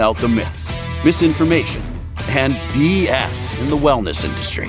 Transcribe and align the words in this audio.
out 0.00 0.16
the 0.18 0.28
myths, 0.28 0.72
misinformation, 1.04 1.82
and 2.28 2.54
BS 2.72 3.60
in 3.60 3.68
the 3.68 3.76
wellness 3.76 4.24
industry. 4.24 4.68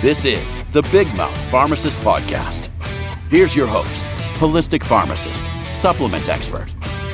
This 0.00 0.24
is 0.24 0.62
the 0.72 0.82
Big 0.90 1.12
Mouth 1.14 1.40
Pharmacist 1.50 1.96
Podcast. 1.98 2.68
Here's 3.28 3.54
your 3.54 3.66
host, 3.66 4.04
holistic 4.34 4.82
pharmacist, 4.84 5.44
supplement 5.74 6.28
expert, 6.28 6.68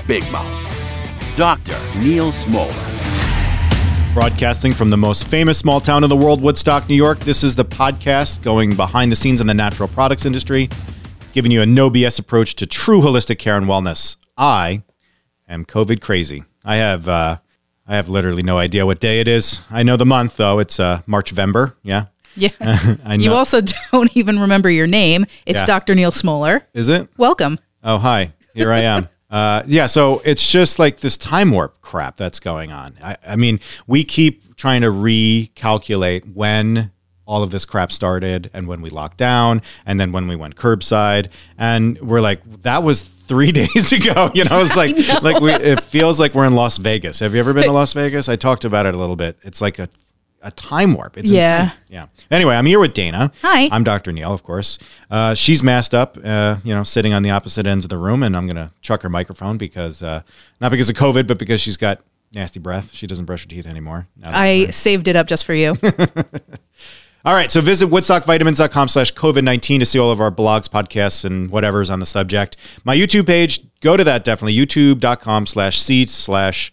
Big 0.07 0.31
Mouth, 0.33 1.37
Dr. 1.37 1.79
Neal 1.99 2.33
Smoller. 2.33 2.73
Broadcasting 4.15 4.73
from 4.73 4.91
the 4.91 4.97
most 4.97 5.29
famous 5.29 5.59
small 5.59 5.81
town 5.81 6.03
in 6.03 6.09
the 6.11 6.17
world, 6.17 6.41
Woodstock, 6.43 6.89
New 6.89 6.97
York. 6.97 7.19
This 7.21 7.45
is 7.45 7.55
the 7.55 7.65
podcast 7.65 8.43
going 8.43 8.75
behind 8.75 9.13
the 9.13 9.17
scenes 9.17 9.41
in 9.41 9.47
the 9.47 9.55
natural 9.55 9.89
products 9.89 10.25
industry, 10.25 10.69
giving 11.33 11.53
you 11.53 11.63
a 11.63 11.67
no 11.67 11.89
BS 11.89 12.19
approach 12.19 12.57
to 12.57 12.67
true 12.67 13.01
holistic 13.01 13.39
care 13.39 13.57
and 13.57 13.67
wellness. 13.67 14.17
I 14.37 14.83
am 15.49 15.65
COVID 15.65 16.01
crazy. 16.01 16.45
I 16.65 16.77
have 16.77 17.09
uh, 17.09 17.39
I 17.89 17.97
have 17.97 18.09
literally 18.09 18.43
no 18.43 18.59
idea 18.59 18.85
what 18.85 19.01
day 19.01 19.21
it 19.21 19.27
is. 19.29 19.63
I 19.71 19.83
know 19.83 19.97
the 19.97 20.05
month 20.07 20.37
though. 20.37 20.59
It's 20.59 20.79
uh, 20.79 21.01
March 21.07 21.33
November. 21.33 21.75
Yeah. 21.83 22.07
Yeah. 22.37 22.51
You 23.19 23.33
also 23.33 23.61
don't 23.93 24.15
even 24.17 24.39
remember 24.39 24.71
your 24.71 24.87
name. 24.87 25.25
It's 25.47 25.61
Yeah. 25.61 25.67
Dr. 25.67 25.95
Neal 25.95 26.13
Smoller. 26.13 26.67
is 26.75 26.89
it? 26.89 27.09
Welcome. 27.17 27.59
Oh, 27.83 27.99
hi. 27.99 28.33
Here 28.55 28.71
I 28.73 28.81
am. 28.83 29.09
Uh, 29.31 29.63
yeah, 29.67 29.87
so 29.87 30.21
it's 30.25 30.51
just 30.51 30.79
like 30.79 30.99
this 30.99 31.17
time 31.17 31.51
warp 31.51 31.81
crap 31.81 32.17
that's 32.17 32.41
going 32.41 32.73
on. 32.73 32.95
I, 33.03 33.17
I 33.27 33.37
mean, 33.37 33.61
we 33.87 34.03
keep 34.05 34.57
trying 34.57 34.83
to 34.83 34.89
recalculate 34.89 36.35
when 36.35 36.91
all 37.27 37.43
of 37.43 37.51
this 37.51 37.65
crap 37.67 37.93
started 37.93 38.51
and 38.55 38.67
when 38.67 38.81
we 38.81 38.89
locked 38.89 39.19
down 39.19 39.61
and 39.85 40.01
then 40.01 40.13
when 40.13 40.29
we 40.29 40.35
went 40.37 40.57
curbside. 40.57 41.29
And 41.59 42.01
we're 42.01 42.23
like, 42.23 42.41
that 42.63 42.83
was 42.83 43.03
three 43.29 43.53
days 43.61 43.93
ago. 43.93 44.31
You 44.35 44.45
know, 44.45 44.61
it's 44.61 44.75
like, 44.83 44.97
like 45.23 45.41
we, 45.41 45.53
it 45.53 45.81
feels 45.85 46.19
like 46.19 46.35
we're 46.35 46.47
in 46.47 46.55
Las 46.55 46.79
Vegas. 46.79 47.21
Have 47.21 47.35
you 47.35 47.41
ever 47.41 47.53
been 47.53 47.65
to 47.65 47.73
Las 47.73 47.93
Vegas? 47.93 48.29
I 48.29 48.37
talked 48.37 48.65
about 48.65 48.87
it 48.87 48.95
a 48.95 48.99
little 48.99 49.17
bit. 49.17 49.39
It's 49.43 49.61
like 49.61 49.79
a, 49.79 49.89
a 50.43 50.51
time 50.53 50.95
warp. 50.95 51.17
It's 51.19 51.31
Yeah. 51.31 51.63
insane. 51.65 51.79
Yeah. 51.89 52.07
Anyway, 52.31 52.55
I'm 52.55 52.67
here 52.67 52.79
with 52.81 52.95
Dana. 52.95 53.33
Hi. 53.43 53.69
I'm 53.71 53.85
Dr. 53.85 54.13
Neal, 54.13 54.33
of 54.33 54.43
course. 54.43 54.79
Uh, 55.11 55.35
she's 55.35 55.63
masked 55.63 55.95
up, 55.95 56.17
uh, 56.25 56.57
you 56.65 56.75
know, 56.75 56.83
sitting 56.85 57.13
on 57.13 57.23
the 57.23 57.31
opposite 57.31 57.67
ends 57.67 57.85
of 57.85 57.89
the 57.89 57.99
room, 57.99 58.23
and 58.23 58.37
I'm 58.37 58.47
going 58.47 58.57
to 58.57 58.73
chuck 58.81 59.03
her 59.03 59.09
microphone 59.09 59.59
because, 59.59 60.03
uh, 60.03 60.23
not 60.61 60.71
because 60.71 60.89
of 60.89 60.97
COVID, 60.97 61.27
but 61.27 61.39
because 61.39 61.61
she's 61.61 61.77
got 61.77 62.01
nasty 62.33 62.61
breath. 62.61 62.93
She 62.95 63.07
doesn't 63.07 63.25
brush 63.25 63.43
her 63.43 63.49
teeth 63.49 63.67
anymore. 63.67 64.07
I 64.23 64.67
saved 64.67 65.09
it 65.09 65.17
up 65.17 65.27
just 65.27 65.45
for 65.45 65.55
you. 65.55 65.77
all 67.25 67.35
right, 67.35 67.51
so 67.51 67.61
visit 67.61 67.89
woodstockvitamins.com 67.89 68.89
slash 68.89 69.13
COVID-19 69.15 69.81
to 69.81 69.87
see 69.87 69.99
all 69.99 70.11
of 70.11 70.21
our 70.21 70.31
blogs, 70.31 70.69
podcasts, 70.69 71.25
and 71.25 71.51
whatever's 71.51 71.91
on 71.91 71.99
the 72.01 72.07
subject. 72.07 72.57
My 72.85 72.97
YouTube 72.97 73.27
page, 73.27 73.61
go 73.81 73.97
to 73.97 74.05
that 74.05 74.25
definitely, 74.25 74.57
youtube.com 74.57 75.47
slash 75.47 75.81
seeds 75.81 76.15
slash 76.15 76.73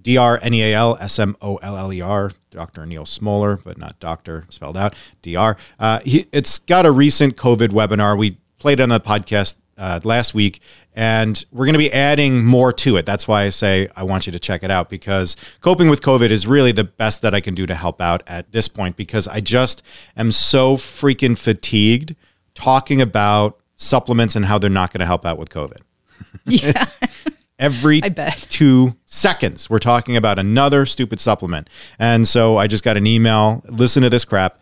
D-R-N-E-A-L-S-M-O-L-L-E-R, 0.00 2.30
Dr. 2.50 2.86
Neal 2.86 3.06
Smoller, 3.06 3.56
but 3.56 3.78
not 3.78 3.98
doctor, 3.98 4.44
spelled 4.50 4.76
out, 4.76 4.94
D-R. 5.22 5.56
Uh, 5.80 5.98
he, 6.04 6.26
it's 6.30 6.60
got 6.60 6.86
a 6.86 6.92
recent 6.92 7.36
COVID 7.36 7.70
webinar. 7.70 8.16
We 8.16 8.38
played 8.58 8.80
on 8.80 8.90
the 8.90 9.00
podcast 9.00 9.56
uh, 9.78 10.00
last 10.04 10.34
week, 10.34 10.60
and 10.94 11.44
we're 11.52 11.66
going 11.66 11.74
to 11.74 11.78
be 11.78 11.92
adding 11.92 12.44
more 12.44 12.72
to 12.72 12.96
it. 12.96 13.06
That's 13.06 13.28
why 13.28 13.44
I 13.44 13.50
say 13.50 13.88
I 13.94 14.02
want 14.02 14.26
you 14.26 14.32
to 14.32 14.38
check 14.38 14.62
it 14.62 14.70
out 14.70 14.88
because 14.88 15.36
coping 15.60 15.90
with 15.90 16.00
COVID 16.00 16.30
is 16.30 16.46
really 16.46 16.72
the 16.72 16.84
best 16.84 17.22
that 17.22 17.34
I 17.34 17.40
can 17.40 17.54
do 17.54 17.66
to 17.66 17.74
help 17.74 18.00
out 18.00 18.22
at 18.26 18.52
this 18.52 18.68
point 18.68 18.96
because 18.96 19.28
I 19.28 19.40
just 19.40 19.82
am 20.16 20.32
so 20.32 20.76
freaking 20.76 21.36
fatigued 21.36 22.16
talking 22.54 23.00
about 23.00 23.60
supplements 23.76 24.34
and 24.34 24.46
how 24.46 24.58
they're 24.58 24.70
not 24.70 24.92
going 24.92 25.00
to 25.00 25.06
help 25.06 25.26
out 25.26 25.38
with 25.38 25.50
COVID. 25.50 25.80
yeah. 26.46 26.86
Every 27.58 28.02
I 28.02 28.10
bet. 28.10 28.46
two 28.50 28.96
seconds, 29.06 29.70
we're 29.70 29.78
talking 29.78 30.14
about 30.14 30.38
another 30.38 30.84
stupid 30.84 31.20
supplement. 31.20 31.70
And 31.98 32.28
so 32.28 32.58
I 32.58 32.66
just 32.66 32.84
got 32.84 32.98
an 32.98 33.06
email. 33.06 33.64
Listen 33.66 34.02
to 34.02 34.10
this 34.10 34.26
crap. 34.26 34.60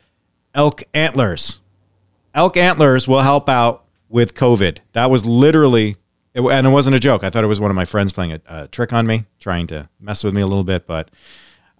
Elk 0.54 0.84
antlers. 0.94 1.58
Elk 2.34 2.56
antlers 2.56 3.08
will 3.08 3.22
help 3.22 3.48
out 3.48 3.83
with 4.14 4.34
COVID. 4.34 4.78
That 4.92 5.10
was 5.10 5.26
literally, 5.26 5.96
it, 6.34 6.40
and 6.40 6.68
it 6.68 6.70
wasn't 6.70 6.94
a 6.94 7.00
joke. 7.00 7.24
I 7.24 7.30
thought 7.30 7.42
it 7.42 7.48
was 7.48 7.58
one 7.58 7.72
of 7.72 7.74
my 7.74 7.84
friends 7.84 8.12
playing 8.12 8.32
a, 8.32 8.40
a 8.46 8.68
trick 8.68 8.92
on 8.92 9.08
me, 9.08 9.24
trying 9.40 9.66
to 9.66 9.88
mess 9.98 10.22
with 10.22 10.32
me 10.32 10.40
a 10.40 10.46
little 10.46 10.62
bit. 10.62 10.86
But 10.86 11.10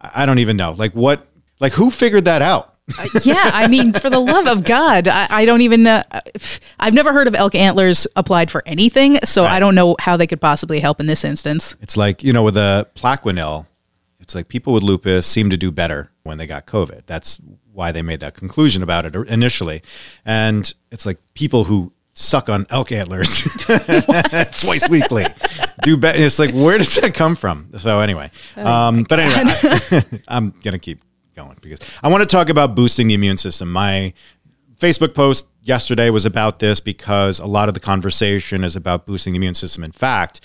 I 0.01 0.27
don't 0.27 0.41
even 0.41 0.57
know. 0.57 0.73
Like 0.73 0.95
what? 0.95 1.29
Like 1.61 1.75
who 1.75 1.93
figured 1.93 2.25
that 2.25 2.43
out? 2.43 2.75
Uh, 2.99 3.09
yeah. 3.23 3.51
I 3.55 3.69
mean, 3.69 3.93
for 3.93 4.11
the 4.11 4.19
love 4.19 4.49
of 4.49 4.65
God, 4.65 5.07
I, 5.07 5.29
I 5.31 5.45
don't 5.45 5.61
even 5.61 5.85
know. 5.85 6.03
Uh, 6.11 6.21
I've 6.81 6.93
never 6.93 7.13
heard 7.13 7.29
of 7.29 7.37
elk 7.37 7.55
antlers 7.55 8.05
applied 8.17 8.51
for 8.51 8.65
anything. 8.67 9.17
So 9.25 9.45
I 9.45 9.61
don't 9.61 9.77
know 9.77 9.95
how 10.01 10.17
they 10.17 10.27
could 10.27 10.41
possibly 10.41 10.81
help 10.81 10.99
in 10.99 11.07
this 11.07 11.25
instance. 11.25 11.77
It's 11.81 11.97
like, 11.97 12.25
you 12.25 12.33
know, 12.33 12.43
with 12.43 12.57
a 12.57 12.89
Plaquenil, 12.97 13.67
it's 14.19 14.35
like 14.35 14.49
people 14.49 14.73
with 14.73 14.83
lupus 14.83 15.25
seem 15.25 15.51
to 15.51 15.57
do 15.57 15.71
better 15.71 16.11
when 16.25 16.37
they 16.39 16.49
got 16.49 16.67
COVID. 16.67 17.03
That's 17.07 17.41
why 17.73 17.93
they 17.93 18.03
made 18.03 18.19
that 18.21 18.35
conclusion 18.35 18.83
about 18.83 19.07
it 19.07 19.15
initially. 19.29 19.83
And 20.25 20.75
it's 20.91 21.07
like 21.07 21.19
people 21.35 21.65
who 21.65 21.93
suck 22.15 22.49
on 22.49 22.67
elk 22.71 22.93
antlers 22.93 23.43
twice 24.61 24.89
weekly 24.89 25.25
do 25.85 25.97
better. 25.97 26.21
It's 26.21 26.39
like, 26.39 26.53
where 26.53 26.79
does 26.79 26.95
that 26.97 27.15
come 27.15 27.37
from? 27.37 27.71
So 27.79 28.01
anyway, 28.01 28.31
um, 28.57 29.05
but 29.05 29.21
anyway, 29.21 29.43
I, 29.47 30.05
I'm 30.29 30.51
going 30.63 30.73
to 30.73 30.79
keep 30.79 31.03
going 31.35 31.57
because 31.61 31.81
I 32.03 32.09
want 32.09 32.23
to 32.23 32.27
talk 32.27 32.49
about 32.49 32.75
boosting 32.75 33.09
the 33.09 33.15
immune 33.15 33.37
system. 33.37 33.71
My 33.71 34.13
Facebook 34.79 35.15
post 35.15 35.47
yesterday 35.63 36.11
was 36.11 36.25
about 36.25 36.59
this 36.59 36.81
because 36.81 37.39
a 37.39 37.47
lot 37.47 37.69
of 37.69 37.75
the 37.75 37.81
conversation 37.81 38.65
is 38.65 38.75
about 38.75 39.07
boosting 39.07 39.33
the 39.33 39.39
immune 39.39 39.55
system. 39.55 39.85
In 39.85 39.93
fact, 39.93 40.41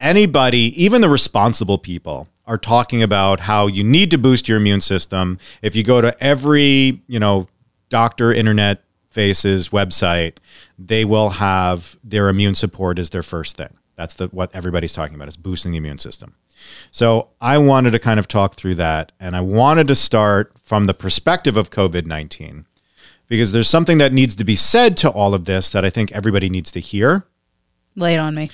anybody, 0.00 0.72
even 0.82 1.00
the 1.00 1.08
responsible 1.08 1.78
people, 1.78 2.28
are 2.46 2.58
talking 2.58 3.02
about 3.02 3.40
how 3.40 3.66
you 3.66 3.82
need 3.82 4.10
to 4.10 4.18
boost 4.18 4.48
your 4.48 4.58
immune 4.58 4.82
system. 4.82 5.38
If 5.62 5.74
you 5.74 5.82
go 5.82 6.02
to 6.02 6.14
every, 6.22 7.00
you 7.06 7.18
know, 7.18 7.48
doctor 7.88 8.34
internet 8.34 8.82
faces 9.08 9.70
website, 9.70 10.34
they 10.78 11.04
will 11.04 11.30
have 11.30 11.96
their 12.02 12.28
immune 12.28 12.54
support 12.54 12.98
as 12.98 13.10
their 13.10 13.22
first 13.22 13.56
thing. 13.56 13.76
That's 13.96 14.14
the 14.14 14.26
what 14.28 14.54
everybody's 14.54 14.92
talking 14.92 15.14
about 15.14 15.28
is 15.28 15.36
boosting 15.36 15.72
the 15.72 15.78
immune 15.78 15.98
system. 15.98 16.34
So 16.90 17.30
I 17.40 17.58
wanted 17.58 17.92
to 17.92 17.98
kind 17.98 18.18
of 18.18 18.26
talk 18.26 18.54
through 18.54 18.74
that, 18.76 19.12
and 19.20 19.36
I 19.36 19.40
wanted 19.40 19.86
to 19.88 19.94
start 19.94 20.52
from 20.62 20.86
the 20.86 20.94
perspective 20.94 21.56
of 21.56 21.70
COVID 21.70 22.06
nineteen, 22.06 22.66
because 23.28 23.52
there's 23.52 23.68
something 23.68 23.98
that 23.98 24.12
needs 24.12 24.34
to 24.36 24.44
be 24.44 24.56
said 24.56 24.96
to 24.98 25.10
all 25.10 25.34
of 25.34 25.44
this 25.44 25.70
that 25.70 25.84
I 25.84 25.90
think 25.90 26.10
everybody 26.12 26.48
needs 26.50 26.72
to 26.72 26.80
hear. 26.80 27.26
Lay 27.94 28.14
it 28.14 28.18
on 28.18 28.34
me. 28.34 28.50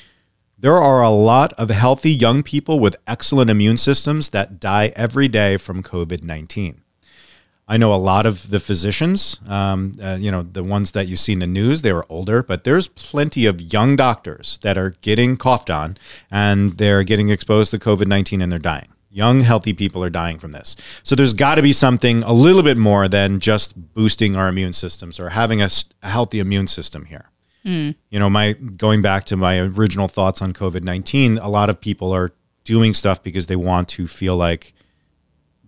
There 0.59 0.77
are 0.77 1.03
a 1.03 1.09
lot 1.09 1.55
of 1.55 1.71
healthy 1.71 2.13
young 2.13 2.43
people 2.43 2.79
with 2.79 2.97
excellent 3.07 3.49
immune 3.49 3.79
systems 3.79 4.29
that 4.29 4.61
die 4.61 4.93
every 4.95 5.27
day 5.27 5.57
from 5.57 5.83
COVID 5.83 6.23
19. 6.23 6.83
I 7.71 7.77
know 7.77 7.95
a 7.95 7.97
lot 7.97 8.27
of 8.27 8.51
the 8.51 8.59
physicians, 8.59 9.39
um, 9.49 9.93
uh, 10.03 10.19
you 10.21 10.31
know, 10.31 10.43
the 10.43 10.65
ones 10.65 10.91
that 10.91 11.07
you 11.07 11.17
see 11.17 11.35
in 11.35 11.39
the 11.39 11.47
news, 11.47 11.83
they 11.83 11.93
were 11.93 12.05
older, 12.09 12.43
but 12.43 12.65
there's 12.65 12.89
plenty 12.89 13.47
of 13.47 13.61
young 13.73 13.95
doctors 13.95 14.59
that 14.63 14.77
are 14.77 14.91
getting 15.03 15.37
coughed 15.37 15.71
on 15.71 15.97
and 16.31 16.79
they're 16.79 17.05
getting 17.05 17.29
exposed 17.29 17.71
to 17.71 17.79
COVID 17.79 18.09
19 18.09 18.43
and 18.43 18.51
they're 18.51 18.59
dying. 18.59 18.89
Young, 19.09 19.41
healthy 19.41 19.73
people 19.73 20.05
are 20.05 20.11
dying 20.11 20.39
from 20.39 20.53
this. 20.53 20.77
So 21.05 21.15
there's 21.15 21.33
got 21.33 21.55
to 21.57 21.63
be 21.63 21.73
something 21.73 22.23
a 22.25 22.33
little 22.33 22.63
bit 22.63 22.77
more 22.77 23.09
than 23.09 23.41
just 23.41 23.95
boosting 23.95 24.37
our 24.37 24.49
immune 24.49 24.73
systems 24.73 25.19
or 25.19 25.31
having 25.31 25.63
a 25.63 25.69
healthy 26.03 26.41
immune 26.41 26.67
system 26.67 27.07
here 27.07 27.31
you 28.09 28.19
know 28.19 28.31
my 28.31 28.53
going 28.53 29.03
back 29.03 29.25
to 29.27 29.37
my 29.37 29.59
original 29.59 30.09
thoughts 30.09 30.41
on 30.41 30.53
covid-19 30.53 31.39
a 31.43 31.49
lot 31.49 31.69
of 31.69 31.81
people 31.81 32.13
are 32.13 32.33
doing 32.65 32.95
stuff 32.95 33.23
because 33.23 33.47
they 33.47 33.57
want 33.57 33.89
to 33.89 34.07
feel 34.07 34.37
like 34.37 34.73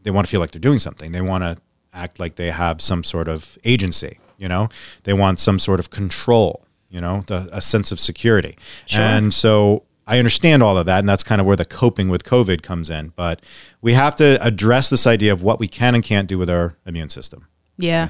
they 0.03 0.11
want 0.11 0.27
to 0.27 0.31
feel 0.31 0.41
like 0.41 0.51
they're 0.53 0.61
doing 0.61 0.79
something 0.79 1.13
they 1.13 1.21
want 1.21 1.43
to 1.45 1.57
act 1.93 2.19
like 2.21 2.37
they 2.37 2.51
have 2.51 2.81
some 2.81 3.05
sort 3.05 3.29
of 3.29 3.59
agency 3.65 4.19
you 4.39 4.49
know 4.49 4.69
they 5.05 5.13
want 5.13 5.39
some 5.39 5.59
sort 5.59 5.79
of 5.81 5.91
control 5.91 6.65
you 6.91 7.01
know 7.01 7.23
the, 7.27 7.49
a 7.53 7.61
sense 7.61 7.93
of 7.93 8.01
security 8.01 8.57
and 9.03 9.33
so 9.35 9.83
i 10.07 10.19
understand 10.19 10.63
all 10.63 10.77
of 10.77 10.87
that 10.87 10.99
and 11.01 11.09
that's 11.09 11.23
kind 11.23 11.41
of 11.41 11.47
where 11.47 11.57
the 11.57 11.65
coping 11.65 12.09
with 12.09 12.25
covid 12.25 12.63
comes 12.63 12.89
in 12.91 13.13
but 13.17 13.41
we 13.81 13.93
have 13.95 14.17
to 14.17 14.39
address 14.45 14.89
this 14.91 15.07
idea 15.07 15.33
of 15.33 15.43
what 15.43 15.61
we 15.61 15.69
can 15.69 15.95
and 15.95 16.03
can't 16.05 16.29
do 16.29 16.39
with 16.39 16.49
our 16.51 16.77
immune 16.87 17.09
system 17.09 17.47
Yeah. 17.79 18.09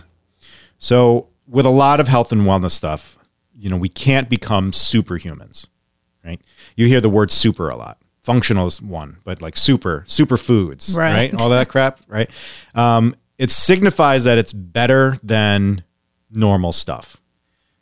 so, 0.78 1.28
with 1.48 1.66
a 1.66 1.70
lot 1.70 2.00
of 2.00 2.08
health 2.08 2.32
and 2.32 2.42
wellness 2.42 2.70
stuff, 2.72 3.18
you 3.58 3.68
know, 3.68 3.76
we 3.76 3.88
can't 3.88 4.28
become 4.30 4.70
superhumans, 4.70 5.66
right? 6.24 6.40
You 6.76 6.86
hear 6.86 7.00
the 7.00 7.10
word 7.10 7.30
super 7.30 7.68
a 7.68 7.76
lot. 7.76 7.98
Functional 8.22 8.66
is 8.66 8.80
one, 8.80 9.18
but 9.24 9.42
like 9.42 9.56
super, 9.56 10.04
superfoods, 10.08 10.96
right? 10.96 11.32
Right. 11.32 11.40
All 11.40 11.50
that 11.50 11.68
crap, 11.68 12.00
right? 12.08 12.30
Um, 12.74 13.16
it 13.38 13.50
signifies 13.50 14.24
that 14.24 14.38
it's 14.38 14.52
better 14.52 15.18
than 15.22 15.82
normal 16.30 16.72
stuff. 16.72 17.16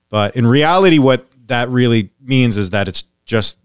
But 0.08 0.36
in 0.36 0.46
reality, 0.46 0.98
what 0.98 1.26
that 1.46 1.68
really 1.68 2.10
means 2.20 2.56
is 2.56 2.70
that 2.70 2.88
it's 2.88 3.04
just 3.24 3.58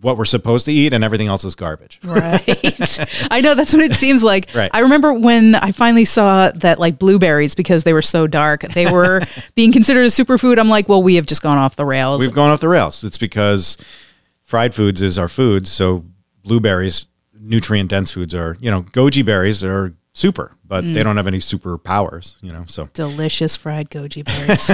what 0.00 0.16
we're 0.16 0.24
supposed 0.24 0.64
to 0.64 0.72
eat 0.72 0.92
and 0.92 1.04
everything 1.04 1.28
else 1.28 1.44
is 1.44 1.54
garbage. 1.54 2.00
Right. 2.10 2.98
I 3.30 3.40
know 3.40 3.54
that's 3.54 3.72
what 3.72 3.82
it 3.82 3.94
seems 3.94 4.22
like. 4.22 4.50
Right. 4.54 4.70
I 4.74 4.80
remember 4.80 5.12
when 5.12 5.54
I 5.54 5.72
finally 5.72 6.04
saw 6.04 6.50
that 6.56 6.78
like 6.78 6.98
blueberries 6.98 7.54
because 7.54 7.84
they 7.84 7.92
were 7.92 8.02
so 8.02 8.26
dark, 8.26 8.62
they 8.72 8.90
were 8.90 9.22
being 9.54 9.72
considered 9.72 10.02
a 10.02 10.06
superfood. 10.06 10.58
I'm 10.58 10.68
like, 10.68 10.88
well, 10.88 11.02
we 11.02 11.14
have 11.16 11.26
just 11.26 11.42
gone 11.42 11.58
off 11.58 11.76
the 11.76 11.84
rails. 11.84 12.20
We've 12.20 12.32
gone 12.32 12.50
off 12.50 12.60
the 12.60 12.68
rails. 12.68 13.04
It's 13.04 13.18
because 13.18 13.76
fried 14.42 14.74
foods 14.74 15.00
is 15.00 15.18
our 15.18 15.28
food, 15.28 15.68
so 15.68 16.04
blueberries 16.42 17.06
nutrient 17.38 17.90
dense 17.90 18.10
foods 18.10 18.34
are, 18.34 18.56
you 18.60 18.70
know, 18.70 18.82
goji 18.82 19.24
berries 19.24 19.62
are 19.64 19.94
super, 20.12 20.52
but 20.64 20.82
they 20.82 21.00
mm. 21.00 21.04
don't 21.04 21.16
have 21.16 21.26
any 21.26 21.38
superpowers, 21.38 22.36
you 22.42 22.50
know. 22.50 22.64
So 22.66 22.88
Delicious 22.92 23.56
fried 23.56 23.90
goji 23.90 24.24
berries. 24.24 24.70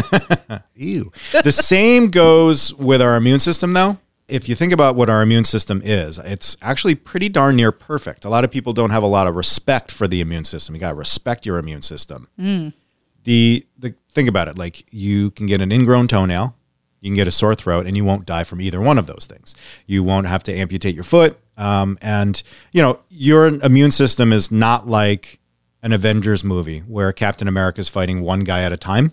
Ew. 0.75 1.13
the 1.43 1.53
same 1.53 2.11
goes 2.11 2.75
with 2.75 3.03
our 3.03 3.17
immune 3.17 3.41
system, 3.41 3.73
though. 3.73 3.99
If 4.29 4.49
you 4.49 4.57
think 4.57 4.73
about 4.73 4.97
what 4.97 5.09
our 5.09 5.23
immune 5.23 5.45
system 5.45 5.81
is, 5.85 6.19
it's 6.19 6.57
actually 6.61 6.97
pretty 6.97 7.29
darn 7.29 7.55
near 7.55 7.71
perfect. 7.71 8.25
A 8.25 8.29
lot 8.29 8.43
of 8.43 8.51
people 8.51 8.73
don't 8.73 8.91
have 8.91 9.05
a 9.05 9.09
lot 9.09 9.29
of 9.29 9.37
respect 9.37 9.93
for 9.93 10.09
the 10.09 10.21
immune 10.21 10.45
system. 10.45 10.75
You 10.75 10.81
got 10.81 10.91
to 10.91 10.97
respect 10.97 11.47
your 11.47 11.59
immune 11.59 11.83
system. 11.83 12.29
Mm. 12.39 12.73
The 13.23 13.67
the 13.79 13.95
think 14.11 14.29
about 14.29 14.49
it, 14.49 14.59
like 14.59 14.85
you 14.93 15.31
can 15.33 15.47
get 15.47 15.61
an 15.61 15.71
ingrown 15.71 16.09
toenail, 16.09 16.57
you 17.01 17.11
can 17.11 17.15
get 17.15 17.29
a 17.29 17.33
sore 17.33 17.55
throat, 17.55 17.87
and 17.87 17.97
you 17.97 18.05
won't 18.05 18.27
die 18.27 18.45
from 18.45 18.61
either 18.61 18.81
one 18.81 18.99
of 18.99 19.07
those 19.07 19.27
things. 19.29 19.55
You 19.87 20.03
won't 20.03 20.27
have 20.27 20.43
to 20.45 20.55
amputate 20.55 20.95
your 20.95 21.05
foot, 21.05 21.39
um, 21.57 21.99
and 22.01 22.43
you 22.73 22.83
know 22.83 23.01
your 23.09 23.47
immune 23.47 23.91
system 23.91 24.33
is 24.33 24.51
not 24.51 24.87
like 24.87 25.41
an 25.83 25.93
Avengers 25.93 26.43
movie 26.43 26.81
where 26.81 27.13
Captain 27.13 27.47
America 27.47 27.81
is 27.81 27.89
fighting 27.89 28.21
one 28.21 28.41
guy 28.41 28.63
at 28.63 28.73
a 28.73 28.77
time. 28.77 29.13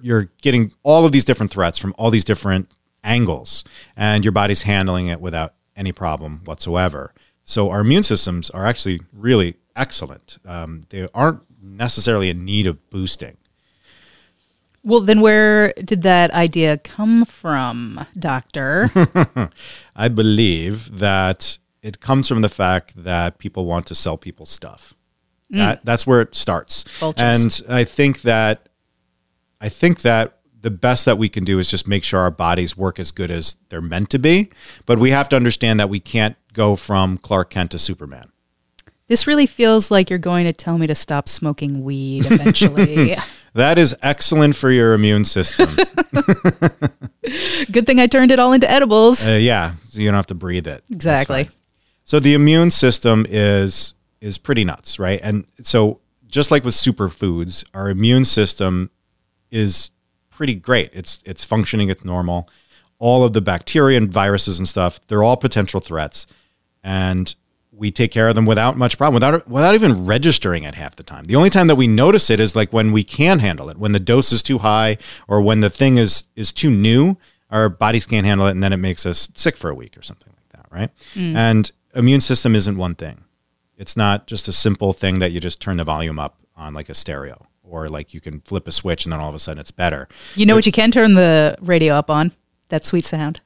You're 0.00 0.30
getting 0.40 0.72
all 0.82 1.04
of 1.04 1.12
these 1.12 1.24
different 1.24 1.50
threats 1.50 1.78
from 1.78 1.94
all 1.98 2.10
these 2.10 2.24
different 2.24 2.70
angles, 3.02 3.64
and 3.96 4.24
your 4.24 4.32
body's 4.32 4.62
handling 4.62 5.08
it 5.08 5.20
without 5.20 5.54
any 5.76 5.92
problem 5.92 6.42
whatsoever. 6.44 7.12
So 7.44 7.70
our 7.70 7.80
immune 7.80 8.04
systems 8.04 8.50
are 8.50 8.66
actually 8.66 9.00
really 9.12 9.56
excellent. 9.74 10.38
Um, 10.44 10.82
they 10.90 11.08
aren't 11.14 11.40
necessarily 11.60 12.30
in 12.30 12.44
need 12.44 12.66
of 12.66 12.90
boosting. 12.90 13.36
well, 14.84 15.00
then 15.00 15.20
where 15.20 15.72
did 15.74 16.02
that 16.02 16.30
idea 16.32 16.76
come 16.78 17.24
from, 17.24 18.06
Doctor? 18.18 18.90
I 19.96 20.08
believe 20.08 20.98
that 20.98 21.58
it 21.82 22.00
comes 22.00 22.28
from 22.28 22.42
the 22.42 22.48
fact 22.48 22.92
that 23.04 23.38
people 23.38 23.64
want 23.66 23.86
to 23.86 23.94
sell 23.94 24.16
people 24.16 24.46
stuff. 24.46 24.94
That 25.50 25.84
that's 25.84 26.06
where 26.06 26.22
it 26.22 26.34
starts. 26.34 26.84
Vultures. 26.98 27.60
And 27.60 27.74
I 27.74 27.84
think 27.84 28.22
that 28.22 28.70
I 29.60 29.68
think 29.68 30.00
that 30.00 30.38
the 30.58 30.70
best 30.70 31.04
that 31.04 31.18
we 31.18 31.28
can 31.28 31.44
do 31.44 31.58
is 31.58 31.70
just 31.70 31.86
make 31.86 32.04
sure 32.04 32.20
our 32.20 32.30
bodies 32.30 32.74
work 32.74 32.98
as 32.98 33.10
good 33.10 33.30
as 33.30 33.56
they're 33.68 33.82
meant 33.82 34.08
to 34.10 34.18
be. 34.18 34.48
But 34.86 34.98
we 34.98 35.10
have 35.10 35.28
to 35.28 35.36
understand 35.36 35.78
that 35.78 35.90
we 35.90 36.00
can't 36.00 36.36
go 36.54 36.74
from 36.74 37.18
Clark 37.18 37.50
Kent 37.50 37.72
to 37.72 37.78
Superman. 37.78 38.30
this 39.08 39.26
really 39.26 39.44
feels 39.46 39.90
like 39.90 40.08
you're 40.08 40.18
going 40.18 40.46
to 40.46 40.54
tell 40.54 40.78
me 40.78 40.86
to 40.86 40.94
stop 40.94 41.28
smoking 41.28 41.84
weed 41.84 42.24
eventually. 42.30 43.16
That 43.54 43.76
is 43.76 43.94
excellent 44.00 44.56
for 44.56 44.70
your 44.70 44.94
immune 44.94 45.26
system. 45.26 45.76
Good 47.70 47.84
thing 47.84 48.00
I 48.00 48.06
turned 48.06 48.30
it 48.30 48.40
all 48.40 48.54
into 48.54 48.70
edibles. 48.70 49.28
uh, 49.28 49.32
yeah, 49.32 49.74
so 49.84 50.00
you 50.00 50.06
don't 50.06 50.14
have 50.14 50.24
to 50.28 50.34
breathe 50.34 50.66
it. 50.66 50.82
Exactly. 50.90 51.50
So 52.04 52.20
the 52.20 52.34
immune 52.34 52.70
system 52.70 53.26
is 53.28 53.94
is 54.20 54.38
pretty 54.38 54.64
nuts, 54.64 54.98
right? 54.98 55.20
And 55.22 55.46
so 55.62 56.00
just 56.26 56.50
like 56.50 56.64
with 56.64 56.74
superfoods, 56.74 57.64
our 57.74 57.90
immune 57.90 58.24
system 58.24 58.90
is 59.50 59.90
pretty 60.30 60.54
great. 60.54 60.90
It's 60.92 61.20
it's 61.24 61.44
functioning, 61.44 61.88
it's 61.88 62.04
normal. 62.04 62.48
All 62.98 63.24
of 63.24 63.32
the 63.32 63.40
bacteria 63.40 63.98
and 63.98 64.10
viruses 64.10 64.58
and 64.58 64.66
stuff, 64.66 65.04
they're 65.06 65.22
all 65.22 65.36
potential 65.36 65.80
threats. 65.80 66.26
And 66.84 67.34
we 67.70 67.90
take 67.90 68.10
care 68.10 68.28
of 68.28 68.34
them 68.34 68.46
without 68.46 68.76
much 68.76 68.98
problem, 68.98 69.14
without 69.14 69.48
without 69.48 69.74
even 69.74 70.06
registering 70.06 70.64
it 70.64 70.74
half 70.74 70.96
the 70.96 71.02
time. 71.02 71.24
The 71.24 71.36
only 71.36 71.50
time 71.50 71.66
that 71.66 71.74
we 71.76 71.86
notice 71.86 72.30
it 72.30 72.40
is 72.40 72.54
like 72.54 72.72
when 72.72 72.92
we 72.92 73.04
can 73.04 73.38
handle 73.38 73.68
it, 73.68 73.78
when 73.78 73.92
the 73.92 74.00
dose 74.00 74.32
is 74.32 74.42
too 74.42 74.58
high 74.58 74.98
or 75.28 75.40
when 75.40 75.60
the 75.60 75.70
thing 75.70 75.98
is 75.98 76.24
is 76.36 76.52
too 76.52 76.70
new, 76.70 77.16
our 77.50 77.68
bodies 77.68 78.06
can't 78.06 78.26
handle 78.26 78.46
it 78.46 78.52
and 78.52 78.62
then 78.62 78.72
it 78.72 78.78
makes 78.78 79.04
us 79.06 79.30
sick 79.34 79.56
for 79.56 79.70
a 79.70 79.74
week 79.74 79.96
or 79.96 80.02
something 80.02 80.32
like 80.36 80.48
that, 80.50 80.66
right? 80.70 80.90
Mm. 81.14 81.34
And 81.34 81.72
immune 81.94 82.20
system 82.20 82.54
isn't 82.54 82.76
one 82.76 82.94
thing. 82.94 83.24
It's 83.76 83.96
not 83.96 84.26
just 84.26 84.48
a 84.48 84.52
simple 84.52 84.92
thing 84.92 85.18
that 85.18 85.32
you 85.32 85.40
just 85.40 85.60
turn 85.60 85.76
the 85.76 85.84
volume 85.84 86.18
up 86.18 86.38
on 86.56 86.74
like 86.74 86.88
a 86.88 86.94
stereo 86.94 87.46
or 87.62 87.88
like 87.88 88.12
you 88.14 88.20
can 88.20 88.40
flip 88.40 88.68
a 88.68 88.72
switch 88.72 89.04
and 89.04 89.12
then 89.12 89.20
all 89.20 89.28
of 89.28 89.34
a 89.34 89.38
sudden 89.38 89.58
it's 89.60 89.70
better. 89.70 90.08
You 90.36 90.46
know 90.46 90.54
what 90.54 90.66
you 90.66 90.72
can 90.72 90.90
turn 90.90 91.14
the 91.14 91.56
radio 91.60 91.94
up 91.94 92.10
on? 92.10 92.32
That 92.68 92.84
sweet 92.84 93.04
sound. 93.04 93.40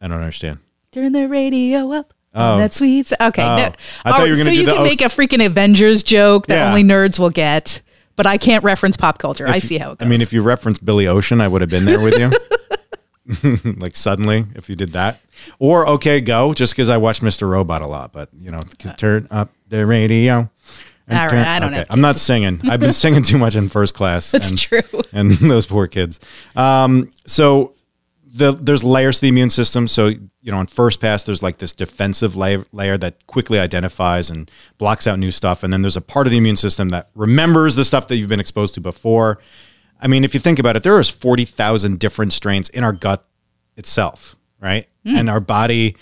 I 0.00 0.08
don't 0.08 0.18
understand. 0.18 0.58
Turn 0.92 1.12
the 1.12 1.28
radio 1.28 1.92
up. 1.92 2.14
Oh. 2.34 2.58
That 2.58 2.72
sweet. 2.72 3.12
Okay. 3.20 3.42
Oh. 3.42 3.56
no. 3.56 3.72
I 4.04 4.12
thought 4.12 4.24
you 4.26 4.32
were 4.32 4.36
so 4.38 4.44
do 4.44 4.58
you 4.60 4.66
can 4.66 4.82
make 4.82 5.00
a 5.00 5.06
freaking 5.06 5.44
Avengers 5.44 6.02
joke 6.02 6.46
that 6.46 6.56
Yeah. 6.56 6.68
only 6.68 6.84
nerds 6.84 7.18
will 7.18 7.30
get, 7.30 7.82
but 8.16 8.26
I 8.26 8.38
can't 8.38 8.64
reference 8.64 8.96
pop 8.96 9.18
culture. 9.18 9.46
I 9.46 9.58
see 9.58 9.78
how 9.78 9.92
it 9.92 9.98
goes. 9.98 10.06
I 10.06 10.08
mean, 10.08 10.22
if 10.22 10.32
you 10.32 10.42
referenced 10.42 10.84
Billy 10.84 11.06
Ocean, 11.06 11.40
I 11.40 11.48
would 11.48 11.60
have 11.60 11.70
been 11.70 11.84
there 11.84 12.00
with 12.00 12.18
you. 12.18 12.30
like 13.64 13.94
suddenly, 13.94 14.46
if 14.54 14.68
you 14.68 14.76
did 14.76 14.92
that, 14.92 15.20
or 15.58 15.86
okay, 15.86 16.20
go 16.20 16.54
just 16.54 16.72
because 16.72 16.88
I 16.88 16.96
watched 16.96 17.22
Mr. 17.22 17.48
Robot 17.48 17.82
a 17.82 17.86
lot, 17.86 18.12
but 18.12 18.30
you 18.38 18.50
know, 18.50 18.60
turn 18.96 19.28
up 19.30 19.50
the 19.68 19.84
radio. 19.84 20.50
All 21.10 21.16
right, 21.16 21.30
turn- 21.30 21.38
I 21.44 21.58
don't 21.58 21.72
have 21.72 21.86
I'm 21.90 22.00
not 22.00 22.16
singing. 22.16 22.60
I've 22.64 22.80
been 22.80 22.92
singing 22.92 23.22
too 23.22 23.38
much 23.38 23.54
in 23.54 23.68
first 23.68 23.94
class. 23.94 24.30
That's 24.32 24.50
and, 24.50 24.58
true. 24.58 25.02
And 25.12 25.32
those 25.32 25.66
poor 25.66 25.86
kids. 25.86 26.20
Um, 26.56 27.10
so 27.26 27.74
the, 28.24 28.52
there's 28.52 28.84
layers 28.84 29.16
to 29.16 29.22
the 29.22 29.28
immune 29.28 29.50
system. 29.50 29.88
So 29.88 30.08
you 30.08 30.52
know, 30.52 30.58
on 30.58 30.66
first 30.66 31.00
pass, 31.00 31.24
there's 31.24 31.42
like 31.42 31.58
this 31.58 31.72
defensive 31.72 32.36
layer, 32.36 32.64
layer 32.72 32.96
that 32.98 33.26
quickly 33.26 33.58
identifies 33.58 34.30
and 34.30 34.50
blocks 34.78 35.06
out 35.06 35.18
new 35.18 35.30
stuff, 35.30 35.62
and 35.62 35.72
then 35.72 35.82
there's 35.82 35.96
a 35.96 36.00
part 36.02 36.26
of 36.26 36.30
the 36.30 36.38
immune 36.38 36.56
system 36.56 36.90
that 36.90 37.10
remembers 37.14 37.74
the 37.74 37.84
stuff 37.84 38.08
that 38.08 38.16
you've 38.16 38.28
been 38.28 38.40
exposed 38.40 38.74
to 38.74 38.80
before. 38.80 39.38
I 40.00 40.06
mean, 40.06 40.24
if 40.24 40.34
you 40.34 40.40
think 40.40 40.58
about 40.58 40.76
it, 40.76 40.82
there 40.82 40.98
is 41.00 41.08
40,000 41.08 41.98
different 41.98 42.32
strains 42.32 42.68
in 42.68 42.84
our 42.84 42.92
gut 42.92 43.26
itself, 43.76 44.36
right? 44.60 44.88
Hmm. 45.04 45.16
And 45.16 45.30
our 45.30 45.40
body 45.40 45.96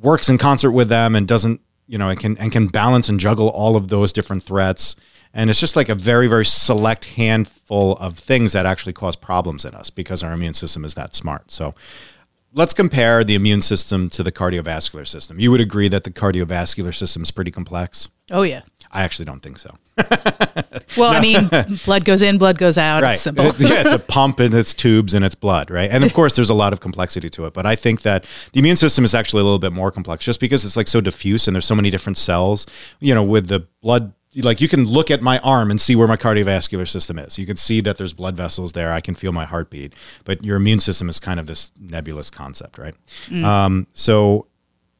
works 0.00 0.28
in 0.28 0.38
concert 0.38 0.72
with 0.72 0.88
them 0.88 1.16
and 1.16 1.26
doesn't, 1.26 1.60
you 1.86 1.98
know, 1.98 2.08
and 2.08 2.18
can 2.18 2.36
and 2.38 2.52
can 2.52 2.68
balance 2.68 3.08
and 3.08 3.18
juggle 3.18 3.48
all 3.48 3.76
of 3.76 3.88
those 3.88 4.12
different 4.12 4.42
threats. 4.42 4.96
And 5.34 5.48
it's 5.48 5.60
just 5.60 5.76
like 5.76 5.88
a 5.88 5.94
very, 5.94 6.26
very 6.26 6.44
select 6.44 7.06
handful 7.06 7.96
of 7.96 8.18
things 8.18 8.52
that 8.52 8.66
actually 8.66 8.92
cause 8.92 9.16
problems 9.16 9.64
in 9.64 9.74
us 9.74 9.88
because 9.88 10.22
our 10.22 10.32
immune 10.32 10.54
system 10.54 10.84
is 10.84 10.94
that 10.94 11.14
smart. 11.14 11.50
So 11.50 11.74
let's 12.52 12.74
compare 12.74 13.24
the 13.24 13.34
immune 13.34 13.62
system 13.62 14.10
to 14.10 14.22
the 14.22 14.32
cardiovascular 14.32 15.06
system. 15.06 15.40
You 15.40 15.50
would 15.50 15.60
agree 15.60 15.88
that 15.88 16.04
the 16.04 16.10
cardiovascular 16.10 16.94
system 16.94 17.22
is 17.22 17.30
pretty 17.30 17.50
complex? 17.50 18.08
oh 18.30 18.42
yeah. 18.42 18.62
I 18.90 19.04
actually 19.04 19.24
don't 19.24 19.40
think 19.40 19.58
so. 19.58 19.74
Well, 20.96 21.12
I 21.12 21.20
mean, 21.20 21.48
blood 21.84 22.04
goes 22.04 22.22
in, 22.22 22.38
blood 22.38 22.58
goes 22.58 22.76
out. 22.76 23.02
It's 23.04 23.22
simple. 23.22 23.46
It- 23.46 23.54
yeah, 23.60 23.80
it's 23.82 23.92
a 23.92 23.98
pump 23.98 24.40
and 24.40 24.52
it's 24.54 24.74
tubes 24.74 25.14
and 25.14 25.24
it's 25.24 25.34
blood, 25.34 25.70
right? 25.70 25.90
And 25.90 26.04
of 26.04 26.12
course, 26.14 26.34
there's 26.36 26.50
a 26.50 26.54
lot 26.54 26.72
of 26.72 26.80
complexity 26.80 27.30
to 27.30 27.46
it. 27.46 27.54
But 27.54 27.66
I 27.66 27.76
think 27.76 28.02
that 28.02 28.24
the 28.52 28.60
immune 28.60 28.76
system 28.76 29.04
is 29.04 29.14
actually 29.14 29.40
a 29.40 29.44
little 29.44 29.58
bit 29.58 29.72
more 29.72 29.90
complex 29.90 30.24
just 30.24 30.40
because 30.40 30.64
it's 30.64 30.76
like 30.76 30.88
so 30.88 31.00
diffuse 31.00 31.46
and 31.46 31.54
there's 31.54 31.64
so 31.64 31.74
many 31.74 31.90
different 31.90 32.18
cells. 32.18 32.66
You 33.00 33.14
know, 33.14 33.22
with 33.22 33.48
the 33.48 33.66
blood, 33.80 34.12
like 34.36 34.60
you 34.60 34.68
can 34.68 34.84
look 34.84 35.10
at 35.10 35.22
my 35.22 35.38
arm 35.40 35.70
and 35.70 35.80
see 35.80 35.96
where 35.96 36.08
my 36.08 36.16
cardiovascular 36.16 36.88
system 36.88 37.18
is. 37.18 37.38
You 37.38 37.46
can 37.46 37.56
see 37.56 37.80
that 37.82 37.96
there's 37.96 38.12
blood 38.12 38.36
vessels 38.36 38.72
there. 38.72 38.92
I 38.92 39.00
can 39.00 39.14
feel 39.14 39.32
my 39.32 39.44
heartbeat. 39.44 39.94
But 40.24 40.44
your 40.44 40.56
immune 40.56 40.80
system 40.80 41.08
is 41.08 41.20
kind 41.20 41.40
of 41.40 41.46
this 41.46 41.70
nebulous 41.80 42.30
concept, 42.30 42.78
right? 42.78 42.94
Um, 43.32 43.86
so 43.94 44.46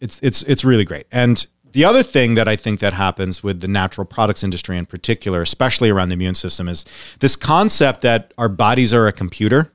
it's 0.01 0.19
it's 0.23 0.43
it's 0.45 0.65
really 0.65 0.85
great. 0.85 1.07
And 1.13 1.47
the 1.73 1.85
other 1.85 2.03
thing 2.03 2.35
that 2.35 2.49
I 2.49 2.57
think 2.57 2.81
that 2.81 2.93
happens 2.93 3.43
with 3.43 3.61
the 3.61 3.69
natural 3.69 4.05
products 4.05 4.43
industry 4.45 4.79
in 4.79 4.87
particular, 4.87 5.43
especially 5.43 5.91
around 5.91 6.11
the 6.11 6.15
immune 6.15 6.35
system, 6.35 6.69
is 6.69 6.85
this 7.21 7.37
concept 7.37 8.03
that 8.03 8.33
our 8.39 8.49
bodies 8.49 8.93
are 8.93 9.07
a 9.07 9.13
computer 9.13 9.73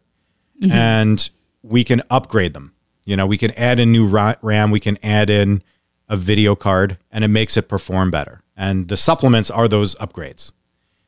and 0.71 1.29
we 1.61 1.83
can 1.83 2.01
upgrade 2.09 2.53
them. 2.53 2.73
You 3.05 3.15
know, 3.15 3.25
we 3.25 3.37
can 3.37 3.51
add 3.51 3.79
in 3.79 3.91
new 3.91 4.05
RAM, 4.07 4.71
we 4.71 4.79
can 4.79 4.97
add 5.03 5.29
in 5.29 5.63
a 6.09 6.17
video 6.17 6.55
card, 6.55 6.97
and 7.11 7.23
it 7.23 7.27
makes 7.29 7.57
it 7.57 7.69
perform 7.69 8.11
better. 8.11 8.41
And 8.55 8.87
the 8.87 8.97
supplements 8.97 9.51
are 9.51 9.67
those 9.67 9.95
upgrades. 9.95 10.51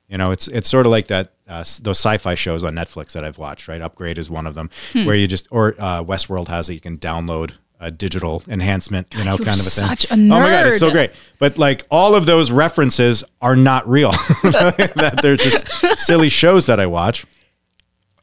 You 0.07 0.17
know, 0.17 0.31
it's 0.31 0.47
it's 0.47 0.69
sort 0.69 0.85
of 0.85 0.91
like 0.91 1.07
that 1.07 1.33
uh, 1.47 1.63
those 1.81 1.99
sci-fi 1.99 2.35
shows 2.35 2.63
on 2.63 2.73
Netflix 2.73 3.11
that 3.13 3.23
I've 3.23 3.37
watched. 3.37 3.67
Right, 3.67 3.81
Upgrade 3.81 4.17
is 4.17 4.29
one 4.29 4.47
of 4.47 4.55
them, 4.55 4.69
where 5.05 5.15
you 5.15 5.27
just 5.27 5.47
or 5.51 5.75
uh, 5.77 6.03
Westworld 6.03 6.47
has 6.47 6.69
it. 6.69 6.73
You 6.73 6.79
can 6.79 6.97
download 6.97 7.53
a 7.79 7.91
digital 7.91 8.43
enhancement, 8.47 9.13
you 9.15 9.23
know, 9.23 9.37
kind 9.37 9.59
of 9.59 9.65
a 9.65 9.69
thing. 9.69 9.87
such 9.87 10.05
a 10.11 10.13
Oh 10.13 10.17
my 10.17 10.49
god, 10.49 10.67
it's 10.67 10.79
so 10.79 10.91
great! 10.91 11.11
But 11.37 11.57
like 11.57 11.85
all 11.89 12.15
of 12.15 12.25
those 12.25 12.51
references 12.51 13.23
are 13.41 13.55
not 13.55 13.87
real. 13.87 14.11
that 14.43 15.19
they're 15.21 15.37
just 15.37 15.67
silly 15.97 16.29
shows 16.29 16.65
that 16.65 16.79
I 16.79 16.85
watch. 16.85 17.25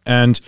And 0.05 0.41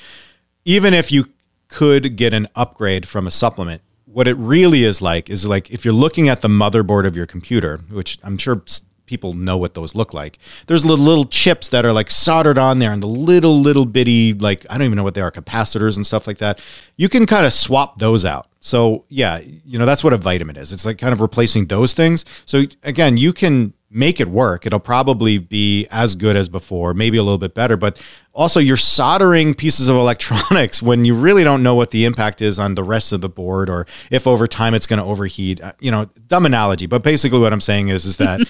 even 0.65 0.95
if 0.95 1.11
you 1.11 1.31
could 1.69 2.17
get 2.17 2.33
an 2.35 2.49
upgrade 2.55 3.09
from 3.09 3.27
a 3.27 3.31
supplement, 3.31 3.83
what 4.05 4.29
it 4.29 4.35
really 4.35 4.85
is 4.85 5.03
like 5.03 5.29
is 5.31 5.47
like 5.47 5.71
if 5.71 5.85
you're 5.85 5.95
looking 5.95 6.29
at 6.29 6.41
the 6.41 6.49
motherboard 6.49 7.07
of 7.07 7.17
your 7.17 7.27
computer, 7.27 7.79
which 7.91 8.19
I'm 8.23 8.39
sure 8.39 8.63
people 9.09 9.35
know 9.35 9.57
what 9.57 9.75
those 9.75 9.95
look 9.95 10.15
like. 10.15 10.39
There's 10.67 10.85
little, 10.85 11.05
little 11.05 11.25
chips 11.25 11.69
that 11.69 11.85
are 11.85 11.93
like 11.93 12.11
soldered 12.11 12.59
on 12.59 12.79
there 12.79 12.93
and 12.93 13.03
the 13.03 13.09
little, 13.09 13.59
little 13.61 13.87
bitty, 13.87 14.35
like, 14.35 14.65
I 14.71 14.75
don't 14.75 14.85
even 14.85 14.97
know 14.97 15.03
what 15.03 15.15
they 15.15 15.21
are, 15.21 15.33
capacitors 15.33 15.97
and 15.97 16.07
stuff 16.07 16.27
like 16.27 16.39
that. 16.39 16.61
You 16.97 17.09
can 17.09 17.27
kind 17.27 17.45
of 17.45 17.53
swap 17.53 17.99
those 17.99 18.25
out. 18.25 18.48
So, 18.61 19.05
yeah, 19.09 19.39
you 19.39 19.79
know, 19.79 19.87
that's 19.87 20.03
what 20.03 20.13
a 20.13 20.17
vitamin 20.17 20.57
is. 20.57 20.73
It's 20.73 20.85
like 20.85 20.99
kind 20.99 21.13
of 21.13 21.21
replacing 21.21 21.67
those 21.67 21.93
things. 21.93 22.25
So, 22.45 22.65
again, 22.83 23.17
you 23.17 23.33
can 23.33 23.73
make 23.91 24.21
it 24.21 24.29
work. 24.29 24.67
It'll 24.67 24.81
probably 24.81 25.39
be 25.39 25.87
as 25.91 26.15
good 26.15 26.37
as 26.37 26.49
before, 26.49 26.93
maybe 26.93 27.17
a 27.17 27.23
little 27.23 27.39
bit 27.39 27.55
better. 27.55 27.77
But 27.77 28.03
also, 28.35 28.61
you're 28.61 28.77
soldering 28.77 29.55
pieces 29.55 29.89
of 29.89 29.97
electronics 30.05 30.83
when 30.83 31.05
you 31.05 31.15
really 31.15 31.45
don't 31.45 31.63
know 31.63 31.75
what 31.75 31.91
the 31.91 32.05
impact 32.05 32.43
is 32.43 32.59
on 32.59 32.75
the 32.75 32.85
rest 32.85 33.13
of 33.13 33.21
the 33.21 33.29
board, 33.29 33.71
or 33.71 33.87
if 34.11 34.27
over 34.27 34.47
time 34.47 34.75
it's 34.75 34.87
going 34.87 34.99
to 34.99 35.05
overheat. 35.05 35.61
Uh, 35.61 35.73
You 35.81 35.91
know, 35.91 36.11
dumb 36.27 36.45
analogy, 36.45 36.87
but 36.87 37.03
basically 37.03 37.39
what 37.39 37.53
I'm 37.53 37.61
saying 37.61 37.89
is 37.89 38.05
is 38.05 38.17
that. 38.17 38.41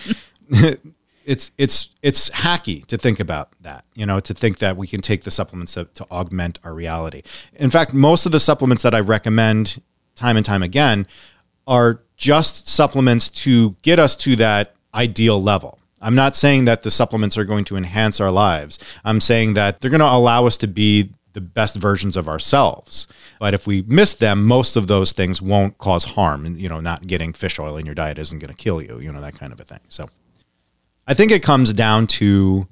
It's 1.29 1.50
it's 1.59 1.91
it's 2.00 2.31
hacky 2.31 2.87
to 2.87 2.97
think 2.97 3.21
about 3.21 3.50
that, 3.61 3.85
you 3.95 4.07
know, 4.07 4.19
to 4.19 4.33
think 4.33 4.61
that 4.61 4.79
we 4.79 4.87
can 4.87 5.03
take 5.03 5.25
the 5.25 5.31
supplements 5.31 5.75
to, 5.75 5.85
to 5.85 6.11
augment 6.11 6.59
our 6.65 6.73
reality. 6.73 7.21
In 7.53 7.69
fact, 7.69 7.93
most 7.93 8.25
of 8.25 8.33
the 8.33 8.41
supplements 8.41 8.83
that 8.83 8.95
I 8.95 9.00
recommend 9.00 9.83
time 10.18 10.37
and 10.37 10.44
time 10.44 10.62
again 10.62 11.06
are 11.66 12.02
just 12.16 12.68
supplements 12.68 13.30
to 13.30 13.76
get 13.82 13.98
us 13.98 14.16
to 14.16 14.37
that 14.37 14.75
ideal 14.94 15.40
level. 15.40 15.78
I'm 16.00 16.14
not 16.14 16.37
saying 16.37 16.64
that 16.66 16.82
the 16.82 16.90
supplements 16.90 17.37
are 17.37 17.44
going 17.44 17.64
to 17.66 17.76
enhance 17.76 18.20
our 18.20 18.30
lives. 18.30 18.78
I'm 19.04 19.20
saying 19.20 19.54
that 19.54 19.80
they're 19.80 19.90
going 19.90 20.00
to 20.00 20.06
allow 20.06 20.46
us 20.46 20.56
to 20.58 20.68
be 20.68 21.10
the 21.32 21.40
best 21.40 21.76
versions 21.76 22.16
of 22.16 22.28
ourselves. 22.28 23.06
But 23.38 23.54
if 23.54 23.66
we 23.66 23.82
miss 23.82 24.14
them, 24.14 24.44
most 24.44 24.76
of 24.76 24.87
those 24.87 25.12
things 25.12 25.42
won't 25.42 25.78
cause 25.78 26.04
harm. 26.04 26.46
And, 26.46 26.60
you 26.60 26.68
know, 26.68 26.80
not 26.80 27.06
getting 27.06 27.32
fish 27.32 27.58
oil 27.58 27.76
in 27.76 27.87
your 27.87 27.94
diet 27.94 28.18
isn't 28.18 28.38
going 28.38 28.52
to 28.52 28.56
kill 28.56 28.82
you, 28.82 28.98
you 29.00 29.12
know, 29.12 29.20
that 29.20 29.38
kind 29.38 29.52
of 29.52 29.60
a 29.60 29.64
thing. 29.64 29.80
So 29.88 30.08
I 31.06 31.14
think 31.14 31.30
it 31.30 31.42
comes 31.42 31.72
down 31.72 32.06
to 32.08 32.66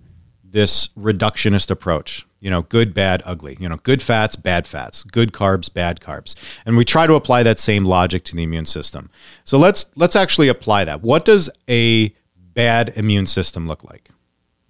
this 0.44 0.88
reductionist 0.98 1.70
approach. 1.70 2.26
You 2.46 2.50
know, 2.50 2.62
good, 2.62 2.94
bad, 2.94 3.24
ugly. 3.26 3.56
You 3.58 3.68
know, 3.68 3.78
good 3.78 4.00
fats, 4.00 4.36
bad 4.36 4.68
fats, 4.68 5.02
good 5.02 5.32
carbs, 5.32 5.68
bad 5.72 5.98
carbs. 5.98 6.36
And 6.64 6.76
we 6.76 6.84
try 6.84 7.08
to 7.08 7.14
apply 7.14 7.42
that 7.42 7.58
same 7.58 7.84
logic 7.84 8.22
to 8.26 8.36
the 8.36 8.44
immune 8.44 8.66
system. 8.66 9.10
So 9.42 9.58
let's 9.58 9.86
let's 9.96 10.14
actually 10.14 10.46
apply 10.46 10.84
that. 10.84 11.02
What 11.02 11.24
does 11.24 11.50
a 11.68 12.14
bad 12.54 12.92
immune 12.94 13.26
system 13.26 13.66
look 13.66 13.82
like? 13.82 14.10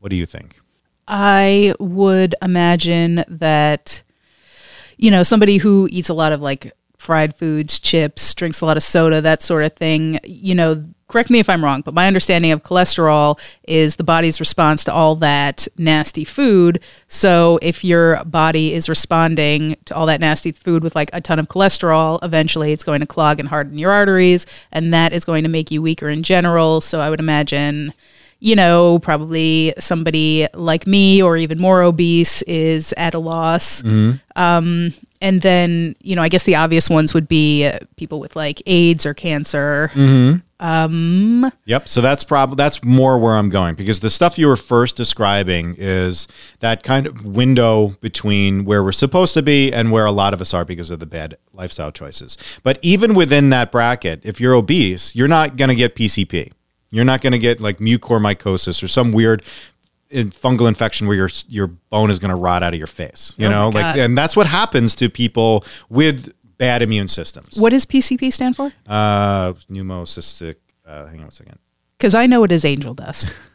What 0.00 0.08
do 0.08 0.16
you 0.16 0.24
think? 0.24 0.58
I 1.06 1.74
would 1.78 2.34
imagine 2.40 3.22
that, 3.28 4.02
you 4.96 5.10
know, 5.10 5.22
somebody 5.22 5.58
who 5.58 5.86
eats 5.92 6.08
a 6.08 6.14
lot 6.14 6.32
of 6.32 6.40
like 6.40 6.72
fried 6.96 7.34
foods, 7.34 7.78
chips, 7.78 8.32
drinks 8.32 8.62
a 8.62 8.64
lot 8.64 8.78
of 8.78 8.84
soda, 8.84 9.20
that 9.20 9.42
sort 9.42 9.64
of 9.64 9.74
thing, 9.74 10.18
you 10.24 10.54
know, 10.54 10.82
correct 11.08 11.30
me 11.30 11.38
if 11.38 11.48
I'm 11.48 11.64
wrong, 11.64 11.82
but 11.82 11.94
my 11.94 12.06
understanding 12.06 12.50
of 12.50 12.62
cholesterol 12.62 13.38
is 13.64 13.96
the 13.96 14.04
body's 14.04 14.40
response 14.40 14.84
to 14.84 14.92
all 14.92 15.14
that 15.16 15.68
nasty 15.78 16.24
food. 16.24 16.80
So 17.08 17.58
if 17.62 17.84
your 17.84 18.24
body 18.24 18.74
is 18.74 18.88
responding 18.88 19.76
to 19.84 19.94
all 19.94 20.06
that 20.06 20.20
nasty 20.20 20.52
food 20.52 20.82
with 20.82 20.96
like 20.96 21.10
a 21.12 21.20
ton 21.20 21.38
of 21.38 21.48
cholesterol, 21.48 22.18
eventually 22.22 22.72
it's 22.72 22.84
going 22.84 23.00
to 23.00 23.06
clog 23.06 23.38
and 23.38 23.48
harden 23.48 23.78
your 23.78 23.92
arteries, 23.92 24.46
and 24.72 24.92
that 24.92 25.12
is 25.12 25.24
going 25.24 25.44
to 25.44 25.48
make 25.48 25.70
you 25.70 25.80
weaker 25.80 26.08
in 26.08 26.22
general. 26.22 26.80
So 26.80 27.00
I 27.00 27.10
would 27.10 27.20
imagine 27.20 27.92
you 28.38 28.54
know, 28.54 28.98
probably 28.98 29.72
somebody 29.78 30.46
like 30.52 30.86
me 30.86 31.22
or 31.22 31.38
even 31.38 31.58
more 31.58 31.82
obese 31.82 32.42
is 32.42 32.92
at 32.98 33.14
a 33.14 33.18
loss. 33.18 33.82
Um, 34.36 34.92
and 35.20 35.42
then, 35.42 35.96
you 36.02 36.16
know, 36.16 36.22
I 36.22 36.28
guess 36.28 36.44
the 36.44 36.54
obvious 36.54 36.90
ones 36.90 37.14
would 37.14 37.28
be 37.28 37.66
uh, 37.66 37.78
people 37.96 38.20
with 38.20 38.36
like 38.36 38.62
AIDS 38.66 39.06
or 39.06 39.14
cancer. 39.14 39.90
Um, 40.58 41.50
Yep. 41.66 41.88
So 41.88 42.00
that's 42.00 42.24
probably 42.24 42.56
that's 42.56 42.82
more 42.82 43.18
where 43.18 43.36
I'm 43.36 43.50
going 43.50 43.74
because 43.74 44.00
the 44.00 44.10
stuff 44.10 44.38
you 44.38 44.46
were 44.46 44.56
first 44.56 44.96
describing 44.96 45.74
is 45.76 46.28
that 46.60 46.82
kind 46.82 47.06
of 47.06 47.26
window 47.26 47.88
between 48.00 48.64
where 48.64 48.82
we're 48.82 48.92
supposed 48.92 49.34
to 49.34 49.42
be 49.42 49.72
and 49.72 49.90
where 49.90 50.06
a 50.06 50.12
lot 50.12 50.32
of 50.32 50.40
us 50.40 50.54
are 50.54 50.64
because 50.64 50.90
of 50.90 50.98
the 50.98 51.06
bad 51.06 51.36
lifestyle 51.52 51.92
choices. 51.92 52.36
But 52.62 52.78
even 52.82 53.14
within 53.14 53.50
that 53.50 53.70
bracket, 53.70 54.20
if 54.24 54.40
you're 54.40 54.54
obese, 54.54 55.14
you're 55.14 55.28
not 55.28 55.56
going 55.56 55.68
to 55.68 55.74
get 55.74 55.94
PCP. 55.94 56.52
You're 56.90 57.04
not 57.04 57.20
going 57.20 57.32
to 57.32 57.38
get 57.38 57.60
like 57.60 57.78
mucormycosis 57.78 58.82
or 58.82 58.88
some 58.88 59.12
weird 59.12 59.42
in- 60.10 60.30
fungal 60.30 60.68
infection 60.68 61.06
where 61.06 61.16
your 61.16 61.30
your 61.48 61.66
bone 61.66 62.10
is 62.10 62.18
going 62.18 62.30
to 62.30 62.36
rot 62.36 62.62
out 62.62 62.72
of 62.74 62.78
your 62.78 62.86
face. 62.86 63.32
You 63.36 63.46
Oh 63.46 63.50
know, 63.50 63.68
like 63.70 63.96
and 63.96 64.16
that's 64.16 64.36
what 64.36 64.46
happens 64.46 64.94
to 64.96 65.08
people 65.10 65.64
with 65.88 66.32
bad 66.58 66.82
immune 66.82 67.08
systems. 67.08 67.58
what 67.58 67.70
does 67.70 67.84
PCP 67.86 68.32
stand 68.32 68.56
for? 68.56 68.72
Uh, 68.88 69.52
pneumocystic. 69.70 70.56
Uh, 70.86 71.06
hang 71.06 71.20
on 71.20 71.28
a 71.28 71.30
second. 71.30 71.58
Because 71.98 72.14
I 72.14 72.26
know 72.26 72.44
it 72.44 72.52
is 72.52 72.64
angel 72.64 72.94
dust. 72.94 73.26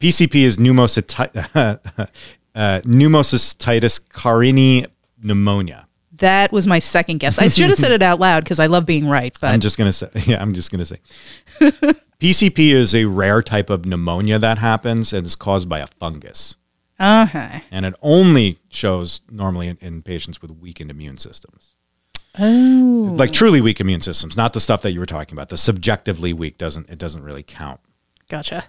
PCP 0.00 0.34
is 0.44 0.56
pneumocyti- 0.56 1.46
uh, 2.54 2.80
pneumocystitis 2.82 4.00
carinii 4.08 4.86
pneumonia. 5.22 5.86
that 6.12 6.52
was 6.52 6.66
my 6.66 6.78
second 6.78 7.18
guess. 7.18 7.38
I 7.38 7.48
should 7.48 7.68
have 7.70 7.78
said 7.78 7.92
it 7.92 8.02
out 8.02 8.18
loud 8.20 8.44
because 8.44 8.58
I 8.60 8.66
love 8.66 8.86
being 8.86 9.06
right. 9.08 9.36
But 9.40 9.48
I'm 9.48 9.60
just 9.60 9.76
gonna 9.78 9.92
say, 9.92 10.08
yeah, 10.26 10.40
I'm 10.40 10.54
just 10.54 10.70
gonna 10.70 10.84
say, 10.86 10.98
PCP 12.20 12.72
is 12.72 12.94
a 12.94 13.06
rare 13.06 13.42
type 13.42 13.70
of 13.70 13.86
pneumonia 13.86 14.38
that 14.38 14.58
happens 14.58 15.12
and 15.12 15.26
is 15.26 15.34
caused 15.34 15.68
by 15.68 15.78
a 15.78 15.86
fungus, 15.86 16.58
okay. 17.00 17.62
and 17.70 17.86
it 17.86 17.94
only 18.02 18.58
shows 18.68 19.22
normally 19.30 19.68
in, 19.68 19.78
in 19.80 20.02
patients 20.02 20.42
with 20.42 20.50
weakened 20.52 20.90
immune 20.90 21.16
systems. 21.16 21.74
Oh, 22.38 23.14
like 23.18 23.32
truly 23.32 23.60
weak 23.60 23.80
immune 23.80 24.02
systems, 24.02 24.36
not 24.36 24.52
the 24.52 24.60
stuff 24.60 24.82
that 24.82 24.92
you 24.92 25.00
were 25.00 25.06
talking 25.06 25.34
about. 25.34 25.48
The 25.48 25.56
subjectively 25.56 26.32
weak 26.32 26.58
doesn't 26.58 26.88
it 26.90 26.98
doesn't 26.98 27.24
really 27.24 27.42
count. 27.42 27.80
gotcha. 28.28 28.64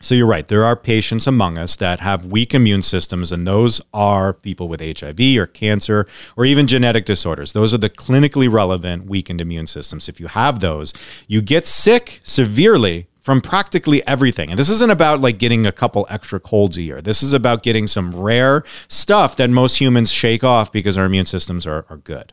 So 0.00 0.14
you're 0.14 0.26
right. 0.26 0.46
There 0.46 0.64
are 0.64 0.76
patients 0.76 1.26
among 1.26 1.56
us 1.56 1.74
that 1.76 2.00
have 2.00 2.26
weak 2.26 2.54
immune 2.54 2.82
systems, 2.82 3.32
and 3.32 3.46
those 3.46 3.80
are 3.94 4.34
people 4.34 4.68
with 4.68 4.80
HIV 4.80 5.20
or 5.38 5.46
cancer 5.46 6.06
or 6.36 6.44
even 6.44 6.66
genetic 6.66 7.06
disorders. 7.06 7.54
Those 7.54 7.72
are 7.72 7.78
the 7.78 7.88
clinically 7.88 8.50
relevant 8.50 9.06
weakened 9.06 9.40
immune 9.40 9.66
systems. 9.66 10.08
If 10.08 10.20
you 10.20 10.28
have 10.28 10.60
those, 10.60 10.92
you 11.26 11.40
get 11.40 11.66
sick 11.66 12.20
severely 12.24 13.08
from 13.26 13.40
practically 13.40 14.06
everything. 14.06 14.50
And 14.50 14.58
this 14.58 14.68
isn't 14.68 14.92
about 14.92 15.18
like 15.18 15.38
getting 15.38 15.66
a 15.66 15.72
couple 15.72 16.06
extra 16.08 16.38
colds 16.38 16.76
a 16.76 16.82
year. 16.82 17.00
This 17.00 17.24
is 17.24 17.32
about 17.32 17.64
getting 17.64 17.88
some 17.88 18.14
rare 18.14 18.62
stuff 18.86 19.34
that 19.36 19.50
most 19.50 19.80
humans 19.80 20.12
shake 20.12 20.44
off 20.44 20.70
because 20.70 20.96
our 20.96 21.06
immune 21.06 21.26
systems 21.26 21.66
are, 21.66 21.86
are 21.90 21.96
good. 21.96 22.32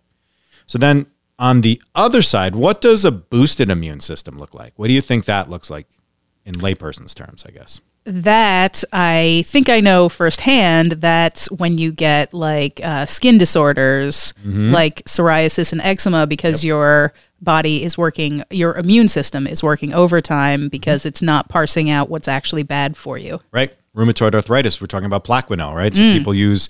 So 0.68 0.78
then 0.78 1.08
on 1.40 1.62
the 1.62 1.82
other 1.96 2.22
side, 2.22 2.56
what 2.56 2.80
does 2.80 3.06
a 3.06 3.12
boosted 3.12 3.72
immune 3.72 4.02
system 4.02 4.38
look 4.38 4.54
like? 4.54 4.74
What 4.76 4.88
do 4.88 4.94
you 4.94 5.02
think 5.02 5.26
that 5.26 5.50
looks 5.50 5.72
like 5.72 5.88
in 6.46 6.56
layperson's 6.56 7.14
terms, 7.14 7.46
I 7.48 7.52
guess? 7.52 7.82
That 8.06 8.84
I 8.92 9.46
think 9.48 9.70
I 9.70 9.80
know 9.80 10.10
firsthand. 10.10 10.94
that 10.94 11.48
when 11.58 11.78
you 11.78 11.92
get 11.92 12.34
like 12.34 12.82
uh, 12.84 13.06
skin 13.06 13.38
disorders, 13.38 14.34
mm-hmm. 14.46 14.72
like 14.72 15.04
psoriasis 15.06 15.72
and 15.72 15.80
eczema, 15.82 16.28
because 16.28 16.66
your 16.66 17.14
body 17.42 17.84
is 17.84 17.98
working, 17.98 18.44
your 18.50 18.76
immune 18.76 19.08
system 19.08 19.48
is 19.48 19.64
working 19.64 19.94
overtime 19.94 20.68
because 20.68 21.02
mm-hmm. 21.02 21.10
it's 21.10 21.22
not 21.22 21.48
parsing 21.48 21.90
out 21.90 22.10
what's 22.10 22.28
actually 22.28 22.64
bad 22.64 22.98
for 22.98 23.18
you. 23.18 23.40
Right? 23.52 23.74
Rheumatoid 23.96 24.36
arthritis, 24.36 24.82
we're 24.82 24.88
talking 24.88 25.06
about 25.06 25.24
Plaquenil, 25.24 25.74
right? 25.74 25.96
So 25.96 26.02
mm. 26.02 26.14
people 26.18 26.34
use 26.34 26.68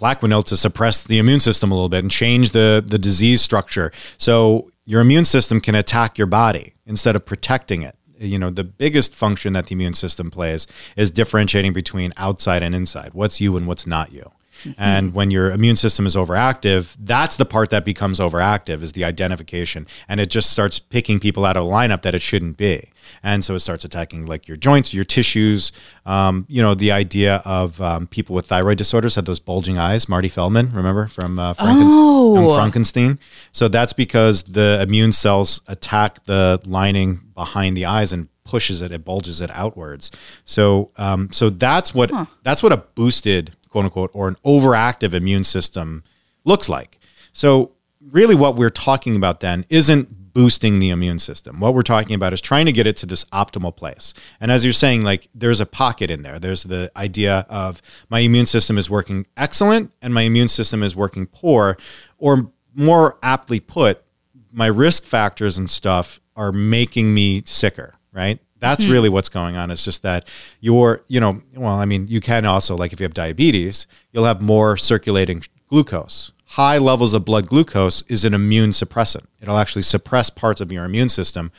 Plaquenil 0.00 0.44
to 0.44 0.56
suppress 0.56 1.02
the 1.02 1.18
immune 1.18 1.40
system 1.40 1.70
a 1.70 1.74
little 1.74 1.88
bit 1.88 2.00
and 2.02 2.10
change 2.10 2.50
the, 2.50 2.82
the 2.84 2.98
disease 2.98 3.42
structure. 3.42 3.92
So 4.18 4.70
your 4.84 5.00
immune 5.00 5.24
system 5.24 5.60
can 5.60 5.74
attack 5.74 6.18
your 6.18 6.26
body 6.26 6.74
instead 6.84 7.14
of 7.16 7.24
protecting 7.24 7.82
it. 7.82 7.96
You 8.18 8.38
know, 8.38 8.50
the 8.50 8.64
biggest 8.64 9.14
function 9.14 9.52
that 9.54 9.66
the 9.66 9.74
immune 9.74 9.94
system 9.94 10.30
plays 10.30 10.66
is 10.96 11.10
differentiating 11.10 11.72
between 11.72 12.12
outside 12.16 12.62
and 12.62 12.74
inside. 12.74 13.12
What's 13.12 13.40
you 13.40 13.56
and 13.56 13.66
what's 13.66 13.86
not 13.86 14.12
you. 14.12 14.30
And 14.78 15.14
when 15.14 15.30
your 15.30 15.50
immune 15.50 15.76
system 15.76 16.06
is 16.06 16.16
overactive, 16.16 16.96
that's 16.98 17.36
the 17.36 17.44
part 17.44 17.70
that 17.70 17.84
becomes 17.84 18.18
overactive 18.20 18.82
is 18.82 18.92
the 18.92 19.04
identification. 19.04 19.86
And 20.08 20.20
it 20.20 20.30
just 20.30 20.50
starts 20.50 20.78
picking 20.78 21.20
people 21.20 21.44
out 21.44 21.56
of 21.56 21.64
a 21.64 21.66
lineup 21.66 22.02
that 22.02 22.14
it 22.14 22.22
shouldn't 22.22 22.56
be. 22.56 22.90
And 23.22 23.44
so 23.44 23.54
it 23.54 23.60
starts 23.60 23.84
attacking 23.84 24.26
like 24.26 24.48
your 24.48 24.56
joints, 24.56 24.94
your 24.94 25.04
tissues. 25.04 25.72
Um, 26.06 26.46
you 26.48 26.62
know, 26.62 26.74
the 26.74 26.90
idea 26.92 27.42
of 27.44 27.80
um, 27.80 28.06
people 28.06 28.34
with 28.34 28.46
thyroid 28.46 28.78
disorders 28.78 29.14
had 29.14 29.26
those 29.26 29.40
bulging 29.40 29.78
eyes. 29.78 30.08
Marty 30.08 30.28
Feldman, 30.28 30.72
remember 30.72 31.06
from 31.06 31.38
uh, 31.38 31.54
Franken- 31.54 31.90
Oh. 31.90 32.54
Frankenstein? 32.56 33.18
So 33.52 33.68
that's 33.68 33.92
because 33.92 34.42
the 34.44 34.80
immune 34.82 35.12
cells 35.12 35.60
attack 35.68 36.24
the 36.24 36.60
lining 36.64 37.20
behind 37.34 37.76
the 37.76 37.84
eyes 37.84 38.12
and 38.12 38.28
pushes 38.44 38.82
it, 38.82 38.92
it 38.92 39.04
bulges 39.04 39.40
it 39.40 39.50
outwards. 39.52 40.10
So, 40.44 40.90
um, 40.96 41.30
so 41.32 41.50
that's 41.50 41.94
what 41.94 42.10
that's 42.42 42.62
what 42.62 42.72
a 42.72 42.76
boosted 42.78 43.52
quote 43.74 43.86
unquote 43.86 44.10
or 44.14 44.28
an 44.28 44.36
overactive 44.46 45.14
immune 45.14 45.42
system 45.42 46.04
looks 46.44 46.68
like. 46.68 47.00
So, 47.32 47.72
really, 48.00 48.36
what 48.36 48.54
we're 48.54 48.70
talking 48.70 49.16
about 49.16 49.40
then 49.40 49.66
isn't 49.68 50.32
boosting 50.32 50.78
the 50.78 50.90
immune 50.90 51.18
system. 51.18 51.58
What 51.58 51.74
we're 51.74 51.82
talking 51.82 52.14
about 52.14 52.32
is 52.32 52.40
trying 52.40 52.66
to 52.66 52.72
get 52.72 52.86
it 52.86 52.96
to 52.98 53.06
this 53.06 53.24
optimal 53.26 53.74
place. 53.74 54.14
And 54.40 54.52
as 54.52 54.62
you're 54.62 54.72
saying, 54.72 55.02
like 55.02 55.28
there's 55.34 55.58
a 55.58 55.66
pocket 55.66 56.08
in 56.08 56.22
there. 56.22 56.38
There's 56.38 56.62
the 56.62 56.92
idea 56.96 57.46
of 57.48 57.82
my 58.10 58.20
immune 58.20 58.46
system 58.46 58.78
is 58.78 58.88
working 58.88 59.26
excellent 59.36 59.90
and 60.00 60.14
my 60.14 60.22
immune 60.22 60.48
system 60.48 60.84
is 60.84 60.94
working 60.94 61.26
poor, 61.26 61.76
or 62.18 62.52
more 62.76 63.18
aptly 63.24 63.58
put, 63.58 64.04
my 64.52 64.66
risk 64.66 65.04
factors 65.04 65.58
and 65.58 65.68
stuff 65.68 66.20
are 66.36 66.52
making 66.52 67.12
me 67.12 67.42
sicker, 67.44 67.94
right? 68.12 68.38
That's 68.64 68.86
really 68.86 69.08
what's 69.08 69.28
going 69.28 69.56
on. 69.56 69.70
It's 69.70 69.84
just 69.84 70.02
that 70.02 70.28
you're, 70.60 71.02
you 71.08 71.20
know, 71.20 71.42
well, 71.54 71.74
I 71.74 71.84
mean, 71.84 72.06
you 72.08 72.20
can 72.20 72.44
also, 72.44 72.76
like 72.76 72.92
if 72.92 73.00
you 73.00 73.04
have 73.04 73.14
diabetes, 73.14 73.86
you'll 74.12 74.24
have 74.24 74.40
more 74.40 74.76
circulating 74.76 75.42
glucose. 75.68 76.32
High 76.46 76.78
levels 76.78 77.14
of 77.14 77.24
blood 77.24 77.48
glucose 77.48 78.02
is 78.08 78.24
an 78.24 78.32
immune 78.32 78.70
suppressant. 78.70 79.26
It'll 79.40 79.58
actually 79.58 79.82
suppress 79.82 80.30
parts 80.30 80.60
of 80.60 80.70
your 80.70 80.84
immune 80.84 81.08
system 81.08 81.50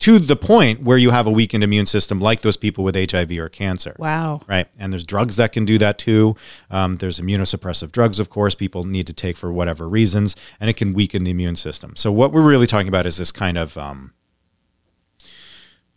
to 0.00 0.18
the 0.18 0.34
point 0.34 0.82
where 0.82 0.96
you 0.96 1.10
have 1.10 1.26
a 1.26 1.30
weakened 1.30 1.62
immune 1.62 1.84
system, 1.84 2.20
like 2.20 2.40
those 2.40 2.56
people 2.56 2.82
with 2.82 2.96
HIV 2.96 3.32
or 3.32 3.50
cancer. 3.50 3.94
Wow. 3.98 4.40
Right. 4.48 4.66
And 4.78 4.92
there's 4.92 5.04
drugs 5.04 5.36
that 5.36 5.52
can 5.52 5.66
do 5.66 5.76
that 5.78 5.98
too. 5.98 6.36
Um, 6.70 6.96
there's 6.96 7.20
immunosuppressive 7.20 7.92
drugs, 7.92 8.18
of 8.18 8.30
course, 8.30 8.54
people 8.54 8.84
need 8.84 9.06
to 9.06 9.12
take 9.12 9.36
for 9.36 9.52
whatever 9.52 9.88
reasons, 9.88 10.36
and 10.58 10.70
it 10.70 10.74
can 10.74 10.94
weaken 10.94 11.24
the 11.24 11.30
immune 11.30 11.56
system. 11.56 11.94
So, 11.96 12.10
what 12.10 12.32
we're 12.32 12.48
really 12.48 12.66
talking 12.66 12.88
about 12.88 13.06
is 13.06 13.18
this 13.18 13.30
kind 13.30 13.56
of. 13.56 13.78
Um, 13.78 14.14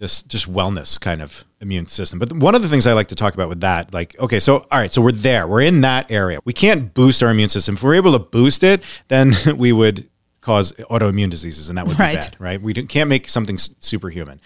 this 0.03 0.21
just 0.23 0.51
wellness 0.51 0.99
kind 0.99 1.21
of 1.21 1.45
immune 1.61 1.87
system. 1.87 2.19
But 2.19 2.33
one 2.33 2.55
of 2.55 2.61
the 2.61 2.67
things 2.67 2.85
I 2.85 2.91
like 2.91 3.07
to 3.07 3.15
talk 3.15 3.33
about 3.35 3.47
with 3.47 3.61
that, 3.61 3.93
like, 3.93 4.19
okay, 4.19 4.37
so 4.37 4.57
all 4.69 4.79
right, 4.79 4.91
so 4.91 5.01
we're 5.01 5.13
there, 5.13 5.47
we're 5.47 5.61
in 5.61 5.79
that 5.79 6.11
area. 6.11 6.39
We 6.43 6.51
can't 6.51 6.93
boost 6.93 7.23
our 7.23 7.29
immune 7.29 7.47
system. 7.47 7.75
If 7.75 7.83
we're 7.83 7.95
able 7.95 8.11
to 8.11 8.19
boost 8.19 8.63
it, 8.63 8.83
then 9.07 9.31
we 9.57 9.71
would 9.71 10.09
cause 10.41 10.73
autoimmune 10.73 11.29
diseases, 11.29 11.69
and 11.69 11.77
that 11.77 11.87
would 11.87 11.95
be 11.97 12.03
Right. 12.03 12.15
bad, 12.15 12.35
right? 12.37 12.61
We 12.61 12.73
can't 12.73 13.09
make 13.09 13.29
something 13.29 13.57
superhuman. 13.57 14.41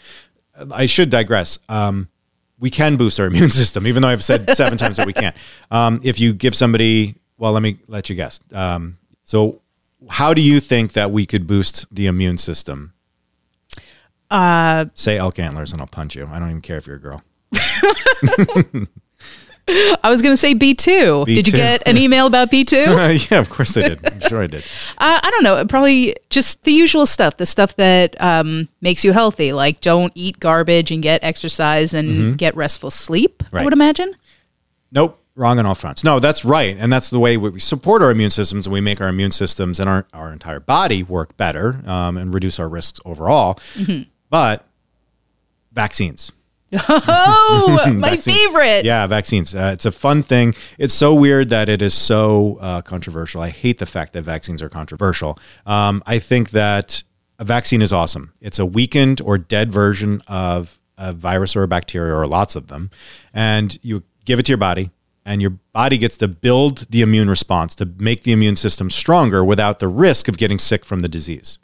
I 0.71 0.85
should 0.85 1.09
digress. 1.09 1.57
Um, 1.67 2.07
we 2.59 2.69
can 2.69 2.95
boost 2.95 3.19
our 3.19 3.25
immune 3.31 3.49
system, 3.49 3.87
even 3.87 4.03
though 4.03 4.09
I've 4.09 4.23
said 4.23 4.51
seven 4.55 4.77
times 4.77 4.97
that 4.97 5.07
we 5.07 5.13
can't. 5.13 5.35
Um, 5.71 5.99
if 6.03 6.19
you 6.19 6.33
give 6.33 6.53
somebody, 6.53 7.15
well, 7.39 7.51
let 7.51 7.63
me 7.63 7.79
let 7.87 8.11
you 8.11 8.15
guess. 8.15 8.39
Um, 8.51 8.99
so, 9.23 9.61
how 10.07 10.35
do 10.35 10.41
you 10.41 10.59
think 10.59 10.93
that 10.93 11.09
we 11.09 11.25
could 11.25 11.47
boost 11.47 11.87
the 11.91 12.05
immune 12.05 12.37
system? 12.37 12.93
Uh, 14.29 14.85
Say 14.93 15.17
elk 15.17 15.39
antlers, 15.39 15.71
and 15.71 15.81
I'll 15.81 15.87
punch 15.87 16.15
you. 16.15 16.27
I 16.31 16.39
don't 16.39 16.49
even 16.49 16.61
care 16.61 16.77
if 16.77 16.87
you're 16.87 16.97
a 16.97 16.99
girl. 16.99 17.23
I 19.69 20.09
was 20.09 20.21
going 20.21 20.31
to 20.31 20.37
say 20.37 20.55
B2. 20.55 21.25
Did 21.25 21.45
you 21.45 21.51
get 21.51 21.85
an 21.85 21.97
email 21.97 22.25
about 22.25 22.49
B2? 22.49 23.29
yeah, 23.31 23.39
of 23.39 23.49
course 23.49 23.75
I 23.75 23.81
did. 23.81 23.99
I'm 24.09 24.21
sure 24.21 24.41
I 24.41 24.47
did. 24.47 24.63
Uh, 24.99 25.19
I 25.21 25.29
don't 25.29 25.43
know. 25.43 25.63
Probably 25.65 26.15
just 26.29 26.63
the 26.63 26.71
usual 26.71 27.05
stuff, 27.05 27.37
the 27.37 27.45
stuff 27.45 27.75
that 27.75 28.19
um, 28.21 28.67
makes 28.81 29.03
you 29.03 29.11
healthy, 29.13 29.53
like 29.53 29.79
don't 29.81 30.11
eat 30.15 30.39
garbage 30.39 30.89
and 30.89 31.03
get 31.03 31.23
exercise 31.23 31.93
and 31.93 32.35
get 32.37 32.55
restful 32.55 32.89
sleep, 32.91 33.43
I 33.43 33.57
Mm-hmm. 33.57 33.63
Would 33.65 33.73
imagine. 33.73 34.13
Nope, 34.91 35.21
wrong 35.35 35.59
on 35.59 35.65
all 35.67 35.75
fronts. 35.75 36.03
No, 36.03 36.19
that's 36.19 36.43
right, 36.45 36.75
and 36.79 36.91
that's 36.91 37.09
the 37.11 37.19
way 37.19 37.37
we 37.37 37.59
support 37.59 38.01
our 38.01 38.09
immune 38.09 38.29
systems, 38.31 38.65
and 38.65 38.73
we 38.73 38.81
make 38.81 38.99
our 39.01 39.07
immune 39.09 39.31
systems 39.31 39.79
and 39.79 39.87
our 39.89 40.07
our 40.13 40.31
entire 40.33 40.59
body 40.61 41.03
work 41.03 41.35
better 41.37 41.81
um, 41.85 42.17
and 42.17 42.33
reduce 42.33 42.57
our 42.59 42.69
risks 42.69 42.99
overall. 43.05 43.59
But 44.29 44.65
vaccines. 45.71 46.31
Oh, 46.89 47.93
my 47.97 48.17
favorite. 48.17 48.83
Yeah, 48.83 49.07
vaccines. 49.07 49.55
Uh, 49.55 49.71
it's 49.73 49.85
a 49.85 49.91
fun 49.91 50.23
thing. 50.23 50.53
It's 50.77 50.93
so 50.93 51.13
weird 51.13 51.49
that 51.49 51.69
it 51.69 51.81
is 51.81 51.93
so 51.93 52.57
uh, 52.59 52.81
controversial. 52.81 53.41
I 53.41 53.49
hate 53.49 53.77
the 53.77 53.85
fact 53.85 54.13
that 54.13 54.23
vaccines 54.23 54.61
are 54.61 54.69
controversial. 54.69 55.39
Um, 55.65 56.03
I 56.05 56.19
think 56.19 56.49
that 56.51 57.03
a 57.39 57.45
vaccine 57.45 57.81
is 57.81 57.93
awesome. 57.93 58.33
It's 58.41 58.59
a 58.59 58.65
weakened 58.65 59.21
or 59.21 59.37
dead 59.37 59.71
version 59.71 60.21
of 60.27 60.79
a 60.97 61.13
virus 61.13 61.55
or 61.55 61.63
a 61.63 61.67
bacteria, 61.67 62.13
or 62.13 62.25
lots 62.25 62.55
of 62.55 62.67
them, 62.67 62.89
and 63.33 63.77
you 63.83 64.03
give 64.25 64.39
it 64.39 64.43
to 64.47 64.51
your 64.51 64.57
body. 64.57 64.91
And 65.23 65.41
your 65.41 65.51
body 65.73 65.97
gets 65.97 66.15
to 66.17 66.27
build 66.29 66.87
the 66.89 67.01
immune 67.01 67.29
response 67.29 67.75
to 67.75 67.85
make 67.85 68.23
the 68.23 68.31
immune 68.31 68.55
system 68.55 68.89
stronger 68.89 69.43
without 69.43 69.79
the 69.79 69.89
risk 69.89 70.29
of 70.29 70.37
getting 70.37 70.57
sick 70.57 70.85
from 70.85 71.01
the 71.01 71.09
disease. 71.09 71.59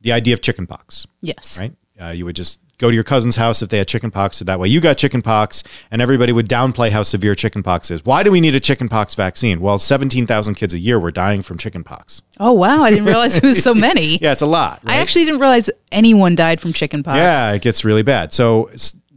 The 0.00 0.12
idea 0.12 0.34
of 0.34 0.40
chickenpox 0.40 1.06
Yes. 1.20 1.58
right? 1.60 1.74
Uh, 2.00 2.10
you 2.10 2.24
would 2.24 2.36
just 2.36 2.60
go 2.78 2.88
to 2.90 2.94
your 2.94 3.02
cousin's 3.02 3.34
house 3.34 3.60
if 3.60 3.70
they 3.70 3.78
had 3.78 3.88
chickenpox, 3.88 4.36
so 4.36 4.44
that 4.44 4.60
way 4.60 4.68
you 4.68 4.80
got 4.80 4.96
chickenpox, 4.96 5.64
and 5.90 6.00
everybody 6.00 6.30
would 6.30 6.48
downplay 6.48 6.90
how 6.90 7.02
severe 7.02 7.34
chickenpox 7.34 7.90
is. 7.90 8.04
Why 8.04 8.22
do 8.22 8.30
we 8.30 8.40
need 8.40 8.54
a 8.54 8.60
chickenpox 8.60 9.16
vaccine? 9.16 9.60
Well, 9.60 9.80
seventeen 9.80 10.24
thousand 10.24 10.54
kids 10.54 10.74
a 10.74 10.78
year 10.78 11.00
were 11.00 11.10
dying 11.10 11.42
from 11.42 11.58
chickenpox. 11.58 12.22
Oh, 12.38 12.52
wow. 12.52 12.84
I 12.84 12.90
didn't 12.90 13.06
realize 13.06 13.36
it 13.36 13.42
was 13.42 13.60
so 13.60 13.74
many. 13.88 14.18
Yeah, 14.18 14.30
it's 14.30 14.42
a 14.42 14.46
lot. 14.46 14.80
I 14.86 14.98
actually 14.98 15.24
didn't 15.24 15.40
realize 15.40 15.68
anyone 15.90 16.36
died 16.36 16.60
from 16.60 16.72
chickenpox. 16.72 17.16
Yeah, 17.16 17.50
it 17.50 17.62
gets 17.62 17.84
really 17.84 18.02
bad. 18.04 18.32
So 18.32 18.70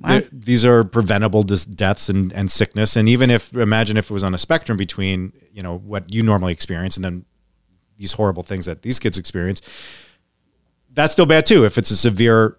th- 0.07 0.27
these 0.31 0.65
are 0.65 0.83
preventable 0.83 1.43
dis- 1.43 1.65
deaths 1.65 2.10
and, 2.10 2.34
and 2.34 2.49
sickness. 2.49 2.95
And 2.95 3.08
even 3.08 3.29
if 3.29 3.56
imagine 3.56 3.95
if 3.95 4.10
it 4.10 4.13
was 4.13 4.23
on 4.23 4.34
a 4.34 4.39
spectrum 4.39 4.75
between 4.75 5.34
you 5.53 5.62
know 5.62 5.77
what 5.77 6.12
you 6.12 6.23
normally 6.23 6.51
experience 6.53 6.95
and 6.95 7.06
then 7.06 7.25
these 7.97 8.13
horrible 8.13 8.41
things 8.41 8.65
that 8.65 8.82
these 8.82 8.97
kids 8.97 9.19
experience, 9.19 9.62
that's 10.93 11.13
still 11.13 11.25
bad 11.25 11.45
too. 11.45 11.65
If 11.65 11.77
it's 11.77 11.91
a 11.91 11.97
severe 11.97 12.58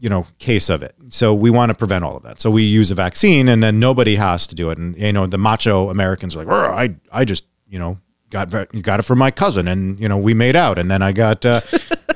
you 0.00 0.08
know 0.08 0.26
case 0.38 0.68
of 0.68 0.82
it. 0.82 0.94
So 1.08 1.34
we 1.34 1.50
want 1.50 1.70
to 1.70 1.74
prevent 1.74 2.04
all 2.04 2.16
of 2.16 2.22
that. 2.22 2.38
So 2.40 2.50
we 2.50 2.62
use 2.62 2.90
a 2.90 2.94
vaccine, 2.94 3.48
and 3.48 3.62
then 3.62 3.80
nobody 3.80 4.16
has 4.16 4.46
to 4.48 4.54
do 4.54 4.70
it. 4.70 4.78
And 4.78 4.96
you 4.96 5.12
know 5.12 5.26
the 5.26 5.38
macho 5.38 5.90
Americans 5.90 6.36
are 6.36 6.44
like, 6.44 6.48
"Oh, 6.48 6.72
I 6.72 6.94
I 7.12 7.24
just 7.24 7.44
you 7.68 7.78
know 7.78 7.98
got 8.30 8.50
got 8.50 9.00
it 9.00 9.02
from 9.02 9.18
my 9.18 9.30
cousin, 9.30 9.68
and 9.68 9.98
you 9.98 10.08
know 10.08 10.16
we 10.16 10.34
made 10.34 10.56
out, 10.56 10.78
and 10.78 10.90
then 10.90 11.02
I 11.02 11.12
got." 11.12 11.44
Uh, 11.44 11.60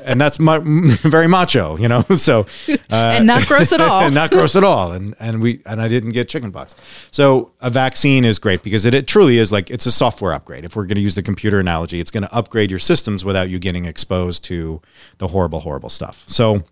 And 0.04 0.20
that's 0.20 0.38
my, 0.38 0.58
very 0.58 1.26
macho, 1.26 1.76
you 1.76 1.88
know. 1.88 2.04
So, 2.16 2.46
uh, 2.68 2.76
And 2.90 3.26
not 3.26 3.46
gross 3.46 3.72
at 3.72 3.80
all. 3.88 4.02
And 4.02 4.14
not 4.14 4.30
gross 4.30 4.54
at 4.56 4.64
all. 4.64 4.92
And 4.92 5.14
and 5.18 5.42
we 5.42 5.60
and 5.66 5.80
I 5.82 5.88
didn't 5.88 6.10
get 6.10 6.28
chickenpox. 6.28 6.74
So 7.10 7.52
a 7.60 7.70
vaccine 7.70 8.24
is 8.24 8.38
great 8.38 8.62
because 8.62 8.84
it, 8.84 8.94
it 8.94 9.06
truly 9.06 9.38
is 9.38 9.50
like 9.50 9.70
it's 9.70 9.86
a 9.86 9.92
software 9.92 10.32
upgrade. 10.32 10.64
If 10.64 10.76
we're 10.76 10.86
going 10.86 10.96
to 10.96 11.02
use 11.02 11.14
the 11.14 11.22
computer 11.22 11.58
analogy, 11.58 12.00
it's 12.00 12.10
going 12.10 12.22
to 12.22 12.32
upgrade 12.32 12.70
your 12.70 12.78
systems 12.78 13.24
without 13.24 13.50
you 13.50 13.58
getting 13.58 13.84
exposed 13.84 14.44
to 14.44 14.80
the 15.18 15.28
horrible, 15.28 15.60
horrible 15.60 15.90
stuff. 15.90 16.24
So 16.26 16.64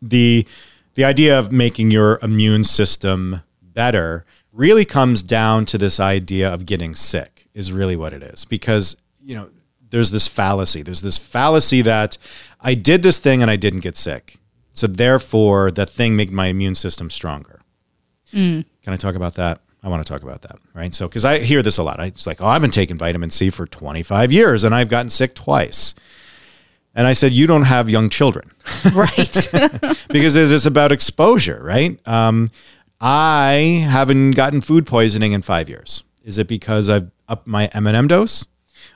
the 0.00 0.46
the 0.94 1.04
idea 1.04 1.38
of 1.38 1.50
making 1.52 1.90
your 1.90 2.18
immune 2.22 2.64
system 2.64 3.42
better 3.60 4.24
really 4.52 4.84
comes 4.84 5.22
down 5.22 5.66
to 5.66 5.78
this 5.78 5.98
idea 5.98 6.52
of 6.52 6.64
getting 6.64 6.94
sick 6.94 7.48
is 7.54 7.72
really 7.72 7.96
what 7.96 8.12
it 8.12 8.22
is 8.22 8.44
because 8.44 8.96
you 9.20 9.34
know 9.34 9.48
there's 9.94 10.10
this 10.10 10.26
fallacy. 10.26 10.82
There's 10.82 11.02
this 11.02 11.18
fallacy 11.18 11.80
that 11.82 12.18
i 12.60 12.74
did 12.74 13.02
this 13.04 13.20
thing 13.20 13.42
and 13.42 13.50
i 13.50 13.54
didn't 13.54 13.78
get 13.78 13.96
sick. 13.96 14.38
So 14.72 14.88
therefore 14.88 15.70
that 15.70 15.88
thing 15.88 16.16
made 16.16 16.32
my 16.32 16.46
immune 16.48 16.74
system 16.74 17.10
stronger. 17.10 17.60
Can 18.82 18.92
i 18.92 18.96
talk 18.96 19.14
about 19.14 19.36
that? 19.36 19.60
I 19.84 19.88
want 19.88 20.04
to 20.04 20.12
talk 20.12 20.24
about 20.24 20.42
that 20.42 20.58
right? 20.74 20.92
So 20.92 21.06
because 21.06 21.24
i 21.24 21.38
hear 21.38 21.62
this 21.62 21.78
a 21.78 21.84
lot. 21.84 22.00
I, 22.00 22.06
it's 22.06 22.26
like 22.26 22.42
oh 22.42 22.46
i've 22.46 22.60
been 22.60 22.72
taking 22.72 22.98
vitamin 22.98 23.30
c 23.30 23.50
for 23.50 23.66
25 23.68 24.32
years 24.32 24.64
and 24.64 24.74
i've 24.74 24.88
gotten 24.88 25.10
sick 25.10 25.32
twice. 25.32 25.94
And 26.96 27.06
i 27.06 27.12
said 27.12 27.32
you 27.32 27.46
don't 27.46 27.68
have 27.74 27.88
young 27.88 28.10
children. 28.10 28.50
Right. 28.92 29.48
because 30.08 30.34
it 30.34 30.50
is 30.50 30.66
about 30.66 30.90
exposure, 30.90 31.60
right? 31.62 32.00
Um, 32.06 32.50
I 33.00 33.86
haven't 33.88 34.32
gotten 34.32 34.60
food 34.60 34.86
poisoning 34.86 35.32
in 35.32 35.42
five 35.42 35.68
years. 35.68 36.02
Is 36.24 36.38
it 36.38 36.48
because 36.48 36.88
I've 36.88 37.10
upped 37.28 37.46
my 37.46 37.66
M 37.66 37.86
and 37.86 37.96
M 37.96 38.08
dose, 38.08 38.46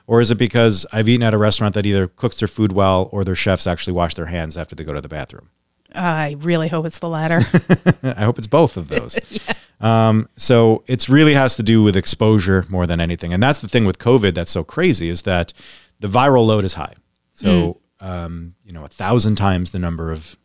or 0.09 0.21
is 0.21 0.31
it 0.31 0.39
because 0.39 0.87
I've 0.91 1.07
eaten 1.07 1.21
at 1.21 1.35
a 1.35 1.37
restaurant 1.37 1.75
that 1.75 1.85
either 1.85 2.07
cooks 2.07 2.39
their 2.39 2.47
food 2.47 2.71
well 2.71 3.09
or 3.11 3.23
their 3.23 3.35
chefs 3.35 3.67
actually 3.67 3.93
wash 3.93 4.15
their 4.15 4.25
hands 4.25 4.57
after 4.57 4.73
they 4.73 4.83
go 4.83 4.91
to 4.91 5.01
the 5.01 5.07
bathroom? 5.07 5.51
I 5.93 6.35
really 6.39 6.67
hope 6.67 6.87
it's 6.87 6.97
the 6.97 7.07
latter. 7.07 7.41
I 8.03 8.23
hope 8.23 8.39
it's 8.39 8.47
both 8.47 8.75
of 8.75 8.87
those. 8.87 9.19
um, 9.79 10.27
so 10.35 10.83
it's 10.87 11.09
really 11.09 11.35
has 11.35 11.55
to 11.57 11.63
do 11.63 11.83
with 11.83 11.95
exposure 11.95 12.65
more 12.69 12.87
than 12.87 12.99
anything, 12.99 13.33
and 13.33 13.43
that's 13.43 13.59
the 13.59 13.67
thing 13.67 13.85
with 13.85 13.99
COVID 13.99 14.33
that's 14.33 14.49
so 14.49 14.63
crazy 14.63 15.09
is 15.09 15.21
that 15.21 15.53
the 15.99 16.07
viral 16.07 16.43
load 16.43 16.65
is 16.65 16.73
high. 16.73 16.95
So 17.33 17.79
um, 17.99 18.55
you 18.65 18.71
know, 18.73 18.83
a 18.83 18.87
thousand 18.87 19.35
times 19.35 19.69
the 19.69 19.79
number 19.79 20.11
of, 20.11 20.37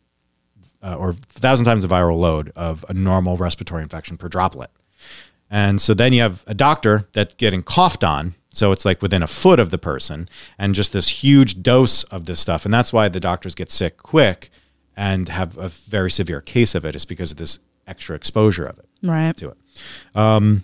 uh, 0.83 0.95
or 0.95 1.09
a 1.09 1.13
thousand 1.13 1.65
times 1.65 1.81
the 1.81 1.89
viral 1.89 2.19
load 2.19 2.51
of 2.55 2.85
a 2.87 2.93
normal 2.93 3.35
respiratory 3.35 3.81
infection 3.81 4.15
per 4.15 4.27
droplet. 4.27 4.69
And 5.49 5.81
so 5.81 5.93
then 5.93 6.13
you 6.13 6.21
have 6.21 6.43
a 6.47 6.53
doctor 6.53 7.07
that's 7.13 7.33
getting 7.35 7.63
coughed 7.63 8.03
on. 8.03 8.35
So 8.55 8.71
it's 8.71 8.85
like 8.85 9.01
within 9.01 9.21
a 9.21 9.27
foot 9.27 9.59
of 9.59 9.69
the 9.69 9.77
person 9.77 10.29
and 10.57 10.73
just 10.73 10.93
this 10.93 11.23
huge 11.23 11.61
dose 11.61 12.03
of 12.05 12.25
this 12.25 12.39
stuff. 12.39 12.63
And 12.63 12.73
that's 12.73 12.93
why 12.93 13.09
the 13.09 13.19
doctors 13.19 13.53
get 13.53 13.69
sick 13.69 13.97
quick 13.97 14.49
and 14.95 15.27
have 15.27 15.57
a 15.57 15.67
very 15.67 16.09
severe 16.09 16.41
case 16.41 16.73
of 16.73 16.85
it 16.85 16.95
is 16.95 17.05
because 17.05 17.31
of 17.31 17.37
this 17.37 17.59
extra 17.85 18.15
exposure 18.15 18.63
of 18.63 18.79
it 18.79 18.87
right. 19.03 19.35
to 19.37 19.49
it. 19.49 19.57
Um, 20.15 20.63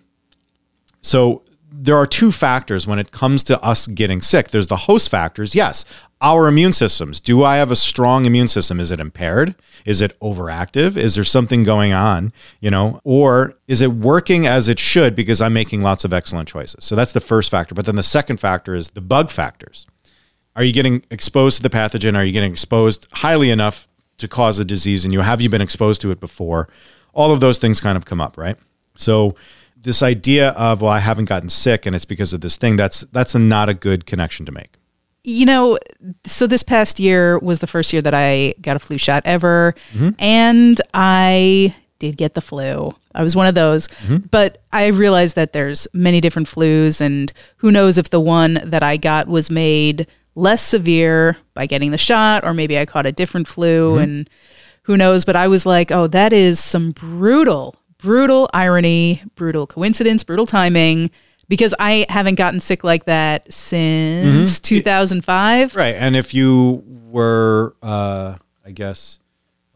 so 1.02 1.44
there 1.72 1.96
are 1.96 2.08
two 2.08 2.32
factors 2.32 2.88
when 2.88 2.98
it 2.98 3.12
comes 3.12 3.44
to 3.44 3.62
us 3.62 3.88
getting 3.88 4.22
sick. 4.22 4.50
There's 4.50 4.68
the 4.68 4.78
host 4.78 5.10
factors. 5.10 5.54
Yes, 5.54 5.84
our 6.22 6.48
immune 6.48 6.72
systems. 6.72 7.20
Do 7.20 7.44
I 7.44 7.58
have 7.58 7.72
a 7.72 7.76
strong 7.76 8.26
immune 8.26 8.48
system? 8.48 8.80
Is 8.80 8.92
it 8.92 9.00
impaired? 9.00 9.56
Is 9.86 10.02
it 10.02 10.18
overactive? 10.20 10.96
Is 10.96 11.16
there 11.16 11.24
something 11.24 11.64
going 11.64 11.94
on? 11.94 12.32
You 12.60 12.70
know, 12.70 13.02
or 13.04 13.56
is 13.68 13.82
it 13.82 13.94
working 13.94 14.46
as 14.46 14.68
it 14.68 14.78
should 14.78 15.16
because 15.16 15.42
I'm 15.42 15.54
making 15.54 15.82
lots 15.82 16.06
of 16.06 16.14
excellent 16.14 16.48
choices? 16.48 16.86
So 16.86 16.96
that's 16.96 17.12
the 17.12 17.20
first 17.20 17.50
factor. 17.50 17.74
But 17.74 17.86
then 17.86 17.96
the 17.96 18.04
second 18.04 18.38
factor 18.38 18.76
is 18.76 18.90
the 18.90 19.02
bug 19.02 19.32
factors. 19.32 19.88
Are 20.56 20.64
you 20.64 20.74
getting 20.74 21.04
exposed 21.10 21.58
to 21.58 21.64
the 21.64 21.70
pathogen? 21.70 22.16
Are 22.16 22.24
you 22.24 22.34
getting 22.34 22.52
exposed 22.52 23.08
highly 23.14 23.50
enough 23.50 23.88
to 24.18 24.28
cause 24.28 24.60
a 24.60 24.66
disease? 24.66 25.04
And 25.04 25.14
you 25.14 25.22
have 25.22 25.42
you 25.42 25.50
been 25.50 25.62
exposed 25.62 26.02
to 26.02 26.12
it 26.12 26.20
before? 26.20 26.70
All 27.14 27.32
of 27.32 27.40
those 27.40 27.58
things 27.58 27.82
kind 27.82 27.98
of 27.98 28.06
come 28.06 28.22
up, 28.22 28.38
right? 28.38 28.58
So 28.96 29.36
this 29.76 30.04
idea 30.04 30.50
of 30.50 30.82
well, 30.82 30.92
I 30.92 31.00
haven't 31.00 31.26
gotten 31.26 31.50
sick 31.50 31.86
and 31.86 31.96
it's 31.96 32.06
because 32.06 32.32
of 32.34 32.42
this 32.42 32.58
thing. 32.58 32.76
That's 32.76 33.02
that's 33.12 33.34
not 33.34 33.70
a 33.70 33.74
good 33.74 34.06
connection 34.06 34.46
to 34.46 34.52
make. 34.52 34.78
You 35.24 35.46
know, 35.46 35.78
so 36.26 36.48
this 36.48 36.64
past 36.64 37.00
year 37.00 37.38
was 37.40 37.60
the 37.60 37.68
first 37.68 37.94
year 37.94 38.02
that 38.02 38.14
I 38.14 38.56
got 38.62 38.76
a 38.76 38.80
flu 38.80 38.98
shot 38.98 39.22
ever. 39.26 39.76
And 40.20 40.82
I 40.94 41.76
did 42.00 42.18
get 42.18 42.34
the 42.34 42.42
flu. 42.42 42.92
I 43.14 43.22
was 43.22 43.36
one 43.36 43.46
of 43.46 43.54
those. 43.54 43.88
But 44.32 44.64
I 44.74 44.88
realized 44.88 45.36
that 45.36 45.54
there's 45.54 45.88
many 45.94 46.22
different 46.22 46.48
flus 46.48 47.02
and 47.02 47.32
who 47.58 47.72
knows 47.72 47.98
if 48.00 48.10
the 48.10 48.20
one 48.20 48.56
that 48.66 48.82
I 48.82 48.98
got 48.98 49.28
was 49.28 49.52
made 49.52 50.08
less 50.34 50.62
severe 50.64 51.38
by 51.54 51.66
getting 51.68 51.92
the 51.92 51.98
shot, 51.98 52.44
or 52.44 52.54
maybe 52.54 52.80
I 52.80 52.86
caught 52.86 53.06
a 53.06 53.12
different 53.12 53.48
flu 53.48 53.92
Mm-hmm. 53.92 54.04
and 54.04 54.30
who 54.84 54.98
knows. 54.98 55.26
But 55.26 55.36
I 55.36 55.48
was 55.48 55.66
like, 55.68 55.92
oh, 55.92 56.08
that 56.08 56.34
is 56.34 56.60
some 56.60 56.92
brutal, 56.94 57.76
brutal 58.00 58.50
irony, 58.54 59.22
brutal 59.36 59.68
coincidence, 59.68 60.24
brutal 60.24 60.48
timing. 60.48 61.12
Because 61.52 61.76
I 61.80 62.06
haven't 62.08 62.36
gotten 62.36 62.62
sick 62.62 62.82
like 62.86 63.04
that 63.06 63.52
since 63.52 64.58
2005. 64.62 65.68
Mm-hmm. 65.68 65.78
Right. 65.78 65.96
And 65.96 66.16
if 66.16 66.34
you 66.34 66.82
were, 66.86 67.76
uh, 67.84 68.38
I 68.66 68.72
guess, 68.72 69.20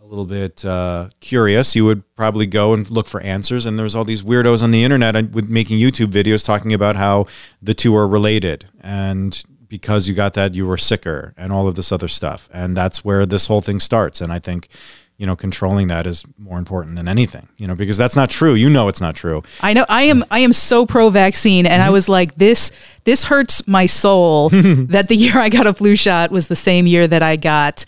a 0.01 0.05
little 0.05 0.23
bit 0.23 0.63
uh, 0.63 1.09
curious, 1.19 1.75
you 1.75 1.83
would 1.83 2.03
probably 2.15 2.45
go 2.45 2.73
and 2.73 2.89
look 2.89 3.07
for 3.07 3.19
answers. 3.19 3.65
And 3.65 3.77
there's 3.77 3.93
all 3.93 4.05
these 4.05 4.21
weirdos 4.21 4.63
on 4.63 4.71
the 4.71 4.85
internet 4.85 5.31
with 5.31 5.49
making 5.49 5.77
YouTube 5.77 6.13
videos 6.13 6.45
talking 6.45 6.71
about 6.71 6.95
how 6.95 7.27
the 7.61 7.73
two 7.73 7.93
are 7.93 8.07
related. 8.07 8.69
And 8.79 9.43
because 9.67 10.07
you 10.07 10.15
got 10.15 10.31
that, 10.35 10.53
you 10.53 10.65
were 10.65 10.77
sicker 10.77 11.33
and 11.35 11.51
all 11.51 11.67
of 11.67 11.75
this 11.75 11.91
other 11.91 12.07
stuff. 12.07 12.47
And 12.53 12.77
that's 12.77 13.03
where 13.03 13.25
this 13.25 13.47
whole 13.47 13.59
thing 13.61 13.81
starts. 13.81 14.21
And 14.21 14.31
I 14.31 14.39
think. 14.39 14.69
You 15.17 15.25
know, 15.25 15.35
controlling 15.35 15.87
that 15.87 16.05
is 16.05 16.23
more 16.37 16.57
important 16.57 16.97
than 16.97 17.07
anything. 17.07 17.47
You 17.57 17.67
know, 17.67 17.75
because 17.75 17.97
that's 17.97 18.15
not 18.15 18.29
true. 18.29 18.53
You 18.53 18.69
know, 18.69 18.87
it's 18.87 19.01
not 19.01 19.15
true. 19.15 19.43
I 19.61 19.73
know 19.73 19.85
I 19.87 20.03
am 20.03 20.25
I 20.29 20.39
am 20.39 20.53
so 20.53 20.85
pro 20.85 21.09
vaccine 21.09 21.65
and 21.65 21.81
I 21.81 21.85
mm-hmm. 21.85 21.93
was 21.93 22.09
like 22.09 22.35
this 22.35 22.71
this 23.05 23.23
hurts 23.23 23.67
my 23.67 23.85
soul 23.85 24.49
that 24.51 25.07
the 25.07 25.15
year 25.15 25.37
I 25.37 25.49
got 25.49 25.67
a 25.67 25.73
flu 25.73 25.95
shot 25.95 26.31
was 26.31 26.47
the 26.47 26.55
same 26.55 26.87
year 26.87 27.07
that 27.07 27.23
I 27.23 27.35
got 27.37 27.85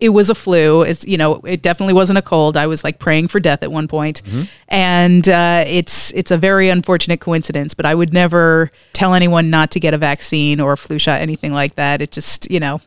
it 0.00 0.10
was 0.10 0.30
a 0.30 0.34
flu. 0.34 0.82
It's 0.82 1.06
you 1.06 1.16
know 1.16 1.36
it 1.44 1.62
definitely 1.62 1.94
wasn't 1.94 2.18
a 2.18 2.22
cold. 2.22 2.56
I 2.56 2.66
was 2.66 2.84
like 2.84 2.98
praying 2.98 3.28
for 3.28 3.40
death 3.40 3.62
at 3.62 3.70
one 3.72 3.88
point. 3.88 4.22
And 4.68 5.28
uh, 5.28 5.64
it's 5.66 6.12
it's 6.14 6.30
a 6.30 6.38
very 6.38 6.68
unfortunate 6.68 7.20
coincidence 7.20 7.74
but 7.74 7.86
I 7.86 7.94
would 7.94 8.12
never 8.12 8.70
tell 8.92 9.14
anyone 9.14 9.50
not 9.50 9.70
to 9.72 9.80
get 9.80 9.94
a 9.94 9.98
vaccine 9.98 10.60
or 10.60 10.72
a 10.72 10.76
flu 10.76 10.98
shot 10.98 11.20
anything 11.20 11.52
like 11.52 11.74
that. 11.76 12.00
It 12.02 12.12
just 12.12 12.50
you 12.50 12.60
know 12.60 12.80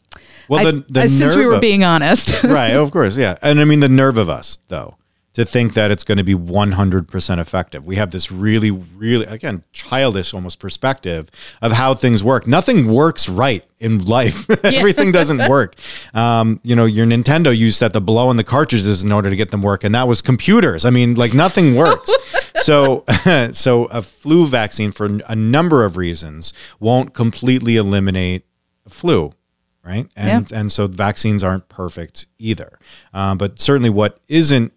Well, 0.50 0.68
I- 0.68 0.72
the- 0.72 0.86
the 0.90 1.00
uh, 1.02 1.08
since 1.08 1.36
we 1.36 1.46
were 1.46 1.56
of- 1.56 1.62
being 1.62 1.84
honest. 1.84 2.44
Right, 2.44 2.74
of 2.74 2.92
course, 2.92 3.18
yeah. 3.18 3.38
And 3.42 3.60
I 3.60 3.66
mean 3.66 3.80
the 3.82 3.90
nerve 3.90 4.18
of 4.18 4.30
us 4.30 4.60
though 4.68 4.96
to 5.38 5.46
think 5.46 5.76
that 5.76 5.92
it's 5.92 6.04
going 6.04 6.18
to 6.18 6.24
be 6.24 6.34
100% 6.34 7.40
effective. 7.40 7.86
We 7.86 7.98
have 7.98 8.10
this 8.10 8.32
really 8.32 8.72
really 8.72 9.28
again 9.28 9.62
childish 9.72 10.34
almost 10.34 10.60
perspective 10.60 11.30
of 11.62 11.74
how 11.74 11.94
things 11.94 12.24
work. 12.24 12.48
Nothing 12.48 12.92
works 12.92 13.30
right 13.30 13.64
in 13.78 14.04
life. 14.04 14.50
Everything 14.64 15.12
doesn't 15.12 15.48
work. 15.50 15.76
Um, 16.16 16.60
you 16.64 16.76
know, 16.76 16.86
your 16.86 17.06
Nintendo 17.06 17.56
used 17.56 17.78
to 17.80 17.86
have 17.86 17.92
to 17.92 18.00
blow 18.00 18.32
in 18.32 18.38
the 18.38 18.44
cartridges 18.44 19.04
in 19.04 19.12
order 19.12 19.30
to 19.30 19.36
get 19.36 19.52
them 19.52 19.62
work 19.62 19.84
and 19.84 19.94
that 19.94 20.08
was 20.08 20.24
computers. 20.24 20.86
I 20.86 20.90
mean, 20.90 21.14
like 21.14 21.36
nothing 21.36 21.76
works. 21.76 22.12
so 22.56 23.04
so 23.52 23.86
a 23.86 24.02
flu 24.02 24.48
vaccine 24.48 24.92
for 24.92 25.20
a 25.28 25.36
number 25.36 25.86
of 25.86 25.98
reasons 25.98 26.52
won't 26.80 27.14
completely 27.14 27.76
eliminate 27.76 28.44
flu 28.90 29.34
right? 29.84 30.10
And 30.18 30.52
and 30.52 30.70
so 30.70 30.88
vaccines 30.88 31.44
aren't 31.44 31.70
perfect 31.70 32.26
either. 32.40 32.78
Um, 33.14 33.38
but 33.38 33.62
certainly, 33.62 33.90
what 33.90 34.20
isn't 34.28 34.74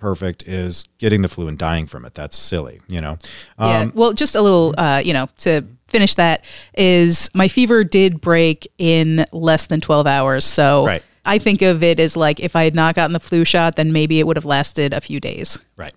perfect 0.00 0.42
is 0.44 0.84
getting 0.98 1.22
the 1.22 1.28
flu 1.28 1.46
and 1.46 1.58
dying 1.58 1.86
from 1.86 2.04
it. 2.04 2.14
That's 2.14 2.36
silly, 2.36 2.80
you 2.88 3.00
know. 3.00 3.18
yeah. 3.58 3.80
Um, 3.80 3.92
Well, 3.94 4.12
just 4.12 4.34
a 4.34 4.40
little, 4.42 4.74
uh, 4.78 5.02
you 5.04 5.12
know, 5.12 5.28
to 5.38 5.64
finish 5.86 6.14
that 6.14 6.44
is 6.76 7.30
my 7.34 7.48
fever 7.48 7.84
did 7.84 8.20
break 8.20 8.70
in 8.78 9.26
less 9.32 9.66
than 9.66 9.80
12 9.80 10.06
hours. 10.06 10.44
So 10.44 10.86
Right. 10.86 11.02
I 11.24 11.38
think 11.38 11.62
of 11.62 11.82
it 11.82 12.00
as 12.00 12.16
like 12.16 12.40
if 12.40 12.56
I 12.56 12.64
had 12.64 12.74
not 12.74 12.94
gotten 12.94 13.12
the 13.12 13.20
flu 13.20 13.44
shot, 13.44 13.76
then 13.76 13.92
maybe 13.92 14.18
it 14.18 14.26
would 14.26 14.36
have 14.36 14.44
lasted 14.46 14.92
a 14.94 15.00
few 15.00 15.20
days. 15.20 15.58
Right. 15.76 15.92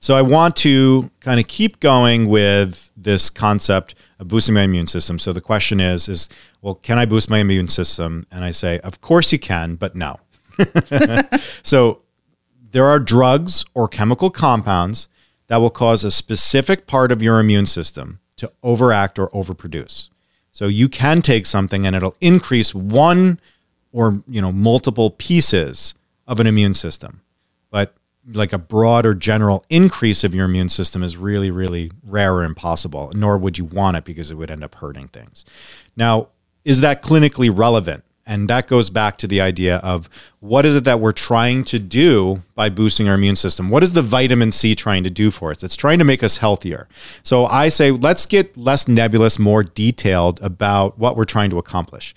So 0.00 0.14
I 0.14 0.22
want 0.22 0.56
to 0.56 1.10
kind 1.20 1.40
of 1.40 1.46
keep 1.48 1.80
going 1.80 2.26
with 2.26 2.90
this 2.96 3.30
concept 3.30 3.94
of 4.18 4.28
boosting 4.28 4.54
my 4.54 4.62
immune 4.62 4.86
system. 4.86 5.18
So 5.18 5.32
the 5.32 5.40
question 5.40 5.80
is, 5.80 6.08
is 6.08 6.28
well, 6.62 6.74
can 6.74 6.98
I 6.98 7.06
boost 7.06 7.28
my 7.30 7.38
immune 7.38 7.68
system? 7.68 8.26
And 8.30 8.44
I 8.44 8.50
say, 8.50 8.80
of 8.80 9.00
course 9.00 9.32
you 9.32 9.38
can, 9.38 9.76
but 9.76 9.94
no. 9.96 10.20
so 11.62 12.00
there 12.74 12.86
are 12.86 12.98
drugs 12.98 13.64
or 13.72 13.86
chemical 13.86 14.30
compounds 14.30 15.06
that 15.46 15.58
will 15.58 15.70
cause 15.70 16.02
a 16.02 16.10
specific 16.10 16.88
part 16.88 17.12
of 17.12 17.22
your 17.22 17.38
immune 17.38 17.66
system 17.66 18.18
to 18.36 18.50
overact 18.64 19.16
or 19.16 19.28
overproduce. 19.28 20.08
So 20.52 20.66
you 20.66 20.88
can 20.88 21.22
take 21.22 21.46
something 21.46 21.86
and 21.86 21.94
it'll 21.94 22.16
increase 22.20 22.74
one 22.74 23.38
or 23.92 24.24
you 24.26 24.42
know 24.42 24.50
multiple 24.50 25.10
pieces 25.10 25.94
of 26.26 26.40
an 26.40 26.48
immune 26.48 26.74
system. 26.74 27.20
But 27.70 27.94
like 28.32 28.52
a 28.52 28.58
broad 28.58 29.06
or 29.06 29.14
general 29.14 29.64
increase 29.70 30.24
of 30.24 30.34
your 30.34 30.46
immune 30.46 30.68
system 30.68 31.04
is 31.04 31.16
really 31.16 31.52
really 31.52 31.92
rare 32.04 32.34
or 32.34 32.44
impossible, 32.44 33.12
nor 33.14 33.38
would 33.38 33.56
you 33.56 33.64
want 33.64 33.96
it 33.96 34.04
because 34.04 34.32
it 34.32 34.34
would 34.34 34.50
end 34.50 34.64
up 34.64 34.74
hurting 34.74 35.08
things. 35.08 35.44
Now, 35.96 36.28
is 36.64 36.80
that 36.80 37.02
clinically 37.02 37.56
relevant? 37.56 38.02
And 38.26 38.48
that 38.48 38.66
goes 38.66 38.88
back 38.88 39.18
to 39.18 39.26
the 39.26 39.40
idea 39.40 39.76
of 39.76 40.08
what 40.40 40.64
is 40.64 40.76
it 40.76 40.84
that 40.84 40.98
we're 40.98 41.12
trying 41.12 41.62
to 41.64 41.78
do 41.78 42.42
by 42.54 42.70
boosting 42.70 43.08
our 43.08 43.14
immune 43.14 43.36
system? 43.36 43.68
What 43.68 43.82
is 43.82 43.92
the 43.92 44.02
vitamin 44.02 44.50
C 44.50 44.74
trying 44.74 45.04
to 45.04 45.10
do 45.10 45.30
for 45.30 45.50
us? 45.50 45.62
It's 45.62 45.76
trying 45.76 45.98
to 45.98 46.04
make 46.04 46.22
us 46.22 46.38
healthier. 46.38 46.88
So 47.22 47.44
I 47.46 47.68
say, 47.68 47.90
let's 47.90 48.24
get 48.24 48.56
less 48.56 48.88
nebulous, 48.88 49.38
more 49.38 49.62
detailed 49.62 50.40
about 50.42 50.98
what 50.98 51.16
we're 51.16 51.24
trying 51.24 51.50
to 51.50 51.58
accomplish. 51.58 52.14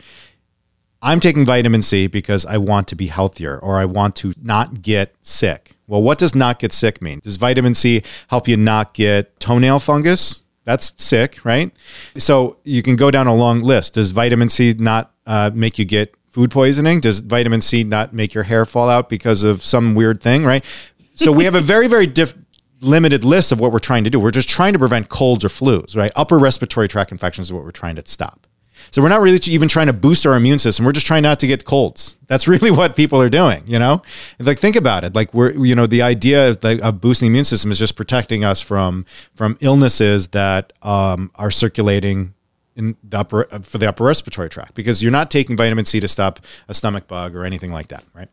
I'm 1.02 1.20
taking 1.20 1.46
vitamin 1.46 1.82
C 1.82 2.08
because 2.08 2.46
I 2.46 2.58
want 2.58 2.88
to 2.88 2.96
be 2.96 3.08
healthier 3.08 3.60
or 3.60 3.78
I 3.78 3.86
want 3.86 4.16
to 4.18 4.34
not 4.42 4.82
get 4.82 5.16
sick. 5.22 5.74
Well, 5.88 6.02
what 6.02 6.18
does 6.18 6.34
not 6.34 6.60
get 6.60 6.74
sick 6.74 7.02
mean? 7.02 7.20
Does 7.20 7.38
vitamin 7.38 7.76
C 7.76 8.02
help 8.30 8.48
you 8.48 8.58
not 8.58 8.94
get 8.94 9.40
toenail 9.40 9.80
fungus? 9.80 10.42
That's 10.68 10.92
sick, 10.98 11.46
right? 11.46 11.72
So 12.18 12.58
you 12.66 12.84
can 12.84 12.98
go 12.98 13.10
down 13.10 13.26
a 13.26 13.34
long 13.34 13.62
list. 13.62 13.94
Does 13.94 14.12
vitamin 14.12 14.50
C 14.50 14.76
not 14.78 15.14
uh, 15.26 15.50
make 15.54 15.80
you 15.80 15.86
get 15.86 16.14
food 16.30 16.52
poisoning? 16.52 17.00
Does 17.00 17.22
vitamin 17.22 17.62
C 17.62 17.86
not 17.86 18.14
make 18.14 18.34
your 18.34 18.44
hair 18.44 18.66
fall 18.66 18.90
out 18.90 19.08
because 19.08 19.46
of 19.46 19.64
some 19.64 19.96
weird 19.96 20.22
thing, 20.22 20.44
right? 20.44 20.66
So 21.14 21.32
we 21.32 21.46
have 21.46 21.56
a 21.56 21.62
very, 21.62 21.88
very 21.88 22.06
diff- 22.06 22.36
limited 22.82 23.24
list 23.24 23.54
of 23.54 23.62
what 23.62 23.72
we're 23.72 23.80
trying 23.80 24.04
to 24.04 24.10
do. 24.10 24.20
We're 24.20 24.30
just 24.30 24.50
trying 24.50 24.74
to 24.74 24.80
prevent 24.80 25.08
colds 25.08 25.46
or 25.46 25.48
flus, 25.48 25.96
right? 25.96 26.12
Upper 26.18 26.38
respiratory 26.38 26.90
tract 26.90 27.14
infections 27.14 27.48
is 27.48 27.54
what 27.54 27.64
we're 27.64 27.72
trying 27.72 27.96
to 27.96 28.04
stop. 28.06 28.47
So 28.92 29.02
we're 29.02 29.10
not 29.10 29.22
really 29.22 29.40
even 29.48 29.68
trying 29.68 29.88
to 29.88 29.94
boost 29.94 30.26
our 30.26 30.36
immune 30.36 30.60
system. 30.60 30.86
We're 30.86 30.92
just 30.92 31.08
trying 31.08 31.24
not 31.24 31.40
to 31.40 31.48
get 31.48 31.66
colds. 31.66 32.16
That's 32.28 32.48
really 32.54 32.72
what 32.72 32.96
people 32.96 33.22
are 33.22 33.30
doing, 33.30 33.64
you 33.66 33.80
know? 33.80 34.02
Like 34.40 34.60
think 34.60 34.76
about 34.76 35.04
it. 35.04 35.16
Like 35.16 35.34
we're 35.34 35.52
you 35.52 35.76
know, 35.76 35.88
the 35.88 36.02
idea 36.02 36.50
of, 36.50 36.62
the, 36.62 36.80
of 36.86 37.02
boosting 37.02 37.28
the 37.28 37.32
immune 37.32 37.46
system 37.46 37.72
is 37.72 37.80
just 37.80 37.96
protecting 37.96 38.44
us 38.44 38.62
from 38.62 39.06
from 39.36 39.58
illnesses 39.62 40.30
that 40.30 40.74
um, 40.82 41.32
are 41.36 41.52
circulating 41.52 42.34
in 42.78 42.96
the 43.04 43.18
upper 43.18 43.52
uh, 43.52 43.60
for 43.60 43.80
the 43.80 43.90
upper 43.90 44.06
respiratory 44.06 44.50
tract 44.50 44.76
because 44.76 45.02
you're 45.02 45.12
not 45.12 45.32
taking 45.32 45.58
vitamin 45.58 45.84
C 45.84 46.00
to 46.00 46.08
stop 46.08 46.40
a 46.70 46.74
stomach 46.74 47.08
bug 47.08 47.36
or 47.36 47.44
anything 47.44 47.72
like 47.72 47.88
that, 47.88 48.04
right? 48.14 48.30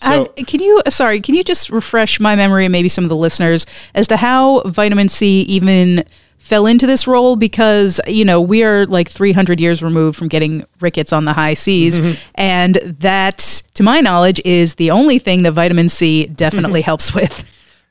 So 0.00 0.32
and 0.36 0.46
can 0.46 0.60
you, 0.60 0.82
uh, 0.84 0.90
sorry, 0.90 1.20
can 1.20 1.34
you 1.34 1.44
just 1.44 1.68
refresh 1.68 2.18
my 2.18 2.34
memory 2.34 2.64
and 2.64 2.72
maybe 2.72 2.88
some 2.88 3.04
of 3.04 3.10
the 3.10 3.16
listeners 3.16 3.66
as 3.94 4.08
to 4.08 4.16
how 4.16 4.62
vitamin 4.62 5.08
C 5.10 5.42
even 5.42 6.04
fell 6.42 6.66
into 6.66 6.86
this 6.86 7.06
role? 7.06 7.36
Because, 7.36 8.00
you 8.06 8.24
know, 8.24 8.40
we 8.40 8.62
are 8.62 8.84
like 8.86 9.08
300 9.08 9.60
years 9.60 9.82
removed 9.82 10.18
from 10.18 10.28
getting 10.28 10.64
rickets 10.80 11.12
on 11.12 11.24
the 11.24 11.32
high 11.32 11.54
seas. 11.54 11.98
Mm-hmm. 11.98 12.20
And 12.34 12.74
that, 13.00 13.62
to 13.74 13.82
my 13.82 14.00
knowledge, 14.00 14.40
is 14.44 14.74
the 14.74 14.90
only 14.90 15.18
thing 15.18 15.44
that 15.44 15.52
vitamin 15.52 15.88
C 15.88 16.26
definitely 16.26 16.80
mm-hmm. 16.80 16.86
helps 16.86 17.14
with. 17.14 17.44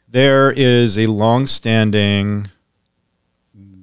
There 0.08 0.52
is 0.52 1.00
a 1.00 1.08
long-standing 1.08 2.50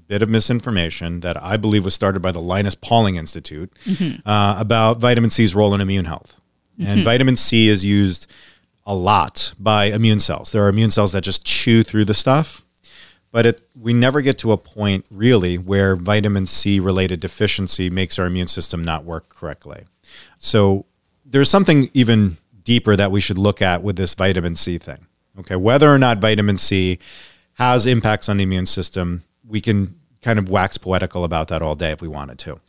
bit 0.09 0.23
of 0.23 0.29
misinformation 0.29 1.21
that 1.21 1.43
I 1.43 1.57
believe 1.57 1.85
was 1.85 1.95
started 1.95 2.21
by 2.21 2.33
the 2.33 2.41
Linus 2.41 2.75
Pauling 2.75 3.17
Institute 3.17 3.73
mm-hmm. 3.85 4.27
uh, 4.29 4.59
about 4.59 4.99
vitamin 4.99 5.31
C's 5.31 5.55
role 5.55 5.75
in 5.75 5.81
immune 5.81 6.07
health. 6.07 6.37
And 6.81 7.03
vitamin 7.03 7.35
C 7.35 7.69
is 7.69 7.85
used 7.85 8.31
a 8.87 8.95
lot 8.95 9.53
by 9.59 9.87
immune 9.87 10.21
cells. 10.21 10.53
There 10.53 10.65
are 10.65 10.69
immune 10.69 10.91
cells 10.91 11.13
that 11.13 11.23
just 11.23 11.45
chew 11.45 11.83
through 11.83 12.05
the 12.05 12.15
stuff, 12.15 12.65
but 13.31 13.47
it, 13.47 13.63
we 13.75 13.93
never 13.93 14.21
get 14.21 14.39
to 14.39 14.53
a 14.53 14.57
point 14.57 15.05
really 15.11 15.59
where 15.59 15.97
vitamin 15.97 16.47
C 16.47 16.81
related 16.81 17.21
deficiency 17.21 17.91
makes 17.91 18.19
our 18.19 18.27
immune 18.27 18.49
system 18.49 18.83
not 18.83 19.05
work 19.05 19.29
correctly. 19.29 19.85
So 20.39 20.87
there's 21.25 21.51
something 21.51 21.91
even 21.93 22.39
deeper 22.63 22.97
that 22.97 23.11
we 23.11 23.21
should 23.21 23.39
look 23.39 23.61
at 23.63 23.83
with 23.83 23.97
this 23.97 24.15
vitamin 24.15 24.57
C 24.57 24.79
thing. 24.79 25.07
Okay, 25.39 25.57
whether 25.57 25.93
or 25.93 25.99
not 25.99 26.19
vitamin 26.19 26.57
C 26.57 26.99
has 27.55 27.87
impacts 27.87 28.29
on 28.29 28.39
the 28.39 28.43
immune 28.45 28.67
system, 28.67 29.25
we 29.47 29.61
can 29.61 29.99
kind 30.23 30.39
of 30.39 30.51
wax 30.51 30.79
poetical 30.79 31.25
about 31.25 31.49
that 31.49 31.63
all 31.63 31.75
day 31.75 31.93
if 31.93 32.03
we 32.03 32.09
wanted 32.09 32.39
to. 32.41 32.61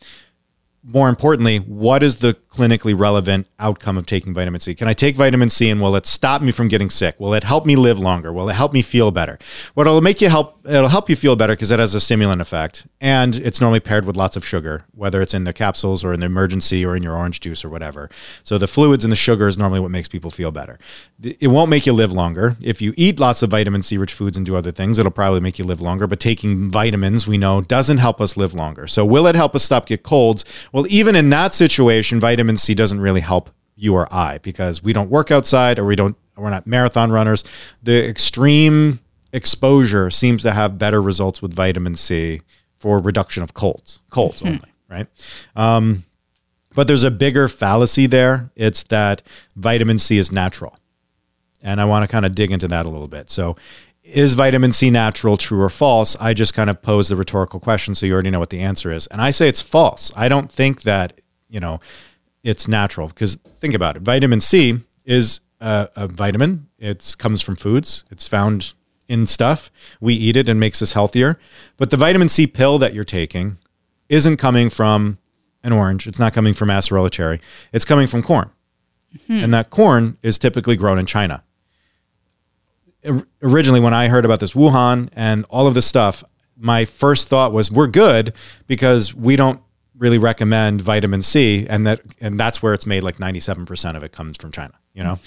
More 0.82 1.10
importantly, 1.10 1.58
what 1.58 2.02
is 2.02 2.18
the 2.18 2.36
clinically 2.50 2.98
relevant 2.98 3.48
outcome 3.60 3.98
of 3.98 4.06
taking 4.06 4.34
vitamin 4.34 4.62
C? 4.62 4.74
Can 4.74 4.88
I 4.88 4.94
take 4.94 5.16
vitamin 5.18 5.50
C 5.50 5.70
and 5.70 5.82
will 5.82 5.96
it 5.98 6.06
stop 6.06 6.42
me 6.42 6.54
from 6.54 6.70
getting 6.70 6.90
sick? 6.90 7.20
Will 7.20 7.34
it 7.34 7.44
help 7.44 7.66
me 7.66 7.76
live 7.76 8.00
longer? 8.00 8.32
Will 8.32 8.50
it 8.50 8.54
help 8.54 8.72
me 8.72 8.82
feel 8.82 9.12
better? 9.12 9.38
What 9.74 9.88
it'll 9.88 10.00
make 10.00 10.22
you 10.22 10.30
help 10.30 10.66
it'll 10.66 10.88
help 10.88 11.10
you 11.10 11.18
feel 11.18 11.36
better 11.36 11.54
because 11.54 11.72
it 11.72 11.80
has 11.80 11.94
a 11.94 12.00
stimulant 12.00 12.42
effect 12.42 12.88
and 13.02 13.36
it's 13.38 13.60
normally 13.60 13.82
paired 13.82 14.06
with 14.06 14.16
lots 14.16 14.38
of 14.38 14.46
sugar, 14.46 14.86
whether 14.94 15.22
it's 15.22 15.34
in 15.34 15.44
the 15.44 15.52
capsules 15.52 16.04
or 16.04 16.14
in 16.14 16.22
the 16.22 16.28
Emergen-C 16.28 16.86
or 16.86 16.96
in 16.96 17.04
your 17.04 17.18
orange 17.18 17.42
juice 17.42 17.66
or 17.66 17.70
whatever. 17.70 18.10
So 18.44 18.58
the 18.58 18.68
fluids 18.68 19.04
and 19.04 19.12
the 19.12 19.18
sugar 19.18 19.50
is 19.50 19.58
normally 19.58 19.82
what 19.82 19.92
makes 19.92 20.08
people 20.08 20.32
feel 20.32 20.52
better. 20.52 20.80
It 21.22 21.48
won't 21.48 21.70
make 21.70 21.86
you 21.86 21.94
live 21.94 22.14
longer. 22.14 22.56
If 22.62 22.82
you 22.82 22.94
eat 22.96 23.20
lots 23.20 23.42
of 23.42 23.50
vitamin 23.50 23.82
C 23.82 23.98
rich 23.98 24.14
foods 24.14 24.38
and 24.38 24.46
do 24.46 24.56
other 24.56 24.72
things, 24.72 24.98
it'll 24.98 25.12
probably 25.12 25.42
make 25.42 25.60
you 25.60 25.66
live 25.66 25.82
longer, 25.82 26.08
but 26.08 26.22
taking 26.22 26.72
vitamins 26.72 27.28
we 27.28 27.38
know 27.38 27.60
doesn't 27.62 27.98
help 27.98 28.22
us 28.22 28.38
live 28.38 28.54
longer. 28.54 28.88
So 28.88 29.06
will 29.06 29.28
it 29.28 29.36
help 29.36 29.56
us 29.56 29.66
stop 29.66 29.88
get 29.88 30.04
colds 30.04 30.46
Well, 30.72 30.86
even 30.90 31.16
in 31.16 31.30
that 31.30 31.54
situation, 31.54 32.20
vitamin 32.20 32.58
C 32.58 32.74
doesn't 32.74 33.00
really 33.00 33.22
help 33.22 33.50
you 33.76 33.96
or 33.96 34.14
I 34.14 34.40
because 34.40 34.84
we 34.84 34.94
don't 34.94 35.10
work 35.10 35.32
outside 35.32 35.80
or 35.80 35.86
we 35.86 35.96
don't 35.96 36.16
we're 36.36 36.50
not 36.50 36.68
marathon 36.68 37.12
runners. 37.12 37.44
The 37.84 38.08
extreme 38.08 39.00
exposure 39.34 40.10
seems 40.10 40.42
to 40.44 40.52
have 40.52 40.78
better 40.78 41.02
results 41.02 41.42
with 41.42 41.54
vitamin 41.54 41.96
C 41.96 42.42
for 42.78 43.00
reduction 43.00 43.44
of 43.44 43.54
colds, 43.54 44.00
colds 44.10 44.42
only, 44.42 44.72
right? 44.90 45.08
Um, 45.56 46.06
but 46.74 46.88
there's 46.88 47.04
a 47.04 47.12
bigger 47.12 47.48
fallacy 47.50 48.08
there. 48.08 48.52
It's 48.56 48.84
that 48.84 49.22
vitamin 49.56 50.00
C 50.00 50.18
is 50.18 50.32
natural. 50.32 50.78
And 51.62 51.82
I 51.82 51.86
want 51.86 52.04
to 52.04 52.08
kind 52.08 52.26
of 52.26 52.36
dig 52.36 52.52
into 52.52 52.70
that 52.70 52.86
a 52.86 52.90
little 52.90 53.10
bit. 53.10 53.30
So, 53.30 53.58
is 54.14 54.34
vitamin 54.34 54.72
C 54.72 54.90
natural, 54.90 55.38
true 55.38 55.62
or 55.62 55.70
false? 55.70 56.16
I 56.20 56.34
just 56.34 56.54
kind 56.54 56.70
of 56.70 56.82
pose 56.82 57.10
the 57.10 57.16
rhetorical 57.16 57.60
question 57.60 57.96
so 57.96 58.06
you 58.06 58.14
already 58.14 58.30
know 58.30 58.40
what 58.40 58.50
the 58.50 58.62
answer 58.62 58.92
is. 58.92 59.08
And 59.08 59.22
I 59.22 59.32
say 59.32 59.48
it's 59.48 59.62
false. 59.62 60.12
I 60.16 60.30
don't 60.30 60.52
think 60.52 60.84
that, 60.84 61.20
you 61.50 61.60
know, 61.60 61.80
it's 62.44 62.68
natural 62.68 63.08
because 63.08 63.36
think 63.60 63.74
about 63.74 63.96
it. 63.96 64.02
Vitamin 64.02 64.42
C 64.42 64.80
is 65.06 65.42
a, 65.60 65.90
a 65.96 66.08
vitamin. 66.08 66.68
It 66.78 67.16
comes 67.18 67.42
from 67.42 67.56
foods. 67.56 68.06
It's 68.10 68.28
found 68.28 68.74
in 69.08 69.26
stuff. 69.26 69.72
We 70.00 70.14
eat 70.14 70.36
it 70.36 70.48
and 70.48 70.60
makes 70.60 70.82
us 70.82 70.94
healthier. 70.94 71.40
But 71.78 71.90
the 71.90 71.98
vitamin 71.98 72.30
C 72.30 72.48
pill 72.48 72.78
that 72.80 72.94
you're 72.94 73.04
taking 73.04 73.58
isn't 74.08 74.38
coming 74.38 74.70
from 74.70 75.18
an 75.64 75.74
orange. 75.74 76.08
It's 76.08 76.20
not 76.20 76.34
coming 76.34 76.54
from 76.54 76.70
acerola 76.70 77.12
cherry. 77.12 77.42
It's 77.74 77.86
coming 77.86 78.08
from 78.08 78.24
corn. 78.24 78.50
Hmm. 79.28 79.40
And 79.40 79.54
that 79.54 79.70
corn 79.70 80.18
is 80.22 80.38
typically 80.38 80.76
grown 80.76 81.00
in 81.00 81.06
China. 81.06 81.44
Originally, 83.42 83.80
when 83.80 83.94
I 83.94 84.08
heard 84.08 84.26
about 84.26 84.40
this 84.40 84.54
Wuhan 84.54 85.10
and 85.14 85.46
all 85.50 85.68
of 85.68 85.74
this 85.74 85.86
stuff, 85.86 86.24
my 86.58 86.86
first 86.86 87.28
thought 87.28 87.54
was 87.54 87.72
we're 87.72 87.88
good 87.88 88.34
because 88.68 89.16
we 89.16 89.36
don't 89.36 89.62
really 89.98 90.18
recommend 90.18 90.82
vitamin 90.82 91.22
C 91.22 91.66
and 91.70 91.86
that 91.88 92.02
and 92.22 92.40
that's 92.40 92.62
where 92.62 92.74
it's 92.74 92.86
made 92.86 93.04
like 93.04 93.18
97% 93.18 93.96
of 93.96 94.04
it 94.04 94.12
comes 94.12 94.38
from 94.38 94.52
China, 94.52 94.74
you 94.94 95.04
know. 95.04 95.20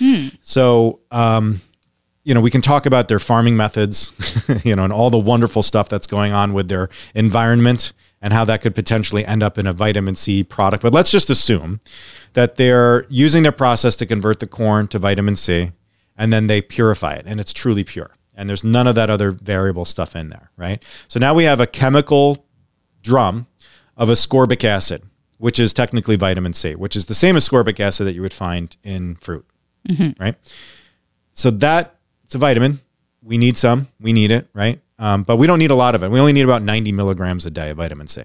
So, 0.42 1.00
um 1.10 1.60
you 2.24 2.34
know, 2.34 2.40
we 2.40 2.50
can 2.50 2.60
talk 2.60 2.86
about 2.86 3.08
their 3.08 3.18
farming 3.18 3.56
methods, 3.56 4.12
you 4.64 4.76
know, 4.76 4.84
and 4.84 4.92
all 4.92 5.10
the 5.10 5.18
wonderful 5.18 5.62
stuff 5.62 5.88
that's 5.88 6.06
going 6.06 6.32
on 6.32 6.52
with 6.52 6.68
their 6.68 6.88
environment 7.14 7.92
and 8.20 8.32
how 8.32 8.44
that 8.44 8.60
could 8.60 8.74
potentially 8.74 9.26
end 9.26 9.42
up 9.42 9.58
in 9.58 9.66
a 9.66 9.72
vitamin 9.72 10.14
C 10.14 10.44
product. 10.44 10.82
But 10.82 10.94
let's 10.94 11.10
just 11.10 11.30
assume 11.30 11.80
that 12.34 12.54
they're 12.56 13.06
using 13.08 13.42
their 13.42 13.52
process 13.52 13.96
to 13.96 14.06
convert 14.06 14.38
the 14.38 14.46
corn 14.46 14.86
to 14.88 14.98
vitamin 15.00 15.34
C 15.34 15.72
and 16.22 16.32
then 16.32 16.46
they 16.46 16.62
purify 16.62 17.14
it 17.14 17.24
and 17.26 17.40
it's 17.40 17.52
truly 17.52 17.82
pure. 17.82 18.12
And 18.36 18.48
there's 18.48 18.62
none 18.62 18.86
of 18.86 18.94
that 18.94 19.10
other 19.10 19.32
variable 19.32 19.84
stuff 19.84 20.14
in 20.14 20.28
there, 20.30 20.52
right? 20.56 20.82
So 21.08 21.18
now 21.18 21.34
we 21.34 21.42
have 21.44 21.58
a 21.58 21.66
chemical 21.66 22.46
drum 23.02 23.48
of 23.96 24.08
ascorbic 24.08 24.62
acid, 24.62 25.02
which 25.38 25.58
is 25.58 25.72
technically 25.72 26.14
vitamin 26.14 26.52
C, 26.52 26.76
which 26.76 26.94
is 26.94 27.06
the 27.06 27.14
same 27.14 27.34
ascorbic 27.34 27.80
acid 27.80 28.06
that 28.06 28.12
you 28.12 28.22
would 28.22 28.32
find 28.32 28.76
in 28.84 29.16
fruit, 29.16 29.44
right? 30.20 30.36
So 31.34 31.50
that 31.50 31.96
it's 32.22 32.36
a 32.36 32.38
vitamin. 32.38 32.80
We 33.20 33.36
need 33.36 33.56
some. 33.56 33.88
We 34.00 34.12
need 34.12 34.30
it, 34.30 34.48
right? 34.54 34.80
Um, 35.00 35.24
but 35.24 35.38
we 35.38 35.48
don't 35.48 35.58
need 35.58 35.72
a 35.72 35.74
lot 35.74 35.96
of 35.96 36.04
it. 36.04 36.10
We 36.10 36.20
only 36.20 36.32
need 36.32 36.42
about 36.44 36.62
90 36.62 36.92
milligrams 36.92 37.44
a 37.46 37.50
day 37.50 37.70
of 37.70 37.78
vitamin 37.78 38.06
C. 38.06 38.22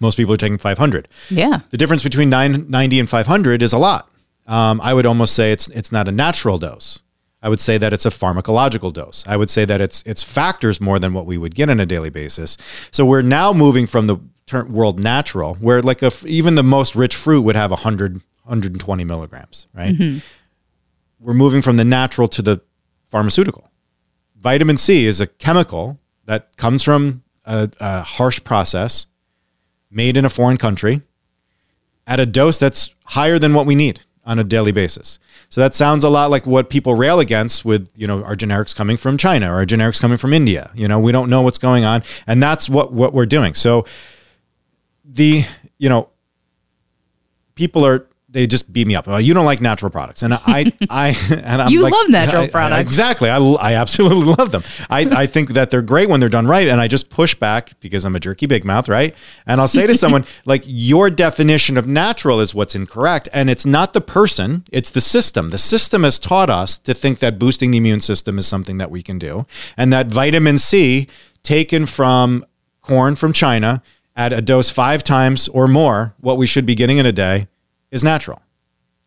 Most 0.00 0.16
people 0.16 0.34
are 0.34 0.36
taking 0.36 0.58
500. 0.58 1.08
Yeah. 1.30 1.60
The 1.70 1.78
difference 1.78 2.02
between 2.02 2.28
nine, 2.28 2.66
90 2.68 3.00
and 3.00 3.08
500 3.08 3.62
is 3.62 3.72
a 3.72 3.78
lot. 3.78 4.10
Um, 4.46 4.80
I 4.82 4.94
would 4.94 5.06
almost 5.06 5.34
say 5.34 5.52
it's 5.52 5.68
it's 5.68 5.90
not 5.92 6.08
a 6.08 6.12
natural 6.12 6.58
dose. 6.58 7.00
I 7.42 7.48
would 7.48 7.60
say 7.60 7.78
that 7.78 7.92
it's 7.92 8.06
a 8.06 8.10
pharmacological 8.10 8.92
dose. 8.92 9.24
I 9.26 9.36
would 9.36 9.50
say 9.50 9.64
that 9.64 9.80
it's 9.80 10.02
it's 10.06 10.22
factors 10.22 10.80
more 10.80 10.98
than 10.98 11.12
what 11.12 11.26
we 11.26 11.36
would 11.38 11.54
get 11.54 11.68
on 11.68 11.80
a 11.80 11.86
daily 11.86 12.10
basis. 12.10 12.56
So 12.90 13.04
we're 13.04 13.22
now 13.22 13.52
moving 13.52 13.86
from 13.86 14.06
the 14.06 14.16
ter- 14.46 14.64
world 14.64 14.98
natural, 14.98 15.54
where 15.56 15.82
like 15.82 16.02
a, 16.02 16.06
f- 16.06 16.24
even 16.26 16.54
the 16.54 16.62
most 16.62 16.94
rich 16.96 17.14
fruit 17.14 17.42
would 17.42 17.56
have 17.56 17.70
100, 17.70 18.14
120 18.44 19.04
milligrams, 19.04 19.66
right? 19.74 19.94
We're 21.20 21.34
moving 21.34 21.62
from 21.62 21.76
the 21.76 21.84
natural 21.84 22.28
to 22.28 22.42
the 22.42 22.60
pharmaceutical. 23.08 23.70
Vitamin 24.40 24.76
C 24.76 25.06
is 25.06 25.20
a 25.20 25.26
chemical 25.26 25.98
that 26.24 26.56
comes 26.56 26.82
from 26.82 27.22
a, 27.44 27.68
a 27.80 28.02
harsh 28.02 28.42
process 28.44 29.06
made 29.90 30.16
in 30.16 30.24
a 30.24 30.28
foreign 30.28 30.56
country 30.56 31.02
at 32.06 32.20
a 32.20 32.26
dose 32.26 32.58
that's 32.58 32.94
higher 33.04 33.38
than 33.38 33.54
what 33.54 33.66
we 33.66 33.74
need 33.74 34.00
on 34.26 34.38
a 34.38 34.44
daily 34.44 34.72
basis. 34.72 35.18
So 35.48 35.60
that 35.60 35.74
sounds 35.74 36.02
a 36.02 36.10
lot 36.10 36.30
like 36.30 36.46
what 36.46 36.68
people 36.68 36.94
rail 36.94 37.20
against 37.20 37.64
with, 37.64 37.88
you 37.94 38.06
know, 38.06 38.24
our 38.24 38.34
generics 38.34 38.74
coming 38.74 38.96
from 38.96 39.16
China 39.16 39.52
or 39.52 39.56
our 39.56 39.66
generics 39.66 40.00
coming 40.00 40.18
from 40.18 40.34
India. 40.34 40.70
You 40.74 40.88
know, 40.88 40.98
we 40.98 41.12
don't 41.12 41.30
know 41.30 41.42
what's 41.42 41.58
going 41.58 41.84
on 41.84 42.02
and 42.26 42.42
that's 42.42 42.68
what 42.68 42.92
what 42.92 43.14
we're 43.14 43.26
doing. 43.26 43.54
So 43.54 43.86
the, 45.04 45.44
you 45.78 45.88
know, 45.88 46.08
people 47.54 47.86
are 47.86 48.08
they 48.36 48.46
just 48.46 48.70
beat 48.70 48.86
me 48.86 48.94
up. 48.94 49.06
Well, 49.06 49.18
you 49.18 49.32
don't 49.32 49.46
like 49.46 49.62
natural 49.62 49.90
products, 49.90 50.22
and 50.22 50.34
I, 50.34 50.70
I, 50.90 51.16
and 51.30 51.62
I'm 51.62 51.70
You 51.70 51.80
like, 51.80 51.92
love 51.94 52.10
natural 52.10 52.42
I- 52.42 52.44
I- 52.44 52.48
products. 52.50 52.82
exactly. 52.82 53.30
I, 53.30 53.38
I 53.38 53.72
absolutely 53.76 54.34
love 54.38 54.50
them. 54.52 54.62
I, 54.90 55.22
I 55.22 55.26
think 55.26 55.54
that 55.54 55.70
they're 55.70 55.80
great 55.80 56.10
when 56.10 56.20
they're 56.20 56.28
done 56.28 56.46
right, 56.46 56.68
and 56.68 56.78
I 56.78 56.86
just 56.86 57.08
push 57.08 57.34
back 57.34 57.72
because 57.80 58.04
I'm 58.04 58.14
a 58.14 58.20
jerky 58.20 58.44
big 58.44 58.62
mouth, 58.66 58.90
right? 58.90 59.14
And 59.46 59.58
I'll 59.58 59.68
say 59.68 59.86
to 59.86 59.94
someone 59.94 60.26
like, 60.44 60.62
"Your 60.66 61.08
definition 61.08 61.78
of 61.78 61.86
natural 61.88 62.40
is 62.40 62.54
what's 62.54 62.74
incorrect, 62.74 63.26
and 63.32 63.48
it's 63.48 63.64
not 63.64 63.94
the 63.94 64.02
person; 64.02 64.64
it's 64.70 64.90
the 64.90 65.00
system. 65.00 65.48
The 65.48 65.56
system 65.58 66.02
has 66.04 66.18
taught 66.18 66.50
us 66.50 66.76
to 66.78 66.92
think 66.92 67.20
that 67.20 67.38
boosting 67.38 67.70
the 67.70 67.78
immune 67.78 68.00
system 68.00 68.36
is 68.38 68.46
something 68.46 68.76
that 68.76 68.90
we 68.90 69.02
can 69.02 69.18
do, 69.18 69.46
and 69.78 69.90
that 69.94 70.08
vitamin 70.08 70.58
C 70.58 71.08
taken 71.42 71.86
from 71.86 72.44
corn 72.82 73.16
from 73.16 73.32
China 73.32 73.82
at 74.14 74.32
a 74.32 74.42
dose 74.42 74.70
five 74.70 75.02
times 75.02 75.48
or 75.48 75.66
more 75.66 76.14
what 76.20 76.36
we 76.36 76.46
should 76.46 76.66
be 76.66 76.74
getting 76.74 76.98
in 76.98 77.06
a 77.06 77.12
day 77.12 77.46
is 77.90 78.04
natural. 78.04 78.42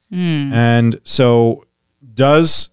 Hmm. 0.09 0.51
And 0.53 1.01
so, 1.03 1.65
does 2.13 2.69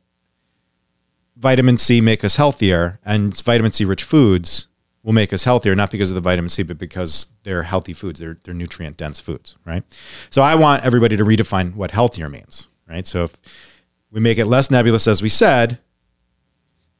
vitamin 1.37 1.77
C 1.77 2.01
make 2.01 2.25
us 2.25 2.37
healthier? 2.37 2.99
And 3.05 3.39
vitamin 3.43 3.73
C 3.73 3.85
rich 3.85 4.03
foods 4.03 4.69
will 5.03 5.13
make 5.13 5.33
us 5.33 5.45
healthier, 5.45 5.75
not 5.75 5.91
because 5.91 6.11
of 6.11 6.15
the 6.15 6.21
vitamin 6.21 6.49
C, 6.49 6.63
but 6.63 6.79
because 6.79 7.29
they're 7.43 7.63
healthy 7.63 7.93
foods. 7.93 8.19
They're, 8.19 8.39
they're 8.43 8.55
nutrient 8.55 8.97
dense 8.97 9.21
foods, 9.21 9.57
right? 9.65 9.85
So, 10.31 10.43
I 10.43 10.55
want 10.55 10.85
everybody 10.85 11.17
to 11.17 11.25
redefine 11.25 11.75
what 11.75 11.91
healthier 11.91 12.29
means, 12.29 12.69
right? 12.89 13.07
So, 13.07 13.25
if 13.25 13.37
we 14.11 14.21
make 14.21 14.39
it 14.39 14.47
less 14.47 14.71
nebulous, 14.71 15.07
as 15.07 15.23
we 15.23 15.29
said, 15.29 15.79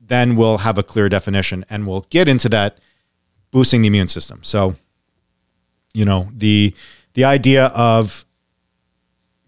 then 0.01 0.37
we'll 0.37 0.59
have 0.59 0.79
a 0.79 0.83
clear 0.83 1.09
definition 1.09 1.65
and 1.69 1.87
we'll 1.87 2.07
get 2.11 2.29
into 2.29 2.49
that 2.51 2.79
boosting 3.51 3.83
the 3.83 3.89
immune 3.89 4.09
system. 4.09 4.41
So, 4.43 4.77
you 5.95 6.05
know, 6.05 6.29
the 6.33 6.75
the 7.15 7.25
idea 7.25 7.67
of 7.67 8.27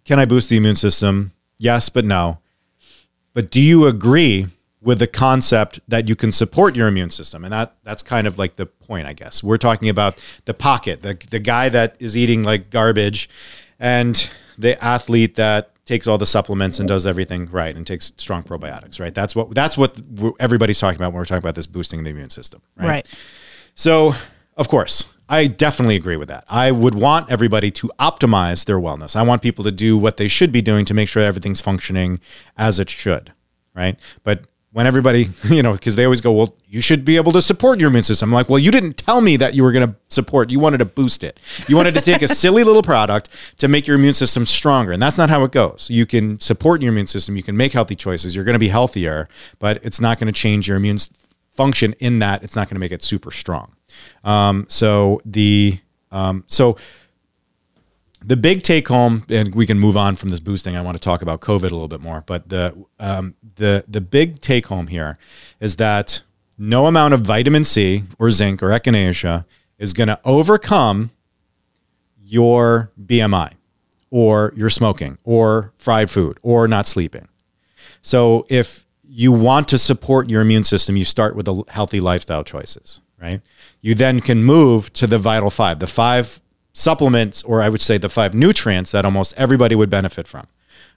can 0.09 0.18
I 0.18 0.25
boost 0.25 0.49
the 0.49 0.57
immune 0.57 0.75
system? 0.75 1.33
Yes, 1.59 1.90
but 1.90 2.03
no. 2.07 2.38
But 3.35 3.51
do 3.51 3.61
you 3.61 3.87
agree 3.87 4.47
with 4.81 5.01
the 5.01 5.07
concept 5.07 5.81
that 5.87 6.09
you 6.09 6.16
can 6.16 6.33
support 6.33 6.75
your 6.75 6.88
immune 6.88 7.11
system? 7.11 7.44
And 7.44 7.53
that 7.53 7.75
that's 7.85 8.03
kind 8.03 8.27
of 8.27 8.38
like 8.38 8.57
the 8.57 8.64
point, 8.64 9.07
I 9.07 9.12
guess. 9.12 9.42
We're 9.42 9.59
talking 9.59 9.90
about 9.90 10.18
the 10.47 10.55
pocket, 10.55 11.03
the 11.03 11.18
the 11.29 11.38
guy 11.38 11.68
that 11.68 11.97
is 12.01 12.16
eating 12.16 12.42
like 12.42 12.71
garbage 12.71 13.29
and 13.79 14.31
the 14.57 14.83
athlete 14.83 15.35
that 15.35 15.73
takes 15.85 16.07
all 16.07 16.16
the 16.16 16.27
supplements 16.27 16.79
and 16.79 16.88
does 16.88 17.05
everything 17.05 17.47
right 17.51 17.77
and 17.77 17.87
takes 17.87 18.11
strong 18.16 18.42
probiotics, 18.42 18.99
right? 18.99 19.14
That's 19.14 19.37
what 19.37 19.55
that's 19.55 19.77
what 19.77 20.01
everybody's 20.40 20.81
talking 20.81 20.97
about 20.97 21.12
when 21.12 21.18
we're 21.18 21.27
talking 21.27 21.44
about 21.44 21.55
this 21.55 21.66
boosting 21.66 22.05
the 22.05 22.11
immune 22.11 22.31
system, 22.31 22.62
right? 22.77 22.88
Right. 22.88 23.18
So, 23.75 24.14
of 24.57 24.68
course, 24.68 25.05
I 25.29 25.47
definitely 25.47 25.97
agree 25.97 26.17
with 26.17 26.29
that. 26.29 26.45
I 26.49 26.71
would 26.71 26.95
want 26.95 27.31
everybody 27.31 27.71
to 27.73 27.91
optimize 27.99 28.64
their 28.64 28.79
wellness. 28.79 29.14
I 29.14 29.23
want 29.23 29.43
people 29.43 29.64
to 29.64 29.73
do 29.73 29.99
what 29.99 30.17
they 30.17 30.29
should 30.29 30.53
be 30.53 30.62
doing 30.62 30.85
to 30.87 30.95
make 30.95 31.09
sure 31.09 31.23
everything's 31.23 31.61
functioning 31.61 32.21
as 32.57 32.79
it 32.81 32.88
should, 32.88 33.33
right? 33.75 33.99
But 34.23 34.47
when 34.73 34.87
everybody, 34.87 35.29
you 35.45 35.62
know, 35.62 35.73
because 35.73 35.97
they 35.97 36.05
always 36.05 36.21
go, 36.21 36.33
well, 36.33 36.57
you 36.67 36.81
should 36.81 37.05
be 37.05 37.17
able 37.17 37.33
to 37.33 37.43
support 37.43 37.81
your 37.81 37.88
immune 37.88 38.05
system. 38.05 38.31
I'm 38.31 38.35
like, 38.35 38.49
well, 38.49 38.59
you 38.59 38.71
didn't 38.71 38.97
tell 38.97 39.21
me 39.21 39.37
that 39.37 39.55
you 39.55 39.62
were 39.62 39.73
going 39.73 39.88
to 39.88 39.97
support. 40.09 40.51
You 40.51 40.61
wanted 40.61 40.79
to 40.79 40.85
boost 40.85 41.25
it. 41.25 41.41
You 41.67 41.77
wanted 41.77 41.95
to 41.95 42.01
take 42.01 42.23
a 42.23 42.29
silly 42.43 42.64
little 42.64 42.83
product 42.83 43.29
to 43.59 43.69
make 43.69 43.87
your 43.87 43.97
immune 43.97 44.14
system 44.14 44.47
stronger. 44.47 44.93
And 44.93 45.03
that's 45.03 45.19
not 45.19 45.31
how 45.31 45.45
it 45.45 45.53
goes. 45.53 45.88
You 45.91 46.07
can 46.07 46.38
support 46.41 46.83
your 46.83 46.93
immune 46.93 47.07
system. 47.07 47.37
You 47.37 47.43
can 47.43 47.57
make 47.57 47.73
healthy 47.73 47.95
choices. 47.95 48.35
You're 48.35 48.45
going 48.45 48.55
to 48.55 48.59
be 48.59 48.69
healthier, 48.69 49.29
but 49.59 49.85
it's 49.85 50.01
not 50.01 50.19
going 50.19 50.33
to 50.33 50.38
change 50.38 50.69
your 50.69 50.77
immune 50.77 50.99
function 51.59 51.92
in 51.99 52.21
that 52.21 52.44
it's 52.44 52.55
not 52.55 52.68
going 52.68 52.77
to 52.77 52.81
make 52.81 52.92
it 52.92 53.03
super 53.03 53.33
strong. 53.33 53.75
Um, 54.23 54.64
so 54.68 55.21
the 55.25 55.81
um, 56.12 56.44
so 56.47 56.77
the 58.25 58.37
big 58.37 58.62
take 58.62 58.87
home, 58.87 59.25
and 59.29 59.53
we 59.57 59.66
can 59.66 59.77
move 59.77 59.97
on 59.97 60.14
from 60.14 60.29
this 60.29 60.38
boosting. 60.38 60.77
I 60.77 60.83
want 60.83 60.97
to 60.97 61.01
talk 61.01 61.21
about 61.21 61.40
COVID 61.40 61.71
a 61.73 61.75
little 61.79 61.88
bit 61.88 62.01
more, 62.01 62.23
but 62.27 62.49
the 62.49 62.77
um, 63.01 63.35
the 63.57 63.85
the 63.88 64.01
big 64.01 64.40
take 64.40 64.66
home 64.66 64.87
here 64.87 65.18
is 65.59 65.77
that 65.77 66.23
no 66.57 66.87
amount 66.87 67.14
of 67.14 67.23
vitamin 67.23 67.64
C 67.64 68.05
or 68.21 68.31
zinc 68.31 68.62
or 68.62 68.68
echinacea 68.68 69.44
is 69.79 69.92
going 69.92 70.09
to 70.09 70.21
overcome 70.25 71.11
your 72.23 72.92
BMI 73.05 73.55
or 74.11 74.53
your 74.57 74.71
smoking 74.71 75.18
or 75.25 75.73
fried 75.77 76.09
food 76.09 76.38
or 76.42 76.68
not 76.68 76.87
sleeping. 76.87 77.27
So 78.01 78.47
if 78.49 78.88
you 79.09 79.33
want 79.33 79.68
to 79.68 79.79
support 79.79 80.29
your 80.29 80.42
immune 80.42 80.64
system, 80.64 80.97
you 80.97 81.05
start 81.05 81.35
with 81.35 81.47
the 81.47 81.64
healthy 81.68 81.99
lifestyle 81.99 82.44
choices, 82.44 83.01
right? 83.21 83.40
You 83.81 83.94
then 83.94 84.21
can 84.21 84.44
move 84.44 84.92
to 84.94 85.07
the 85.07 85.18
vital 85.18 85.51
five, 85.51 85.79
the 85.79 85.87
five 85.87 86.40
supplements, 86.75 87.42
or 87.42 87.62
I 87.62 87.71
would 87.71 87.81
say 87.81 87.97
the 87.97 88.11
five 88.11 88.35
nutrients 88.35 88.90
that 88.92 89.07
almost 89.07 89.35
everybody 89.37 89.75
would 89.75 89.88
benefit 89.88 90.29
from. 90.29 90.47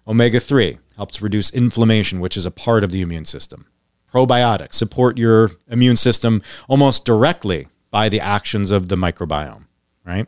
Omega 0.05 0.39
3 0.39 0.77
helps 0.97 1.21
reduce 1.21 1.51
inflammation, 1.51 2.19
which 2.19 2.35
is 2.35 2.45
a 2.45 2.51
part 2.51 2.83
of 2.83 2.91
the 2.91 3.01
immune 3.01 3.25
system. 3.25 3.65
Probiotics 4.13 4.73
support 4.73 5.17
your 5.17 5.51
immune 5.69 5.95
system 5.95 6.41
almost 6.67 7.05
directly 7.05 7.67
by 7.91 8.09
the 8.09 8.19
actions 8.19 8.71
of 8.71 8.89
the 8.89 8.97
microbiome, 8.97 9.65
right? 10.05 10.27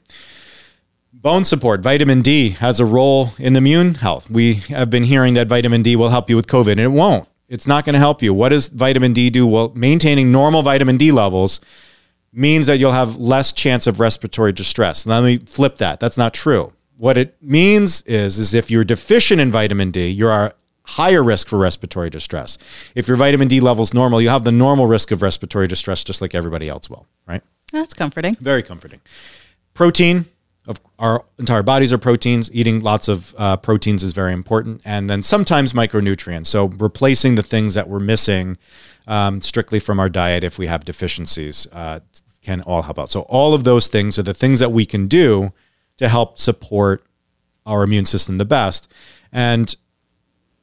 Bone 1.12 1.44
support, 1.44 1.82
vitamin 1.82 2.22
D 2.22 2.50
has 2.52 2.80
a 2.80 2.86
role 2.86 3.34
in 3.38 3.56
immune 3.56 3.96
health. 3.96 4.30
We 4.30 4.56
have 4.70 4.90
been 4.90 5.04
hearing 5.04 5.34
that 5.34 5.48
vitamin 5.48 5.82
D 5.82 5.96
will 5.96 6.10
help 6.10 6.30
you 6.30 6.36
with 6.36 6.48
COVID, 6.48 6.72
and 6.72 6.82
it 6.82 6.88
won't. 6.90 7.28
It's 7.48 7.68
not 7.68 7.86
going 7.86 7.94
to 7.94 8.00
help 8.00 8.22
you. 8.22 8.34
What 8.34 8.50
does 8.50 8.68
vitamin 8.70 9.14
D 9.14 9.30
do? 9.30 9.46
Well, 9.46 9.72
maintaining 9.76 10.32
normal 10.32 10.64
vitamin 10.64 10.98
D 10.98 11.12
levels 11.12 11.60
means 12.32 12.68
that 12.68 12.80
you'll 12.80 12.94
have 12.94 13.18
less 13.18 13.54
chance 13.54 13.86
of 13.86 14.00
respiratory 14.00 14.52
distress. 14.52 15.06
Let 15.06 15.24
me 15.24 15.38
flip 15.38 15.78
that. 15.78 16.00
That's 16.00 16.18
not 16.18 16.34
true. 16.34 16.74
What 16.98 17.18
it 17.18 17.36
means 17.42 18.02
is, 18.04 18.38
is 18.38 18.54
if 18.54 18.72
you're 18.72 18.84
deficient 18.84 19.40
in 19.42 19.52
vitamin 19.52 19.92
D, 19.92 20.10
you're 20.10 20.32
at 20.32 20.56
higher 20.86 21.24
risk 21.24 21.48
for 21.48 21.58
respiratory 21.58 22.10
distress. 22.10 22.58
If 22.96 23.08
your 23.08 23.18
vitamin 23.18 23.48
D 23.48 23.60
level's 23.60 23.94
normal, 23.94 24.22
you 24.22 24.30
have 24.30 24.44
the 24.44 24.52
normal 24.52 24.88
risk 24.88 25.12
of 25.12 25.22
respiratory 25.22 25.68
distress 25.68 26.04
just 26.04 26.22
like 26.22 26.36
everybody 26.36 26.70
else 26.70 26.90
will, 26.90 27.08
right? 27.28 27.42
That's 27.72 27.94
comforting. 27.94 28.36
Very 28.36 28.64
comforting. 28.64 29.02
Protein, 29.74 30.26
of 30.66 30.80
our 30.98 31.26
entire 31.38 31.64
bodies 31.64 31.92
are 31.92 31.98
proteins. 31.98 32.50
Eating 32.54 32.80
lots 32.80 33.08
of 33.08 33.36
uh, 33.38 33.58
proteins 33.58 34.04
is 34.04 34.14
very 34.14 34.34
important, 34.34 34.82
and 34.86 35.10
then 35.10 35.22
sometimes 35.22 35.74
micronutrients. 35.74 36.48
So 36.48 36.66
replacing 36.66 37.36
the 37.36 37.44
things 37.44 37.74
that 37.74 37.90
we're 37.90 38.00
missing 38.00 38.58
um, 39.08 39.42
strictly 39.42 39.80
from 39.80 40.00
our 40.00 40.10
diet 40.10 40.44
if 40.44 40.58
we 40.58 40.68
have 40.68 40.86
deficiencies 40.86 41.68
uh, 41.74 42.00
can 42.42 42.62
all 42.62 42.84
help 42.84 43.00
out. 43.00 43.10
So 43.10 43.22
all 43.22 43.54
of 43.54 43.64
those 43.64 43.88
things 43.88 44.18
are 44.18 44.24
the 44.24 44.34
things 44.34 44.60
that 44.60 44.72
we 44.72 44.86
can 44.86 45.08
do 45.08 45.52
to 45.98 46.10
help 46.10 46.40
support 46.40 47.06
our 47.66 47.84
immune 47.84 48.06
system 48.06 48.38
the 48.38 48.46
best. 48.46 48.92
And 49.32 49.76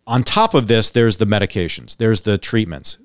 on 0.07 0.25
top 0.25 0.55
of 0.55 0.67
this, 0.67 0.91
there's 0.91 1.19
the 1.19 1.27
medications, 1.27 1.97
there's 1.97 2.23
the 2.23 2.39
treatments. 2.39 2.99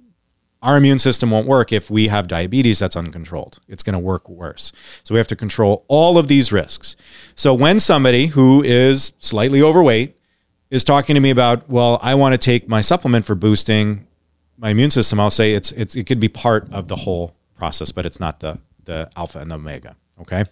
Our 0.65 0.77
immune 0.77 0.97
system 0.97 1.29
won't 1.29 1.47
work 1.47 1.71
if 1.71 1.91
we 1.91 2.07
have 2.07 2.27
diabetes 2.27 2.79
that's 2.79 2.95
uncontrolled. 2.95 3.59
It's 3.67 3.83
going 3.83 3.93
to 3.93 3.99
work 3.99 4.27
worse. 4.27 4.71
So 5.03 5.13
we 5.13 5.19
have 5.19 5.27
to 5.27 5.35
control 5.35 5.85
all 5.87 6.17
of 6.17 6.27
these 6.27 6.51
risks. 6.51 6.95
So 7.35 7.53
when 7.53 7.79
somebody 7.79 8.25
who 8.25 8.63
is 8.63 9.13
slightly 9.19 9.61
overweight 9.61 10.17
is 10.71 10.83
talking 10.83 11.13
to 11.13 11.19
me 11.19 11.29
about, 11.29 11.69
well, 11.69 11.99
I 12.01 12.15
want 12.15 12.33
to 12.33 12.39
take 12.39 12.67
my 12.67 12.81
supplement 12.81 13.25
for 13.25 13.35
boosting 13.35 14.07
my 14.57 14.71
immune 14.71 14.89
system, 14.89 15.19
I'll 15.19 15.29
say 15.29 15.53
it's, 15.53 15.71
it's 15.73 15.95
it 15.95 16.07
could 16.07 16.19
be 16.19 16.29
part 16.29 16.67
of 16.73 16.87
the 16.87 16.95
whole 16.95 17.35
process, 17.55 17.91
but 17.91 18.05
it's 18.07 18.19
not 18.19 18.39
the 18.39 18.57
the 18.85 19.09
alpha 19.15 19.39
and 19.39 19.51
the 19.51 19.55
omega. 19.55 19.95
Okay, 20.21 20.45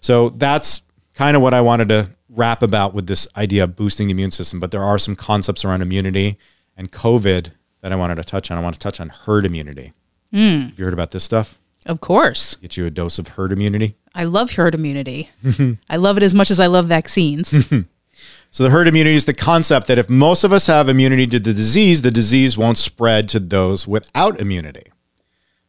so 0.00 0.30
that's 0.30 0.80
kind 1.14 1.36
of 1.36 1.42
what 1.42 1.52
I 1.52 1.60
wanted 1.60 1.88
to 1.88 2.10
wrap 2.30 2.62
about 2.62 2.94
with 2.94 3.06
this 3.06 3.26
idea 3.36 3.64
of 3.64 3.76
boosting 3.76 4.06
the 4.06 4.12
immune 4.12 4.30
system. 4.30 4.60
But 4.60 4.70
there 4.70 4.82
are 4.82 4.98
some 4.98 5.16
concepts 5.16 5.64
around 5.64 5.82
immunity 5.82 6.38
and 6.76 6.90
COVID 6.90 7.50
that 7.88 7.94
I 7.94 7.96
wanted 7.96 8.16
to 8.16 8.24
touch 8.24 8.50
on. 8.50 8.58
I 8.58 8.60
want 8.60 8.74
to 8.74 8.78
touch 8.78 9.00
on 9.00 9.08
herd 9.08 9.46
immunity. 9.46 9.94
Mm. 10.32 10.68
Have 10.70 10.78
you 10.78 10.84
heard 10.84 10.92
about 10.92 11.12
this 11.12 11.24
stuff? 11.24 11.58
Of 11.86 12.00
course. 12.00 12.56
Get 12.56 12.76
you 12.76 12.84
a 12.84 12.90
dose 12.90 13.18
of 13.18 13.28
herd 13.28 13.50
immunity. 13.50 13.96
I 14.14 14.24
love 14.24 14.52
herd 14.52 14.74
immunity. 14.74 15.30
I 15.88 15.96
love 15.96 16.18
it 16.18 16.22
as 16.22 16.34
much 16.34 16.50
as 16.50 16.60
I 16.60 16.66
love 16.66 16.84
vaccines. 16.86 17.48
so 18.50 18.62
the 18.62 18.68
herd 18.68 18.88
immunity 18.88 19.16
is 19.16 19.24
the 19.24 19.32
concept 19.32 19.86
that 19.86 19.96
if 19.96 20.10
most 20.10 20.44
of 20.44 20.52
us 20.52 20.66
have 20.66 20.90
immunity 20.90 21.26
to 21.28 21.38
the 21.38 21.54
disease, 21.54 22.02
the 22.02 22.10
disease 22.10 22.58
won't 22.58 22.76
spread 22.76 23.26
to 23.30 23.40
those 23.40 23.86
without 23.86 24.38
immunity. 24.38 24.92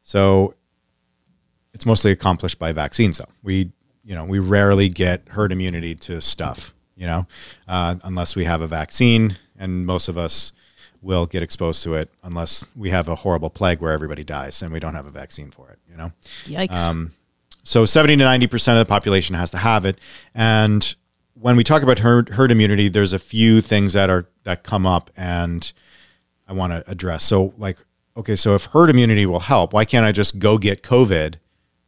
So 0.03 0.55
it's 1.73 1.85
mostly 1.85 2.11
accomplished 2.11 2.59
by 2.59 2.73
vaccines, 2.73 3.19
though. 3.19 3.31
We, 3.43 3.71
you 4.03 4.13
know, 4.13 4.25
we 4.25 4.39
rarely 4.39 4.89
get 4.89 5.29
herd 5.29 5.53
immunity 5.53 5.95
to 5.95 6.19
stuff, 6.19 6.73
you 6.97 7.05
know, 7.05 7.27
uh, 7.65 7.95
unless 8.03 8.35
we 8.35 8.43
have 8.43 8.61
a 8.61 8.67
vaccine, 8.67 9.37
and 9.57 9.85
most 9.85 10.09
of 10.09 10.17
us 10.17 10.51
will 11.01 11.25
get 11.25 11.41
exposed 11.41 11.83
to 11.83 11.93
it 11.93 12.09
unless 12.23 12.65
we 12.75 12.89
have 12.89 13.07
a 13.07 13.15
horrible 13.15 13.49
plague 13.49 13.81
where 13.81 13.91
everybody 13.91 14.23
dies 14.23 14.61
and 14.61 14.71
we 14.71 14.79
don't 14.79 14.95
have 14.95 15.05
a 15.05 15.11
vaccine 15.11 15.51
for 15.51 15.69
it, 15.69 15.79
you 15.89 15.95
know. 15.95 16.11
Yikes. 16.45 16.75
Um, 16.75 17.13
so 17.63 17.85
70 17.85 18.17
to 18.17 18.23
90 18.23 18.47
percent 18.47 18.77
of 18.79 18.87
the 18.87 18.89
population 18.89 19.35
has 19.35 19.51
to 19.51 19.57
have 19.57 19.85
it, 19.85 19.99
and 20.33 20.95
when 21.33 21.55
we 21.55 21.63
talk 21.63 21.83
about 21.83 21.99
herd, 21.99 22.29
herd 22.29 22.51
immunity, 22.51 22.89
there's 22.89 23.13
a 23.13 23.19
few 23.19 23.61
things 23.61 23.93
that 23.93 24.09
are 24.09 24.27
that 24.43 24.63
come 24.63 24.85
up, 24.85 25.09
and 25.15 25.71
I 26.47 26.53
want 26.53 26.73
to 26.73 26.89
address. 26.89 27.23
So, 27.23 27.53
like, 27.57 27.77
okay, 28.17 28.35
so 28.35 28.55
if 28.55 28.65
herd 28.65 28.89
immunity 28.89 29.25
will 29.25 29.39
help, 29.39 29.71
why 29.71 29.85
can't 29.85 30.05
I 30.05 30.11
just 30.11 30.39
go 30.39 30.57
get 30.57 30.83
COVID? 30.83 31.35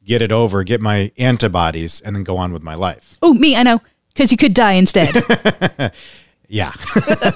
get 0.04 0.22
it 0.22 0.32
over, 0.32 0.64
get 0.64 0.82
my 0.82 1.12
antibodies, 1.18 2.02
and 2.02 2.16
then 2.16 2.24
go 2.24 2.38
on 2.38 2.52
with 2.52 2.64
my 2.64 2.76
life. 2.76 3.18
Oh, 3.22 3.34
me, 3.34 3.56
I 3.56 3.64
know, 3.64 3.80
because 4.14 4.32
you 4.32 4.38
could 4.38 4.54
die 4.54 4.74
instead. 4.74 5.14
yeah. 6.52 6.74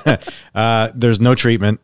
uh, 0.56 0.91
there's 0.93 1.21
no 1.21 1.36
treatment. 1.36 1.80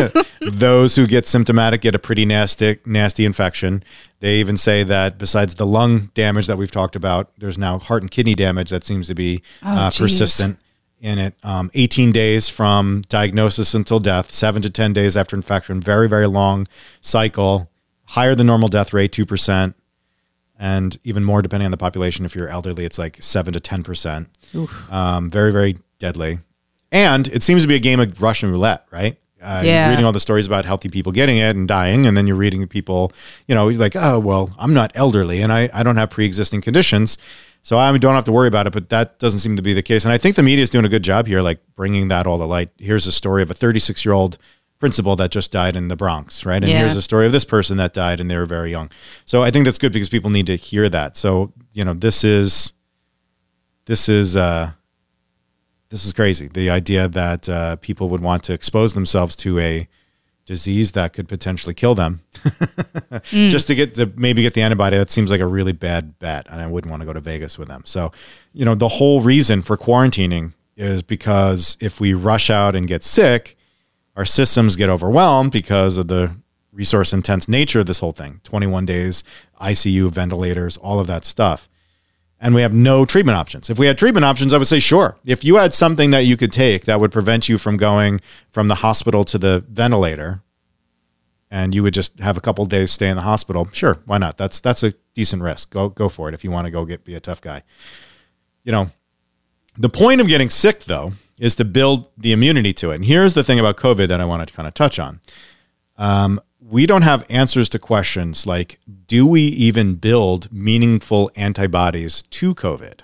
Those 0.40 0.96
who 0.96 1.06
get 1.06 1.26
symptomatic 1.26 1.82
get 1.82 1.94
a 1.94 1.98
pretty 1.98 2.24
nasty, 2.24 2.78
nasty 2.86 3.24
infection. 3.26 3.84
They 4.20 4.36
even 4.36 4.56
say 4.56 4.82
that 4.84 5.18
besides 5.18 5.56
the 5.56 5.66
lung 5.66 6.10
damage 6.14 6.46
that 6.46 6.56
we've 6.56 6.70
talked 6.70 6.96
about, 6.96 7.32
there's 7.36 7.58
now 7.58 7.78
heart 7.78 8.02
and 8.02 8.10
kidney 8.10 8.34
damage 8.34 8.70
that 8.70 8.84
seems 8.84 9.08
to 9.08 9.14
be 9.14 9.42
oh, 9.62 9.68
uh, 9.68 9.90
persistent 9.90 10.58
in 11.00 11.18
it. 11.18 11.34
Um, 11.42 11.70
18 11.74 12.12
days 12.12 12.48
from 12.48 13.02
diagnosis 13.08 13.74
until 13.74 14.00
death, 14.00 14.30
seven 14.30 14.62
to 14.62 14.70
10 14.70 14.94
days 14.94 15.18
after 15.18 15.36
infection, 15.36 15.82
very, 15.82 16.08
very 16.08 16.26
long 16.26 16.66
cycle, 17.02 17.70
higher 18.06 18.34
than 18.34 18.46
normal 18.46 18.68
death 18.68 18.94
rate, 18.94 19.12
2% 19.12 19.74
and 20.58 20.98
even 21.04 21.24
more 21.24 21.40
depending 21.42 21.64
on 21.64 21.70
the 21.70 21.78
population. 21.78 22.24
If 22.24 22.34
you're 22.34 22.48
elderly, 22.48 22.84
it's 22.84 22.98
like 22.98 23.16
seven 23.22 23.54
to 23.54 23.60
ten 23.60 23.82
percent. 23.82 24.28
Um, 24.90 25.30
very 25.30 25.50
very 25.50 25.78
deadly, 25.98 26.40
and 26.92 27.28
it 27.28 27.42
seems 27.42 27.62
to 27.62 27.68
be 27.68 27.76
a 27.76 27.80
game 27.80 28.00
of 28.00 28.22
Russian 28.22 28.50
roulette, 28.50 28.86
right? 28.90 29.18
Uh, 29.42 29.62
yeah. 29.64 29.84
You're 29.84 29.90
reading 29.92 30.04
all 30.04 30.12
the 30.12 30.20
stories 30.20 30.46
about 30.46 30.64
healthy 30.64 30.88
people 30.88 31.12
getting 31.12 31.38
it 31.38 31.56
and 31.56 31.66
dying, 31.66 32.06
and 32.06 32.16
then 32.16 32.26
you're 32.26 32.36
reading 32.36 32.66
people, 32.68 33.12
you 33.46 33.54
know, 33.54 33.68
like, 33.68 33.96
oh 33.96 34.18
well, 34.18 34.54
I'm 34.58 34.74
not 34.74 34.92
elderly 34.94 35.40
and 35.40 35.52
I, 35.52 35.70
I 35.72 35.82
don't 35.82 35.96
have 35.96 36.10
pre-existing 36.10 36.60
conditions, 36.60 37.16
so 37.62 37.78
I 37.78 37.96
don't 37.96 38.14
have 38.14 38.24
to 38.24 38.32
worry 38.32 38.48
about 38.48 38.66
it. 38.66 38.72
But 38.72 38.90
that 38.90 39.18
doesn't 39.18 39.40
seem 39.40 39.56
to 39.56 39.62
be 39.62 39.72
the 39.72 39.82
case, 39.82 40.04
and 40.04 40.12
I 40.12 40.18
think 40.18 40.36
the 40.36 40.42
media 40.42 40.62
is 40.62 40.70
doing 40.70 40.84
a 40.84 40.90
good 40.90 41.02
job 41.02 41.26
here, 41.26 41.40
like 41.40 41.60
bringing 41.74 42.08
that 42.08 42.26
all 42.26 42.38
to 42.38 42.44
light. 42.44 42.70
Here's 42.78 43.06
a 43.06 43.12
story 43.12 43.42
of 43.42 43.50
a 43.50 43.54
36 43.54 44.04
year 44.04 44.12
old 44.12 44.36
principal 44.80 45.14
that 45.14 45.30
just 45.30 45.52
died 45.52 45.76
in 45.76 45.88
the 45.88 45.96
Bronx, 45.96 46.44
right? 46.44 46.62
And 46.62 46.68
yeah. 46.68 46.80
here's 46.80 46.96
a 46.96 47.02
story 47.02 47.26
of 47.26 47.32
this 47.32 47.44
person 47.44 47.76
that 47.76 47.92
died 47.92 48.18
and 48.18 48.30
they 48.30 48.36
were 48.36 48.46
very 48.46 48.70
young. 48.70 48.90
So 49.26 49.42
I 49.42 49.50
think 49.50 49.66
that's 49.66 49.78
good 49.78 49.92
because 49.92 50.08
people 50.08 50.30
need 50.30 50.46
to 50.46 50.56
hear 50.56 50.88
that. 50.88 51.18
So, 51.18 51.52
you 51.72 51.84
know, 51.84 51.92
this 51.92 52.24
is 52.24 52.72
this 53.84 54.08
is 54.08 54.36
uh 54.36 54.72
this 55.90 56.04
is 56.04 56.12
crazy. 56.12 56.48
The 56.48 56.70
idea 56.70 57.08
that 57.08 57.48
uh, 57.48 57.76
people 57.76 58.08
would 58.08 58.20
want 58.20 58.42
to 58.44 58.52
expose 58.52 58.94
themselves 58.94 59.36
to 59.36 59.58
a 59.58 59.88
disease 60.46 60.92
that 60.92 61.12
could 61.12 61.28
potentially 61.28 61.74
kill 61.74 61.94
them 61.94 62.22
mm. 62.34 63.50
just 63.50 63.68
to 63.68 63.74
get 63.74 63.94
to 63.94 64.10
maybe 64.16 64.42
get 64.42 64.54
the 64.54 64.62
antibody 64.62 64.96
that 64.96 65.08
seems 65.08 65.30
like 65.30 65.40
a 65.40 65.46
really 65.46 65.70
bad 65.70 66.18
bet 66.18 66.44
and 66.50 66.60
i 66.60 66.66
wouldn't 66.66 66.90
want 66.90 67.00
to 67.00 67.06
go 67.06 67.12
to 67.12 67.20
vegas 67.20 67.56
with 67.56 67.68
them 67.68 67.82
so 67.84 68.10
you 68.52 68.64
know 68.64 68.74
the 68.74 68.88
whole 68.88 69.20
reason 69.20 69.62
for 69.62 69.76
quarantining 69.76 70.52
is 70.76 71.02
because 71.02 71.76
if 71.78 72.00
we 72.00 72.14
rush 72.14 72.50
out 72.50 72.74
and 72.74 72.88
get 72.88 73.04
sick 73.04 73.56
our 74.16 74.24
systems 74.24 74.74
get 74.74 74.88
overwhelmed 74.88 75.52
because 75.52 75.96
of 75.96 76.08
the 76.08 76.34
resource 76.72 77.12
intense 77.12 77.48
nature 77.48 77.80
of 77.80 77.86
this 77.86 78.00
whole 78.00 78.12
thing 78.12 78.40
21 78.44 78.86
days, 78.86 79.24
ICU, 79.60 80.10
ventilators, 80.10 80.76
all 80.76 81.00
of 81.00 81.06
that 81.06 81.24
stuff. 81.24 81.68
And 82.42 82.54
we 82.54 82.62
have 82.62 82.72
no 82.72 83.04
treatment 83.04 83.36
options. 83.36 83.68
If 83.68 83.78
we 83.78 83.86
had 83.86 83.98
treatment 83.98 84.24
options, 84.24 84.54
I 84.54 84.58
would 84.58 84.66
say, 84.66 84.78
sure. 84.78 85.18
If 85.26 85.44
you 85.44 85.56
had 85.56 85.74
something 85.74 86.10
that 86.10 86.20
you 86.20 86.38
could 86.38 86.52
take 86.52 86.86
that 86.86 86.98
would 86.98 87.12
prevent 87.12 87.50
you 87.50 87.58
from 87.58 87.76
going 87.76 88.20
from 88.50 88.68
the 88.68 88.76
hospital 88.76 89.24
to 89.26 89.36
the 89.36 89.62
ventilator, 89.68 90.42
and 91.50 91.74
you 91.74 91.82
would 91.82 91.92
just 91.92 92.18
have 92.20 92.38
a 92.38 92.40
couple 92.40 92.64
days 92.64 92.92
stay 92.92 93.08
in 93.08 93.16
the 93.16 93.22
hospital, 93.22 93.68
sure, 93.72 93.98
why 94.06 94.16
not? 94.18 94.38
That's 94.38 94.60
that's 94.60 94.82
a 94.82 94.94
decent 95.14 95.42
risk. 95.42 95.70
Go 95.70 95.88
go 95.90 96.08
for 96.08 96.28
it 96.28 96.34
if 96.34 96.42
you 96.42 96.50
want 96.50 96.64
to 96.66 96.70
go 96.70 96.84
get 96.84 97.04
be 97.04 97.14
a 97.14 97.20
tough 97.20 97.40
guy. 97.40 97.62
You 98.64 98.72
know, 98.72 98.90
the 99.76 99.88
point 99.88 100.20
of 100.20 100.28
getting 100.28 100.48
sick 100.48 100.84
though 100.84 101.12
is 101.38 101.54
to 101.56 101.64
build 101.64 102.08
the 102.16 102.32
immunity 102.32 102.72
to 102.74 102.90
it. 102.90 102.96
And 102.96 103.04
here's 103.04 103.34
the 103.34 103.42
thing 103.42 103.58
about 103.58 103.76
COVID 103.76 104.08
that 104.08 104.20
I 104.20 104.24
want 104.24 104.46
to 104.46 104.54
kind 104.54 104.68
of 104.68 104.74
touch 104.74 104.98
on. 104.98 105.20
Um, 105.96 106.40
we 106.70 106.86
don't 106.86 107.02
have 107.02 107.26
answers 107.28 107.68
to 107.70 107.78
questions 107.78 108.46
like 108.46 108.78
do 109.06 109.26
we 109.26 109.42
even 109.42 109.96
build 109.96 110.50
meaningful 110.52 111.30
antibodies 111.36 112.22
to 112.30 112.54
COVID? 112.54 113.00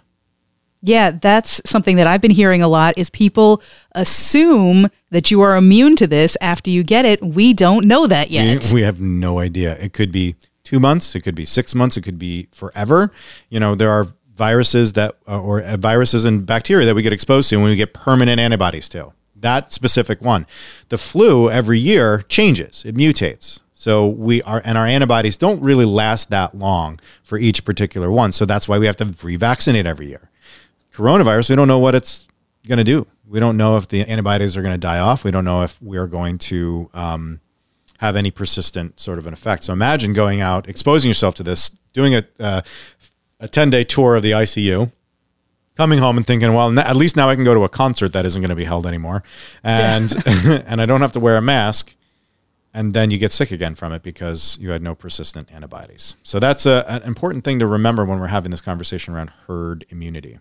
Yeah, 0.82 1.10
that's 1.10 1.60
something 1.64 1.96
that 1.96 2.06
I've 2.06 2.20
been 2.20 2.30
hearing 2.30 2.62
a 2.62 2.68
lot 2.68 2.94
is 2.96 3.10
people 3.10 3.60
assume 3.92 4.88
that 5.10 5.32
you 5.32 5.40
are 5.40 5.56
immune 5.56 5.96
to 5.96 6.06
this 6.06 6.36
after 6.40 6.70
you 6.70 6.84
get 6.84 7.04
it. 7.04 7.20
We 7.22 7.54
don't 7.54 7.86
know 7.88 8.06
that 8.06 8.30
yet. 8.30 8.70
We, 8.70 8.74
we 8.74 8.82
have 8.82 9.00
no 9.00 9.40
idea. 9.40 9.76
It 9.78 9.92
could 9.92 10.12
be 10.12 10.36
2 10.62 10.78
months, 10.78 11.14
it 11.14 11.20
could 11.22 11.34
be 11.34 11.44
6 11.44 11.74
months, 11.74 11.96
it 11.96 12.02
could 12.02 12.18
be 12.18 12.48
forever. 12.52 13.10
You 13.50 13.58
know, 13.58 13.74
there 13.74 13.90
are 13.90 14.06
viruses 14.36 14.92
that 14.92 15.16
or 15.26 15.60
uh, 15.62 15.76
viruses 15.76 16.24
and 16.24 16.46
bacteria 16.46 16.86
that 16.86 16.94
we 16.94 17.02
get 17.02 17.12
exposed 17.12 17.48
to 17.50 17.56
and 17.56 17.64
we 17.64 17.74
get 17.74 17.92
permanent 17.92 18.38
antibodies 18.38 18.88
to. 18.90 19.12
That 19.46 19.72
specific 19.72 20.20
one. 20.20 20.44
The 20.88 20.98
flu 20.98 21.48
every 21.48 21.78
year 21.78 22.22
changes. 22.22 22.84
It 22.84 22.96
mutates. 22.96 23.60
So 23.72 24.04
we 24.04 24.42
are 24.42 24.60
and 24.64 24.76
our 24.76 24.86
antibodies 24.86 25.36
don't 25.36 25.62
really 25.62 25.84
last 25.84 26.30
that 26.30 26.56
long 26.56 26.98
for 27.22 27.38
each 27.38 27.64
particular 27.64 28.10
one. 28.10 28.32
So 28.32 28.44
that's 28.44 28.66
why 28.66 28.76
we 28.76 28.86
have 28.86 28.96
to 28.96 29.04
revaccinate 29.04 29.84
every 29.84 30.08
year. 30.08 30.30
coronavirus, 30.92 31.50
we 31.50 31.54
don't 31.54 31.68
know 31.68 31.78
what 31.78 31.94
it's 31.94 32.26
going 32.66 32.78
to 32.78 32.84
do. 32.84 33.06
We 33.24 33.38
don't 33.38 33.56
know 33.56 33.76
if 33.76 33.86
the 33.86 34.00
antibodies 34.00 34.56
are 34.56 34.62
going 34.62 34.74
to 34.74 34.78
die 34.78 34.98
off. 34.98 35.22
We 35.22 35.30
don't 35.30 35.44
know 35.44 35.62
if 35.62 35.80
we're 35.80 36.08
going 36.08 36.38
to 36.50 36.90
um, 36.92 37.40
have 37.98 38.16
any 38.16 38.32
persistent 38.32 38.98
sort 38.98 39.20
of 39.20 39.28
an 39.28 39.32
effect. 39.32 39.62
So 39.62 39.72
imagine 39.72 40.12
going 40.12 40.40
out, 40.40 40.68
exposing 40.68 41.08
yourself 41.08 41.36
to 41.36 41.44
this, 41.44 41.70
doing 41.92 42.16
a, 42.16 42.24
uh, 42.40 42.62
a 43.38 43.46
10 43.46 43.70
day 43.70 43.84
tour 43.84 44.16
of 44.16 44.24
the 44.24 44.32
ICU, 44.32 44.90
coming 45.76 45.98
home 45.98 46.16
and 46.16 46.26
thinking, 46.26 46.52
well, 46.52 46.68
n- 46.68 46.78
at 46.78 46.96
least 46.96 47.16
now 47.16 47.28
I 47.28 47.34
can 47.34 47.44
go 47.44 47.54
to 47.54 47.64
a 47.64 47.68
concert 47.68 48.12
that 48.14 48.24
isn't 48.26 48.40
going 48.40 48.50
to 48.50 48.56
be 48.56 48.64
held 48.64 48.86
anymore. 48.86 49.22
And, 49.62 50.12
and 50.26 50.80
I 50.80 50.86
don't 50.86 51.00
have 51.00 51.12
to 51.12 51.20
wear 51.20 51.36
a 51.36 51.42
mask. 51.42 51.94
And 52.74 52.92
then 52.92 53.10
you 53.10 53.16
get 53.16 53.32
sick 53.32 53.50
again 53.50 53.74
from 53.74 53.92
it 53.92 54.02
because 54.02 54.58
you 54.60 54.70
had 54.70 54.82
no 54.82 54.94
persistent 54.94 55.50
antibodies. 55.50 56.16
So 56.22 56.38
that's 56.38 56.66
a, 56.66 56.84
an 56.88 57.02
important 57.04 57.42
thing 57.42 57.58
to 57.60 57.66
remember 57.66 58.04
when 58.04 58.20
we're 58.20 58.26
having 58.26 58.50
this 58.50 58.60
conversation 58.60 59.14
around 59.14 59.30
herd 59.46 59.86
immunity. 59.88 60.40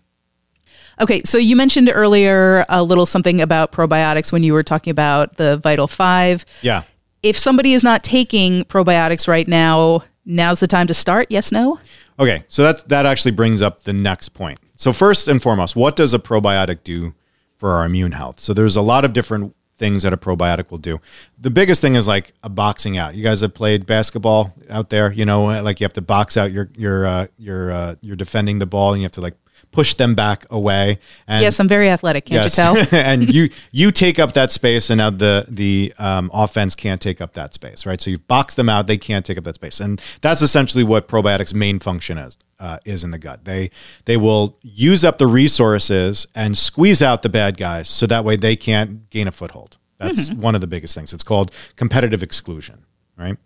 Okay, 1.00 1.22
so 1.24 1.38
you 1.38 1.56
mentioned 1.56 1.90
earlier 1.92 2.64
a 2.68 2.82
little 2.82 3.06
something 3.06 3.40
about 3.40 3.72
probiotics 3.72 4.32
when 4.32 4.42
you 4.42 4.52
were 4.52 4.62
talking 4.62 4.90
about 4.90 5.36
the 5.36 5.58
Vital 5.58 5.86
5. 5.86 6.44
Yeah. 6.62 6.82
If 7.22 7.38
somebody 7.38 7.72
is 7.72 7.82
not 7.82 8.02
taking 8.02 8.64
probiotics 8.64 9.28
right 9.28 9.48
now, 9.48 10.04
now's 10.24 10.60
the 10.60 10.66
time 10.66 10.86
to 10.86 10.94
start? 10.94 11.28
Yes, 11.30 11.52
no? 11.52 11.78
Okay, 12.18 12.44
so 12.48 12.62
that's 12.62 12.82
that 12.84 13.04
actually 13.04 13.32
brings 13.32 13.60
up 13.60 13.82
the 13.82 13.92
next 13.92 14.30
point. 14.30 14.58
So 14.76 14.92
first 14.92 15.26
and 15.28 15.42
foremost, 15.42 15.74
what 15.74 15.96
does 15.96 16.14
a 16.14 16.18
probiotic 16.18 16.84
do 16.84 17.14
for 17.58 17.72
our 17.72 17.84
immune 17.84 18.12
health? 18.12 18.40
So 18.40 18.52
there's 18.54 18.76
a 18.76 18.82
lot 18.82 19.04
of 19.04 19.12
different 19.12 19.54
things 19.78 20.02
that 20.02 20.12
a 20.12 20.16
probiotic 20.16 20.70
will 20.70 20.78
do. 20.78 21.00
The 21.38 21.50
biggest 21.50 21.80
thing 21.80 21.94
is 21.94 22.06
like 22.06 22.32
a 22.42 22.48
boxing 22.48 22.96
out. 22.96 23.14
You 23.14 23.22
guys 23.22 23.40
have 23.40 23.54
played 23.54 23.86
basketball 23.86 24.54
out 24.70 24.90
there, 24.90 25.12
you 25.12 25.24
know, 25.24 25.44
like 25.62 25.80
you 25.80 25.84
have 25.84 25.92
to 25.94 26.02
box 26.02 26.36
out 26.36 26.52
your 26.52 26.70
your 26.76 27.06
uh, 27.06 27.26
your 27.38 27.70
uh, 27.72 27.94
you're 28.00 28.16
defending 28.16 28.58
the 28.58 28.66
ball 28.66 28.92
and 28.92 29.02
you 29.02 29.04
have 29.04 29.12
to 29.12 29.20
like 29.20 29.34
push 29.72 29.94
them 29.94 30.14
back 30.14 30.46
away. 30.50 30.98
And 31.26 31.42
yes, 31.42 31.60
I'm 31.60 31.68
very 31.68 31.90
athletic, 31.90 32.26
can't 32.26 32.42
Yes. 32.44 32.56
you 32.56 32.62
tell? 32.62 32.86
and 33.04 33.32
you 33.34 33.50
you 33.72 33.90
take 33.92 34.18
up 34.18 34.32
that 34.32 34.50
space, 34.52 34.90
and 34.90 34.98
now 34.98 35.10
the 35.10 35.46
the 35.48 35.92
um, 35.98 36.30
offense 36.32 36.74
can't 36.74 37.00
take 37.00 37.20
up 37.20 37.34
that 37.34 37.52
space, 37.54 37.84
right? 37.86 38.00
So 38.00 38.10
you 38.10 38.18
box 38.18 38.54
them 38.54 38.68
out; 38.68 38.86
they 38.86 38.98
can't 38.98 39.24
take 39.26 39.38
up 39.38 39.44
that 39.44 39.56
space, 39.56 39.80
and 39.80 40.00
that's 40.20 40.42
essentially 40.42 40.84
what 40.84 41.08
probiotics' 41.08 41.52
main 41.54 41.78
function 41.78 42.16
is. 42.18 42.36
Uh, 42.58 42.78
is 42.86 43.04
in 43.04 43.10
the 43.10 43.18
gut. 43.18 43.44
They 43.44 43.70
they 44.06 44.16
will 44.16 44.58
use 44.62 45.04
up 45.04 45.18
the 45.18 45.26
resources 45.26 46.26
and 46.34 46.56
squeeze 46.56 47.02
out 47.02 47.20
the 47.20 47.28
bad 47.28 47.58
guys, 47.58 47.88
so 47.88 48.06
that 48.06 48.24
way 48.24 48.36
they 48.36 48.56
can't 48.56 49.10
gain 49.10 49.28
a 49.28 49.32
foothold. 49.32 49.76
That's 49.98 50.30
one 50.30 50.54
of 50.54 50.60
the 50.60 50.66
biggest 50.66 50.94
things. 50.94 51.12
It's 51.12 51.22
called 51.22 51.50
competitive 51.76 52.22
exclusion, 52.22 52.84
right? 53.16 53.36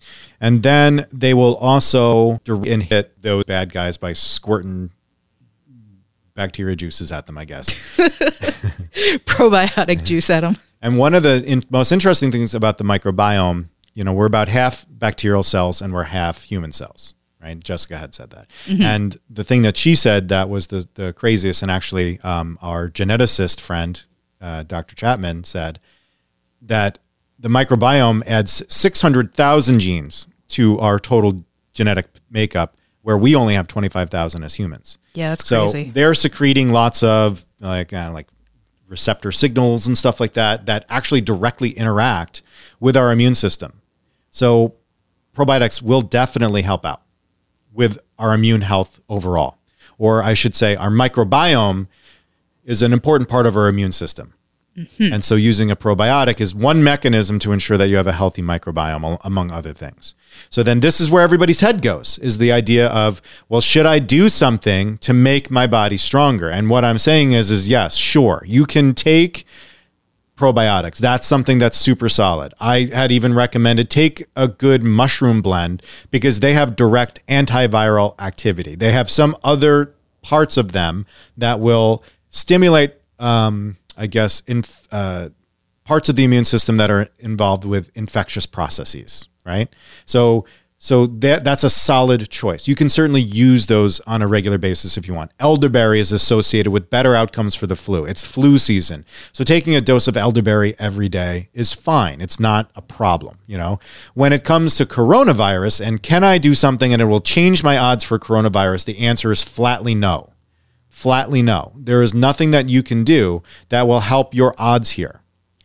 And 0.41 0.63
then 0.63 1.07
they 1.13 1.35
will 1.35 1.57
also 1.57 2.41
dir- 2.45 2.81
hit 2.81 3.21
those 3.23 3.45
bad 3.45 3.73
guys 3.73 3.97
by 3.97 4.13
squirting 4.13 4.91
bacteria 6.35 6.77
juices 6.77 7.13
at 7.13 7.27
them, 7.27 7.39
I 7.39 7.45
guess. 7.45 7.97
Probiotic 9.27 10.03
juice 10.05 10.31
at 10.31 10.41
them. 10.41 10.57
And 10.83 10.99
one 10.99 11.15
of 11.15 11.23
the 11.23 11.45
in, 11.45 11.65
most 11.71 11.93
interesting 11.93 12.33
things 12.33 12.55
about 12.55 12.79
the 12.79 12.85
microbiome, 12.85 13.69
you 13.95 14.05
know, 14.05 14.13
we're 14.13 14.27
about 14.27 14.49
half 14.49 14.87
bacterial 14.89 15.43
cells 15.43 15.83
and 15.83 15.93
we're 15.93 16.05
half 16.05 16.43
human 16.43 16.73
cells, 16.73 17.15
right? 17.43 17.59
Jessica 17.63 17.97
had 17.99 18.15
said 18.15 18.31
that. 18.31 18.49
And 18.69 19.19
the 19.29 19.45
thing 19.45 19.63
that 19.63 19.77
she 19.77 19.95
said 19.95 20.29
that 20.29 20.49
was 20.49 20.67
the, 20.69 20.89
the 20.95 21.13
craziest, 21.13 21.63
and 21.63 21.71
actually 21.71 22.21
um, 22.21 22.59
our 22.63 22.89
geneticist 22.89 23.61
friend, 23.61 24.03
uh, 24.41 24.63
Dr. 24.65 24.95
Chapman, 24.95 25.45
said 25.45 25.81
that 26.63 26.99
the 27.39 27.49
microbiome 27.49 28.23
adds 28.27 28.63
600,000 28.69 29.81
genes 29.81 30.27
to 30.49 30.79
our 30.79 30.99
total 30.99 31.45
genetic 31.73 32.07
makeup, 32.31 32.77
where 33.03 33.17
we 33.17 33.35
only 33.35 33.55
have 33.55 33.67
25,000 33.67 34.43
as 34.45 34.55
humans. 34.57 34.99
Yeah, 35.15 35.31
that's 35.31 35.47
So 35.49 35.63
crazy. 35.71 35.91
they're 35.91 36.15
secreting 36.15 36.71
lots 36.71 37.03
of 37.03 37.47
like 37.61 37.93
uh, 37.93 38.11
like 38.13 38.27
receptor 38.89 39.33
signals 39.33 39.87
and 39.87 39.97
stuff 39.97 40.21
like 40.21 40.33
that 40.35 40.67
that 40.67 40.85
actually 40.89 41.21
directly 41.21 41.71
interact 41.71 42.43
with 42.81 42.97
our 42.97 43.11
immune 43.13 43.35
system. 43.37 43.81
So 44.31 44.75
probiotics 45.35 45.81
will 45.81 46.03
definitely 46.03 46.63
help 46.63 46.85
out 46.85 47.03
with 47.73 47.99
our 48.19 48.35
immune 48.35 48.63
health 48.63 49.01
overall. 49.09 49.59
Or 49.99 50.23
I 50.23 50.35
should 50.35 50.55
say 50.55 50.77
our 50.77 50.91
microbiome 50.91 51.89
is 52.65 52.83
an 52.83 52.93
important 52.93 53.29
part 53.29 53.47
of 53.47 53.57
our 53.57 53.69
immune 53.69 53.93
system. 53.93 54.35
Mm-hmm. 54.77 55.13
And 55.13 55.25
so 55.25 55.35
using 55.35 55.71
a 55.71 55.77
probiotic 55.77 56.41
is 56.41 56.55
one 56.55 56.83
mechanism 56.83 57.39
to 57.41 57.53
ensure 57.53 57.77
that 57.77 57.89
you 57.89 57.97
have 57.97 58.07
a 58.07 58.13
healthy 58.13 58.41
microbiome 58.41 59.19
among 59.25 59.51
other 59.51 59.73
things. 59.73 60.15
So 60.49 60.63
then 60.63 60.81
this 60.81 61.01
is 61.01 61.11
where 61.11 61.23
everybody's 61.23 61.61
head 61.61 61.83
goes 61.83 62.19
is 62.19 62.39
the 62.39 62.53
idea 62.53 62.87
of, 62.89 63.21
well, 63.49 63.61
should 63.61 63.85
I 63.85 63.99
do 63.99 64.29
something 64.29 64.99
to 64.99 65.13
make 65.13 65.51
my 65.51 65.67
body 65.67 65.97
stronger? 65.97 66.49
And 66.49 66.71
what 66.71 66.85
I'm 66.85 66.99
saying 66.99 67.33
is 67.33 67.51
is 67.51 67.69
yes, 67.69 67.97
sure. 67.97 68.43
You 68.47 68.65
can 68.65 68.95
take 68.95 69.45
probiotics. 70.41 70.97
That's 70.97 71.27
something 71.27 71.59
that's 71.59 71.77
super 71.77 72.09
solid. 72.09 72.55
I 72.59 72.85
had 72.87 73.13
even 73.13 73.35
recommended 73.35 73.91
take 73.91 74.25
a 74.35 74.49
good 74.49 74.83
mushroom 74.83 75.43
blend 75.43 75.83
because 76.11 76.41
they 76.41 76.55
have 76.55 76.75
direct 76.75 77.25
antiviral 77.27 78.19
activity. 78.19 78.75
They 78.75 78.93
have 78.93 79.11
some 79.11 79.37
other 79.45 79.95
parts 80.23 80.57
of 80.57 80.73
them 80.73 81.05
that 81.37 81.61
will 81.61 82.03
stimulate, 82.31 82.95
um, 83.19 83.77
I 83.99 84.07
guess, 84.07 84.43
in, 84.47 84.65
uh, 84.91 85.29
parts 85.85 86.09
of 86.09 86.17
the 86.17 86.25
immune 86.25 86.47
system 86.47 86.79
that 86.79 86.91
are 86.91 87.09
involved 87.19 87.65
with 87.65 87.91
infectious 87.95 88.47
processes, 88.47 89.29
right? 89.45 89.69
So 90.07 90.47
so 90.83 91.07
that 91.07 91.45
that's 91.45 91.63
a 91.63 91.69
solid 91.69 92.31
choice. 92.31 92.67
You 92.67 92.75
can 92.75 92.89
certainly 92.89 93.21
use 93.21 93.67
those 93.67 94.01
on 94.01 94.23
a 94.23 94.27
regular 94.27 94.57
basis 94.57 94.97
if 94.97 95.07
you 95.07 95.13
want. 95.13 95.31
Elderberry 95.39 96.01
is 96.01 96.11
associated 96.11 96.71
with 96.71 96.89
better 96.89 97.15
outcomes 97.15 97.55
for 97.55 97.67
the 97.67 97.77
flu. 97.77 98.07
It's 98.07 98.27
flu 98.27 98.57
season. 98.57 99.05
So 99.31 99.45
taking 99.45 99.77
a 99.77 99.83
dose 99.83 100.09
of 100.09 100.17
elderberry 100.17 100.75
every 100.79 101.11
day 101.11 101.51
is 101.53 101.75
fine. 101.75 102.23
It's 102.23 102.41
not 102.41 102.71
a 102.75 102.81
problem, 102.81 103.41
you 103.47 103.59
know. 103.59 103.79
When 104.15 104.33
it 104.33 104.43
comes 104.43 104.75
to 104.77 104.87
coronavirus 104.87 105.87
and 105.87 106.03
can 106.03 106.25
I 106.25 106.39
do 106.39 106.55
something 106.55 106.95
and 106.95 107.03
it 107.03 107.05
will 107.05 107.21
change 107.21 107.63
my 107.63 107.77
odds 107.77 108.03
for 108.03 108.19
coronavirus, 108.19 108.87
the 108.87 109.01
answer 109.01 109.31
is 109.31 109.43
flatly 109.43 109.95
no. 109.95 110.33
Flatly 110.89 111.43
no. 111.43 111.73
There 111.77 112.03
is 112.03 112.15
nothing 112.15 112.53
that 112.53 112.71
you 112.71 112.83
can 112.83 113.05
do 113.05 113.43
that 113.69 113.87
will 113.87 114.01
help 114.01 114.35
your 114.35 114.55
odds 114.57 114.93
here. 114.93 115.20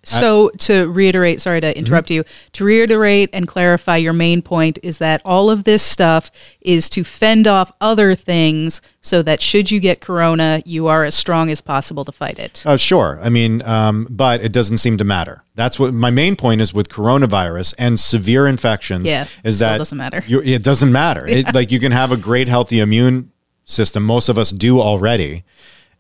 So 0.07 0.49
to 0.59 0.87
reiterate, 0.89 1.41
sorry 1.41 1.61
to 1.61 1.77
interrupt 1.77 2.09
you, 2.11 2.23
to 2.53 2.63
reiterate 2.63 3.29
and 3.33 3.47
clarify 3.47 3.97
your 3.97 4.13
main 4.13 4.41
point 4.41 4.77
is 4.83 4.99
that 4.99 5.21
all 5.25 5.49
of 5.49 5.63
this 5.63 5.81
stuff 5.83 6.31
is 6.61 6.89
to 6.91 7.03
fend 7.03 7.47
off 7.47 7.71
other 7.81 8.13
things 8.15 8.81
so 9.01 9.21
that 9.23 9.41
should 9.41 9.71
you 9.71 9.79
get 9.79 10.01
corona, 10.01 10.61
you 10.65 10.87
are 10.87 11.03
as 11.05 11.15
strong 11.15 11.49
as 11.49 11.59
possible 11.61 12.05
to 12.05 12.11
fight 12.11 12.37
it. 12.39 12.63
Oh, 12.65 12.77
sure. 12.77 13.19
I 13.21 13.29
mean, 13.29 13.63
um, 13.65 14.07
but 14.09 14.43
it 14.43 14.51
doesn't 14.51 14.77
seem 14.77 14.97
to 14.99 15.03
matter. 15.03 15.43
That's 15.55 15.79
what 15.79 15.93
my 15.93 16.11
main 16.11 16.35
point 16.35 16.61
is 16.61 16.73
with 16.73 16.89
coronavirus 16.89 17.73
and 17.77 17.99
severe 17.99 18.47
infections. 18.47 19.05
Yeah, 19.05 19.25
is 19.43 19.57
still 19.57 19.69
that 19.69 19.77
doesn't 19.79 19.97
matter. 19.97 20.23
you- 20.27 20.41
it 20.41 20.63
doesn't 20.63 20.91
matter. 20.91 21.25
It, 21.27 21.53
like 21.55 21.71
you 21.71 21.79
can 21.79 21.91
have 21.91 22.11
a 22.11 22.17
great, 22.17 22.47
healthy 22.47 22.79
immune 22.79 23.31
system. 23.65 24.03
Most 24.03 24.29
of 24.29 24.37
us 24.37 24.51
do 24.51 24.79
already, 24.79 25.43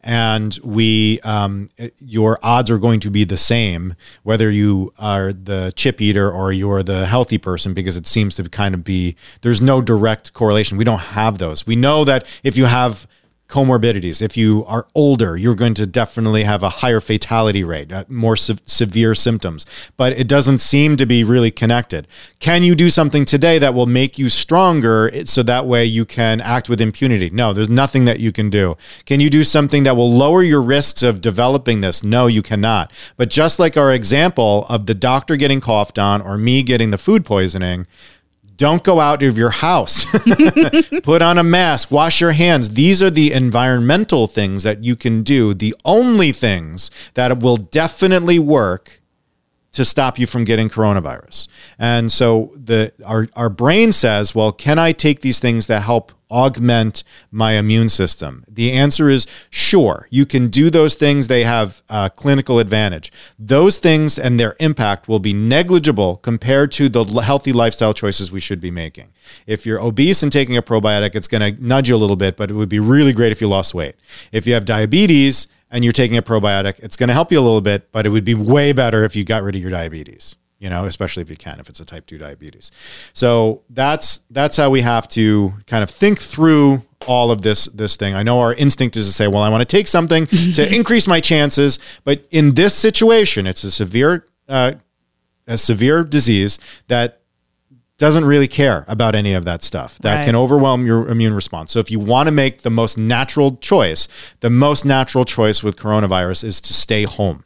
and 0.05 0.57
we, 0.63 1.19
um, 1.21 1.69
your 1.99 2.39
odds 2.43 2.69
are 2.69 2.77
going 2.77 2.99
to 3.01 3.09
be 3.09 3.25
the 3.25 3.37
same 3.37 3.95
whether 4.21 4.51
you 4.51 4.93
are 4.99 5.33
the 5.33 5.73
chip 5.75 5.99
eater 5.99 6.31
or 6.31 6.53
you're 6.53 6.83
the 6.83 7.07
healthy 7.07 7.39
person 7.39 7.73
because 7.73 7.97
it 7.97 8.05
seems 8.05 8.35
to 8.35 8.43
kind 8.43 8.75
of 8.75 8.83
be. 8.83 9.15
There's 9.41 9.61
no 9.61 9.81
direct 9.81 10.33
correlation. 10.33 10.77
We 10.77 10.83
don't 10.83 10.99
have 10.99 11.39
those. 11.39 11.65
We 11.65 11.75
know 11.75 12.05
that 12.05 12.27
if 12.43 12.55
you 12.55 12.65
have 12.65 13.07
comorbidities. 13.55 14.21
If 14.21 14.35
you 14.35 14.65
are 14.65 14.85
older, 14.93 15.37
you're 15.37 15.55
going 15.55 15.75
to 15.75 15.85
definitely 15.85 16.43
have 16.43 16.61
a 16.61 16.81
higher 16.81 16.99
fatality 16.99 17.63
rate, 17.63 17.89
uh, 17.89 18.03
more 18.09 18.35
se- 18.35 18.57
severe 18.65 19.15
symptoms, 19.15 19.65
but 19.95 20.11
it 20.11 20.27
doesn't 20.27 20.57
seem 20.57 20.97
to 20.97 21.05
be 21.05 21.23
really 21.23 21.51
connected. 21.51 22.05
Can 22.39 22.63
you 22.63 22.75
do 22.75 22.89
something 22.89 23.23
today 23.23 23.57
that 23.59 23.73
will 23.73 23.85
make 23.85 24.19
you 24.19 24.27
stronger 24.27 25.09
so 25.23 25.41
that 25.43 25.65
way 25.65 25.85
you 25.85 26.03
can 26.03 26.41
act 26.41 26.67
with 26.67 26.81
impunity? 26.81 27.29
No, 27.29 27.53
there's 27.53 27.69
nothing 27.69 28.03
that 28.03 28.19
you 28.19 28.33
can 28.33 28.49
do. 28.49 28.75
Can 29.05 29.21
you 29.21 29.29
do 29.29 29.45
something 29.45 29.83
that 29.83 29.95
will 29.95 30.11
lower 30.11 30.43
your 30.43 30.61
risks 30.61 31.01
of 31.01 31.21
developing 31.21 31.79
this? 31.79 32.03
No, 32.03 32.27
you 32.27 32.41
cannot. 32.41 32.91
But 33.15 33.29
just 33.29 33.57
like 33.57 33.77
our 33.77 33.93
example 33.93 34.65
of 34.67 34.85
the 34.85 34.93
doctor 34.93 35.37
getting 35.37 35.61
coughed 35.61 35.97
on 35.97 36.21
or 36.21 36.37
me 36.37 36.61
getting 36.61 36.89
the 36.89 36.97
food 36.97 37.23
poisoning, 37.23 37.87
don't 38.57 38.83
go 38.83 38.99
out 38.99 39.23
of 39.23 39.37
your 39.37 39.49
house. 39.49 40.05
Put 41.03 41.21
on 41.21 41.37
a 41.37 41.43
mask, 41.43 41.91
wash 41.91 42.21
your 42.21 42.31
hands. 42.31 42.71
These 42.71 43.01
are 43.03 43.09
the 43.09 43.33
environmental 43.33 44.27
things 44.27 44.63
that 44.63 44.83
you 44.83 44.95
can 44.95 45.23
do. 45.23 45.53
The 45.53 45.75
only 45.83 46.31
things 46.31 46.91
that 47.15 47.39
will 47.39 47.57
definitely 47.57 48.39
work 48.39 49.01
to 49.75 49.83
stop 49.85 50.17
you 50.17 50.25
from 50.25 50.45
getting 50.45 50.69
coronavirus. 50.69 51.47
And 51.77 52.11
so 52.11 52.53
the 52.55 52.93
our 53.05 53.27
our 53.35 53.49
brain 53.49 53.91
says, 53.91 54.33
well, 54.33 54.51
can 54.51 54.79
I 54.79 54.93
take 54.93 55.19
these 55.19 55.39
things 55.39 55.67
that 55.67 55.81
help 55.81 56.13
augment 56.31 57.03
my 57.29 57.53
immune 57.53 57.89
system? 57.89 58.45
The 58.47 58.71
answer 58.71 59.09
is 59.09 59.27
sure. 59.49 60.07
You 60.09 60.25
can 60.25 60.47
do 60.47 60.69
those 60.69 60.95
things. 60.95 61.27
They 61.27 61.43
have 61.43 61.83
uh, 61.89 62.09
clinical 62.09 62.59
advantage. 62.59 63.11
Those 63.37 63.77
things 63.77 64.17
and 64.17 64.39
their 64.39 64.55
impact 64.59 65.07
will 65.07 65.19
be 65.19 65.33
negligible 65.33 66.17
compared 66.17 66.71
to 66.73 66.87
the 66.87 67.03
healthy 67.03 67.51
lifestyle 67.51 67.93
choices 67.93 68.31
we 68.31 68.39
should 68.39 68.61
be 68.61 68.71
making. 68.71 69.09
If 69.45 69.65
you're 69.65 69.81
obese 69.81 70.23
and 70.23 70.31
taking 70.31 70.55
a 70.55 70.61
probiotic, 70.61 71.15
it's 71.15 71.27
going 71.27 71.55
to 71.55 71.63
nudge 71.63 71.89
you 71.89 71.95
a 71.95 71.97
little 71.97 72.15
bit, 72.15 72.37
but 72.37 72.49
it 72.49 72.53
would 72.53 72.69
be 72.69 72.79
really 72.79 73.11
great 73.13 73.31
if 73.31 73.41
you 73.41 73.49
lost 73.49 73.73
weight. 73.73 73.95
If 74.31 74.47
you 74.47 74.53
have 74.53 74.65
diabetes, 74.65 75.47
and 75.75 75.83
you're 75.83 75.91
taking 75.91 76.15
a 76.15 76.21
probiotic, 76.21 76.79
it's 76.79 76.95
going 76.95 77.09
to 77.09 77.13
help 77.13 77.33
you 77.33 77.37
a 77.37 77.41
little 77.43 77.59
bit, 77.59 77.91
but 77.91 78.05
it 78.05 78.09
would 78.09 78.23
be 78.23 78.33
way 78.33 78.71
better 78.71 79.03
if 79.03 79.13
you 79.13 79.25
got 79.25 79.43
rid 79.43 79.55
of 79.55 79.61
your 79.61 79.69
diabetes. 79.69 80.37
You 80.57 80.69
know, 80.69 80.85
especially 80.85 81.21
if 81.21 81.29
you 81.29 81.35
can, 81.35 81.59
if 81.59 81.67
it's 81.67 81.81
a 81.81 81.85
type 81.85 82.05
two 82.05 82.17
diabetes. 82.17 82.71
So 83.11 83.61
that's 83.69 84.21
that's 84.29 84.55
how 84.55 84.69
we 84.69 84.81
have 84.81 85.07
to 85.09 85.53
kind 85.67 85.83
of 85.83 85.91
think 85.91 86.21
through 86.21 86.81
all 87.05 87.29
of 87.29 87.41
this 87.41 87.65
this 87.65 87.97
thing. 87.97 88.15
I 88.15 88.23
know 88.23 88.39
our 88.39 88.53
instinct 88.53 88.95
is 88.95 89.05
to 89.05 89.13
say, 89.13 89.27
well, 89.27 89.43
I 89.43 89.49
want 89.49 89.61
to 89.61 89.65
take 89.65 89.87
something 89.87 90.27
to 90.27 90.65
increase 90.75 91.07
my 91.07 91.19
chances, 91.19 91.77
but 92.05 92.25
in 92.31 92.53
this 92.53 92.73
situation, 92.73 93.45
it's 93.45 93.65
a 93.65 93.69
severe 93.69 94.25
uh, 94.47 94.75
a 95.45 95.57
severe 95.57 96.05
disease 96.05 96.57
that 96.87 97.19
doesn't 97.97 98.25
really 98.25 98.47
care 98.47 98.83
about 98.87 99.15
any 99.15 99.33
of 99.33 99.45
that 99.45 99.63
stuff. 99.63 99.97
That 99.99 100.17
right. 100.17 100.25
can 100.25 100.35
overwhelm 100.35 100.85
your 100.85 101.07
immune 101.07 101.33
response. 101.33 101.71
So 101.71 101.79
if 101.79 101.89
you 101.89 101.99
want 101.99 102.27
to 102.27 102.31
make 102.31 102.61
the 102.61 102.69
most 102.69 102.97
natural 102.97 103.55
choice, 103.57 104.07
the 104.41 104.49
most 104.49 104.83
natural 104.83 105.23
choice 105.23 105.63
with 105.63 105.77
coronavirus 105.77 106.43
is 106.43 106.61
to 106.61 106.73
stay 106.73 107.03
home. 107.03 107.43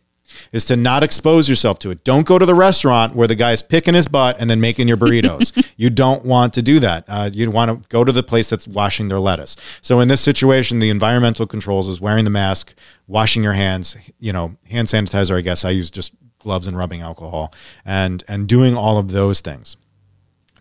Is 0.53 0.63
to 0.65 0.77
not 0.77 1.03
expose 1.03 1.49
yourself 1.49 1.79
to 1.79 1.91
it. 1.91 2.03
Don't 2.05 2.25
go 2.25 2.39
to 2.39 2.45
the 2.45 2.55
restaurant 2.55 3.13
where 3.13 3.27
the 3.27 3.35
guy's 3.35 3.61
picking 3.61 3.93
his 3.93 4.07
butt 4.07 4.37
and 4.39 4.49
then 4.49 4.61
making 4.61 4.87
your 4.87 4.95
burritos. 5.03 5.73
you 5.75 5.89
don't 5.89 6.23
want 6.23 6.53
to 6.53 6.61
do 6.61 6.79
that. 6.79 7.03
Uh, 7.07 7.29
you 7.33 7.51
want 7.51 7.69
to 7.69 7.89
go 7.89 8.03
to 8.03 8.11
the 8.11 8.23
place 8.23 8.49
that's 8.49 8.67
washing 8.67 9.09
their 9.09 9.19
lettuce. 9.19 9.57
So 9.81 9.99
in 9.99 10.07
this 10.07 10.21
situation, 10.21 10.79
the 10.79 10.91
environmental 10.91 11.45
controls 11.45 11.89
is 11.89 11.99
wearing 11.99 12.23
the 12.23 12.31
mask, 12.31 12.73
washing 13.05 13.43
your 13.43 13.53
hands. 13.53 13.97
You 14.19 14.31
know, 14.31 14.55
hand 14.69 14.87
sanitizer. 14.87 15.35
I 15.35 15.41
guess 15.41 15.65
I 15.65 15.71
use 15.71 15.91
just 15.91 16.13
gloves 16.39 16.67
and 16.67 16.77
rubbing 16.77 17.01
alcohol, 17.01 17.53
and 17.83 18.23
and 18.27 18.47
doing 18.47 18.77
all 18.77 18.97
of 18.97 19.11
those 19.11 19.41
things. 19.41 19.75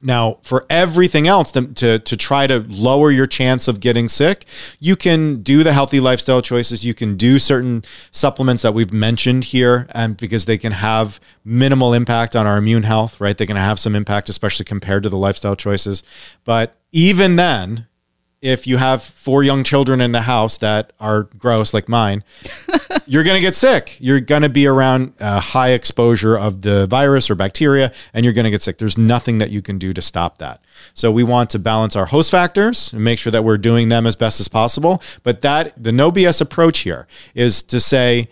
Now, 0.01 0.39
for 0.43 0.65
everything 0.71 1.27
else 1.27 1.51
to, 1.53 1.67
to, 1.67 1.99
to, 1.99 2.17
try 2.17 2.47
to 2.47 2.61
lower 2.69 3.11
your 3.11 3.27
chance 3.27 3.67
of 3.67 3.81
getting 3.81 4.09
sick, 4.09 4.45
you 4.79 4.95
can 4.95 5.43
do 5.43 5.65
the 5.65 5.73
healthy 5.73 5.99
lifestyle 5.99 6.41
choices. 6.41 6.85
You 6.85 6.95
can 6.95 7.17
do 7.17 7.39
certain 7.39 7.83
supplements 8.11 8.63
that 8.63 8.75
we've 8.75 8.93
mentioned 8.93 9.45
here, 9.45 9.89
and 9.91 10.17
because 10.17 10.45
they 10.45 10.59
can 10.59 10.73
have 10.73 11.19
minimal 11.45 11.93
impact 11.93 12.37
on 12.37 12.47
our 12.47 12.59
immune 12.59 12.85
health, 12.85 13.21
right? 13.21 13.37
They 13.37 13.47
can 13.47 13.57
have 13.57 13.81
some 13.81 13.97
impact, 13.97 14.29
especially 14.29 14.65
compared 14.65 15.03
to 15.03 15.09
the 15.09 15.17
lifestyle 15.17 15.57
choices. 15.57 16.05
But 16.45 16.77
even 16.93 17.37
then, 17.37 17.88
if 18.41 18.67
you 18.67 18.77
have 18.77 19.03
four 19.03 19.43
young 19.43 19.65
children 19.65 20.01
in 20.01 20.13
the 20.13 20.23
house 20.23 20.59
that 20.59 20.93
are 21.01 21.25
gross 21.25 21.75
like 21.75 21.89
mine, 21.89 22.23
you're 23.07 23.25
going 23.25 23.35
to 23.35 23.41
get 23.41 23.57
sick. 23.57 23.97
You're 23.99 24.21
going 24.21 24.43
to 24.43 24.49
be 24.49 24.67
around 24.67 25.15
a 25.19 25.41
high 25.41 25.71
exposure 25.71 26.37
of 26.37 26.63
the 26.63 26.87
virus 26.87 27.31
or 27.31 27.35
bacteria, 27.35 27.93
and 28.15 28.25
you're 28.25 28.33
going 28.33 28.45
to 28.45 28.51
get 28.51 28.63
sick. 28.63 28.79
There's 28.79 28.97
nothing 28.97 29.39
that 29.39 29.51
you 29.51 29.61
can 29.61 29.79
do 29.79 29.93
to 29.93 30.01
stop 30.01 30.39
that. 30.39 30.63
So 30.95 31.11
we 31.11 31.25
want 31.25 31.51
to 31.51 31.59
balance 31.59 31.97
our 31.97 32.07
host 32.07 32.31
factors 32.31 32.93
and 32.93 33.03
make 33.03 33.19
sure 33.19 33.33
that 33.33 33.43
we're 33.43 33.59
doing 33.59 33.89
them 33.89 34.07
as 34.07 34.15
best 34.15 34.39
as 34.41 34.49
possible. 34.49 35.03
But 35.23 35.43
that 35.43 35.83
the 35.83 35.93
no 35.93 36.13
BS 36.13 36.41
approach 36.41 36.81
here 36.81 37.09
is 37.35 37.63
to 37.63 37.81
say, 37.81 38.29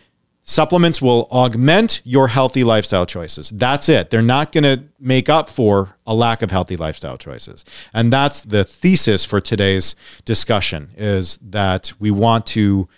Supplements 0.48 1.02
will 1.02 1.26
augment 1.32 2.00
your 2.04 2.28
healthy 2.28 2.62
lifestyle 2.62 3.04
choices. 3.04 3.50
That's 3.50 3.88
it. 3.88 4.10
They're 4.10 4.22
not 4.22 4.52
going 4.52 4.62
to 4.62 4.84
make 5.00 5.28
up 5.28 5.50
for 5.50 5.96
a 6.06 6.14
lack 6.14 6.40
of 6.40 6.52
healthy 6.52 6.76
lifestyle 6.76 7.18
choices. 7.18 7.64
And 7.92 8.12
that's 8.12 8.42
the 8.42 8.62
thesis 8.62 9.24
for 9.24 9.40
today's 9.40 9.96
discussion 10.24 10.90
is 10.96 11.38
that 11.38 11.92
we 11.98 12.12
want 12.12 12.46
to 12.46 12.88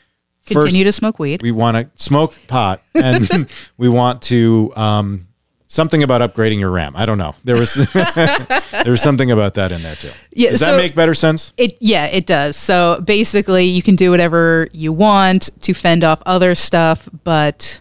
continue 0.44 0.84
first, 0.84 0.96
to 0.96 1.00
smoke 1.00 1.18
weed. 1.18 1.40
We 1.40 1.52
want 1.52 1.76
to 1.96 2.02
smoke 2.02 2.38
pot 2.48 2.82
and 2.94 3.50
we 3.78 3.88
want 3.88 4.20
to 4.22 4.70
um, 4.76 5.27
something 5.68 6.02
about 6.02 6.20
upgrading 6.20 6.58
your 6.58 6.70
RAM. 6.70 6.96
I 6.96 7.06
don't 7.06 7.18
know. 7.18 7.34
There 7.44 7.56
was 7.56 7.74
there 7.92 8.90
was 8.90 9.00
something 9.00 9.30
about 9.30 9.54
that 9.54 9.70
in 9.70 9.82
there 9.82 9.94
too. 9.94 10.10
Yeah, 10.32 10.50
does 10.50 10.60
so 10.60 10.72
that 10.72 10.76
make 10.76 10.94
better 10.94 11.14
sense? 11.14 11.52
It 11.56 11.76
yeah, 11.80 12.06
it 12.06 12.26
does. 12.26 12.56
So 12.56 13.00
basically, 13.04 13.66
you 13.66 13.82
can 13.82 13.94
do 13.94 14.10
whatever 14.10 14.68
you 14.72 14.92
want 14.92 15.50
to 15.62 15.74
fend 15.74 16.02
off 16.02 16.20
other 16.26 16.54
stuff, 16.56 17.08
but 17.22 17.80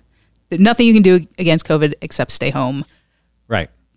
nothing 0.52 0.86
you 0.86 0.94
can 0.94 1.04
do 1.04 1.26
against 1.40 1.66
COVID 1.66 1.96
except 2.02 2.32
stay 2.32 2.52
home. 2.52 2.86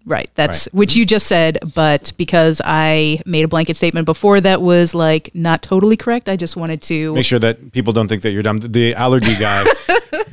Right. 0.07 0.31
That's 0.35 0.67
right. 0.67 0.75
which 0.75 0.97
you 0.97 1.05
just 1.05 1.27
said, 1.27 1.59
but 1.75 2.13
because 2.17 2.61
I 2.65 3.21
made 3.27 3.45
a 3.45 3.49
blanket 3.49 3.77
statement 3.77 4.07
before 4.07 4.41
that 4.41 4.63
was 4.63 4.95
like 4.95 5.31
not 5.35 5.63
totally 5.63 5.97
correct, 5.97 6.29
I 6.29 6.37
just 6.37 6.57
wanted 6.57 6.83
to 6.83 7.15
make 7.15 7.27
sure 7.27 7.39
that 7.39 7.73
people 7.73 7.93
don't 7.93 8.09
think 8.09 8.23
that 8.23 8.31
you're 8.31 8.43
dumb. 8.43 8.61
The 8.61 8.95
allergy 8.95 9.35
guy 9.37 9.65
that, 9.91 10.27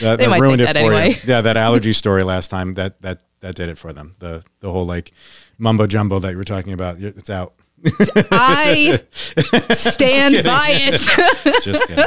they 0.00 0.16
that 0.16 0.28
might 0.30 0.40
ruined 0.40 0.60
it 0.60 0.68
for 0.68 0.78
anyway. 0.78 1.10
you. 1.10 1.16
Yeah, 1.24 1.40
that 1.40 1.56
allergy 1.68 1.92
story 1.92 2.24
last 2.24 2.48
time 2.48 2.74
that 2.74 3.00
that 3.02 3.20
that 3.40 3.54
did 3.54 3.68
it 3.68 3.78
for 3.78 3.92
them. 3.92 4.14
The 4.18 4.44
the 4.60 4.72
whole 4.72 4.86
like 4.86 5.12
mumbo 5.58 5.86
jumbo 5.86 6.18
that 6.18 6.30
you 6.32 6.36
were 6.36 6.44
talking 6.44 6.72
about. 6.72 7.00
It's 7.00 7.30
out. 7.30 7.54
I 8.30 9.02
stand 9.70 10.44
by 10.44 10.68
it. 10.70 11.62
Just 11.62 11.86
kidding. 11.88 12.04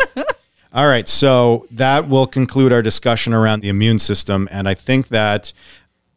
All 0.74 0.88
right, 0.88 1.08
so 1.08 1.68
that 1.72 2.10
will 2.10 2.28
conclude 2.28 2.74
our 2.74 2.82
discussion 2.82 3.34
around 3.34 3.62
the 3.62 3.70
immune 3.70 3.98
system, 3.98 4.50
and 4.52 4.68
I 4.68 4.74
think 4.74 5.08
that 5.08 5.54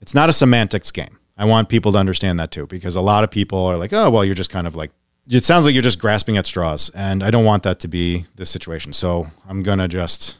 it's 0.00 0.14
not 0.14 0.28
a 0.28 0.32
semantics 0.32 0.90
game. 0.90 1.18
I 1.36 1.44
want 1.44 1.68
people 1.68 1.92
to 1.92 1.98
understand 1.98 2.40
that 2.40 2.50
too, 2.50 2.66
because 2.66 2.96
a 2.96 3.00
lot 3.00 3.24
of 3.24 3.30
people 3.30 3.58
are 3.66 3.76
like, 3.76 3.92
"Oh, 3.92 4.10
well, 4.10 4.24
you're 4.24 4.34
just 4.34 4.50
kind 4.50 4.66
of 4.66 4.74
like." 4.74 4.90
It 5.30 5.44
sounds 5.44 5.66
like 5.66 5.74
you're 5.74 5.82
just 5.82 5.98
grasping 5.98 6.38
at 6.38 6.46
straws, 6.46 6.90
and 6.94 7.22
I 7.22 7.30
don't 7.30 7.44
want 7.44 7.62
that 7.64 7.80
to 7.80 7.88
be 7.88 8.26
the 8.36 8.46
situation. 8.46 8.92
So 8.92 9.28
I'm 9.48 9.62
gonna 9.62 9.86
just 9.86 10.38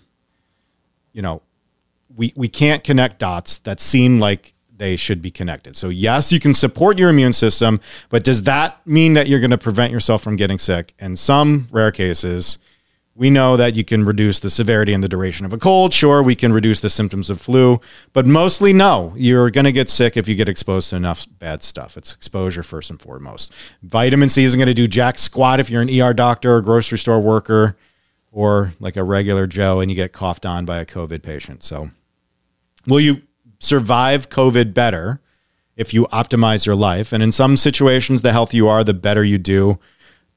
you 1.18 1.22
know, 1.22 1.42
we 2.16 2.32
we 2.36 2.48
can't 2.48 2.84
connect 2.84 3.18
dots 3.18 3.58
that 3.58 3.80
seem 3.80 4.20
like 4.20 4.54
they 4.76 4.94
should 4.94 5.20
be 5.20 5.32
connected. 5.32 5.76
So 5.76 5.88
yes, 5.88 6.30
you 6.30 6.38
can 6.38 6.54
support 6.54 6.96
your 6.96 7.10
immune 7.10 7.32
system, 7.32 7.80
but 8.08 8.22
does 8.22 8.44
that 8.44 8.86
mean 8.86 9.14
that 9.14 9.26
you're 9.26 9.40
going 9.40 9.50
to 9.50 9.58
prevent 9.58 9.92
yourself 9.92 10.22
from 10.22 10.36
getting 10.36 10.58
sick? 10.58 10.94
In 11.00 11.16
some 11.16 11.66
rare 11.72 11.90
cases, 11.90 12.58
we 13.18 13.30
know 13.30 13.56
that 13.56 13.74
you 13.74 13.82
can 13.82 14.04
reduce 14.04 14.38
the 14.38 14.48
severity 14.48 14.92
and 14.92 15.02
the 15.02 15.08
duration 15.08 15.44
of 15.44 15.52
a 15.52 15.58
cold. 15.58 15.92
Sure, 15.92 16.22
we 16.22 16.36
can 16.36 16.52
reduce 16.52 16.78
the 16.78 16.88
symptoms 16.88 17.28
of 17.28 17.40
flu, 17.40 17.80
but 18.12 18.26
mostly 18.26 18.72
no. 18.72 19.12
You're 19.16 19.50
going 19.50 19.64
to 19.64 19.72
get 19.72 19.90
sick 19.90 20.16
if 20.16 20.28
you 20.28 20.36
get 20.36 20.48
exposed 20.48 20.90
to 20.90 20.96
enough 20.96 21.26
bad 21.40 21.64
stuff. 21.64 21.96
It's 21.96 22.14
exposure 22.14 22.62
first 22.62 22.90
and 22.90 23.02
foremost. 23.02 23.52
Vitamin 23.82 24.28
C 24.28 24.44
isn't 24.44 24.56
going 24.56 24.68
to 24.68 24.74
do 24.74 24.86
jack 24.86 25.18
squat 25.18 25.58
if 25.58 25.68
you're 25.68 25.82
an 25.82 25.90
ER 25.90 26.14
doctor 26.14 26.54
or 26.54 26.62
grocery 26.62 26.96
store 26.96 27.18
worker 27.18 27.76
or 28.30 28.72
like 28.78 28.96
a 28.96 29.02
regular 29.02 29.48
Joe 29.48 29.80
and 29.80 29.90
you 29.90 29.96
get 29.96 30.12
coughed 30.12 30.46
on 30.46 30.64
by 30.64 30.78
a 30.78 30.86
COVID 30.86 31.24
patient. 31.24 31.64
So, 31.64 31.90
will 32.86 33.00
you 33.00 33.22
survive 33.58 34.30
COVID 34.30 34.72
better 34.72 35.20
if 35.76 35.92
you 35.92 36.06
optimize 36.12 36.66
your 36.66 36.76
life? 36.76 37.12
And 37.12 37.20
in 37.20 37.32
some 37.32 37.56
situations, 37.56 38.22
the 38.22 38.30
healthier 38.30 38.58
you 38.58 38.68
are, 38.68 38.84
the 38.84 38.94
better 38.94 39.24
you 39.24 39.38
do. 39.38 39.80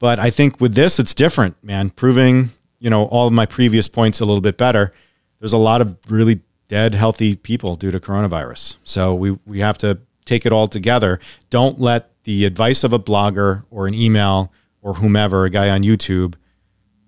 But 0.00 0.18
I 0.18 0.30
think 0.30 0.60
with 0.60 0.74
this, 0.74 0.98
it's 0.98 1.14
different, 1.14 1.62
man. 1.62 1.90
Proving, 1.90 2.50
you 2.82 2.90
know, 2.90 3.04
all 3.06 3.28
of 3.28 3.32
my 3.32 3.46
previous 3.46 3.86
points 3.86 4.18
a 4.18 4.24
little 4.24 4.40
bit 4.40 4.58
better. 4.58 4.90
There's 5.38 5.52
a 5.52 5.58
lot 5.58 5.80
of 5.80 5.96
really 6.08 6.40
dead, 6.66 6.94
healthy 6.94 7.36
people 7.36 7.76
due 7.76 7.92
to 7.92 8.00
coronavirus. 8.00 8.76
So 8.82 9.14
we, 9.14 9.38
we 9.46 9.60
have 9.60 9.78
to 9.78 10.00
take 10.24 10.44
it 10.44 10.52
all 10.52 10.66
together. 10.66 11.20
Don't 11.48 11.80
let 11.80 12.10
the 12.24 12.44
advice 12.44 12.82
of 12.82 12.92
a 12.92 12.98
blogger 12.98 13.62
or 13.70 13.86
an 13.86 13.94
email 13.94 14.52
or 14.80 14.94
whomever, 14.94 15.44
a 15.44 15.50
guy 15.50 15.70
on 15.70 15.82
YouTube, 15.82 16.34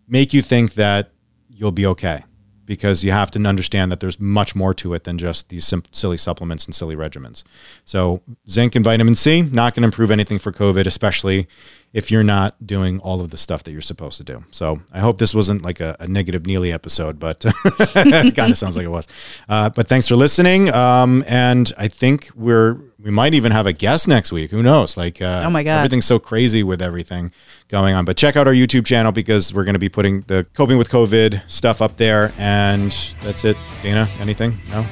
make 0.07 0.33
you 0.33 0.43
think 0.43 0.75
that 0.75 1.11
you'll 1.49 1.73
be 1.73 1.87
okay 1.87 2.23
because 2.67 3.05
you 3.05 3.13
have 3.13 3.31
to 3.33 3.43
understand 3.45 3.93
that 3.93 4.01
there's 4.01 4.19
much 4.19 4.55
more 4.55 4.75
to 4.75 4.95
it 4.95 5.05
than 5.05 5.19
just 5.19 5.49
these 5.49 5.67
sim- 5.67 5.83
silly 5.93 6.17
supplements 6.17 6.65
and 6.67 6.75
silly 6.75 6.97
regimens. 6.97 7.45
So, 7.85 8.23
zinc 8.49 8.75
and 8.75 8.85
vitamin 8.85 9.15
C 9.15 9.43
not 9.43 9.75
going 9.75 9.83
to 9.83 9.87
improve 9.87 10.11
anything 10.11 10.39
for 10.39 10.53
COVID, 10.53 10.87
especially 10.87 11.47
if 11.93 12.11
you're 12.11 12.25
not 12.25 12.67
doing 12.67 12.99
all 13.01 13.21
of 13.21 13.31
the 13.31 13.37
stuff 13.37 13.63
that 13.65 13.73
you're 13.73 13.81
supposed 13.81 14.19
to 14.19 14.25
do. 14.25 14.45
So, 14.51 14.81
I 14.93 15.01
hope 15.01 15.19
this 15.19 15.35
wasn't 15.35 15.63
like 15.63 15.81
a, 15.81 15.97
a 16.01 16.09
negative 16.09 16.47
Neely 16.47 16.73
episode, 16.73 17.19
but 17.19 17.45
it 17.65 18.35
kind 18.35 18.51
of 18.51 18.59
sounds 18.59 18.77
like 18.77 18.87
it 18.87 18.91
was. 18.91 19.09
Uh, 19.49 19.71
but 19.71 19.89
thanks 19.89 20.09
for 20.09 20.17
listening. 20.17 20.73
Um, 20.73 21.25
and 21.27 21.73
I 21.77 21.89
think 21.89 22.31
we're 22.35 22.79
we 23.05 23.11
might 23.11 23.35
even 23.35 23.53
have 23.53 23.67
a 23.67 23.73
guest 23.73 24.09
next 24.09 24.33
week. 24.33 24.51
Who 24.51 24.63
knows? 24.63 24.97
Like, 24.97 25.21
uh, 25.21 25.43
oh 25.45 25.51
my 25.51 25.63
god, 25.63 25.77
everything's 25.77 26.07
so 26.07 26.19
crazy 26.19 26.63
with 26.63 26.81
everything 26.81 27.31
going 27.69 27.95
on. 27.95 28.07
But 28.07 28.17
check 28.17 28.35
out 28.35 28.49
our 28.49 28.55
YouTube 28.55 28.87
channel 28.87 29.13
because 29.13 29.53
we're 29.53 29.65
going 29.65 29.75
to 29.75 29.79
be 29.79 29.91
putting 29.91 30.23
the 30.23 30.47
coping 30.55 30.79
with 30.79 30.89
COVID 30.89 31.43
stuff 31.47 31.83
up 31.83 31.99
there. 31.99 32.33
And 32.39 32.91
that's 33.21 33.45
it. 33.45 33.59
Dana, 33.83 34.09
anything? 34.21 34.59
No. 34.71 34.87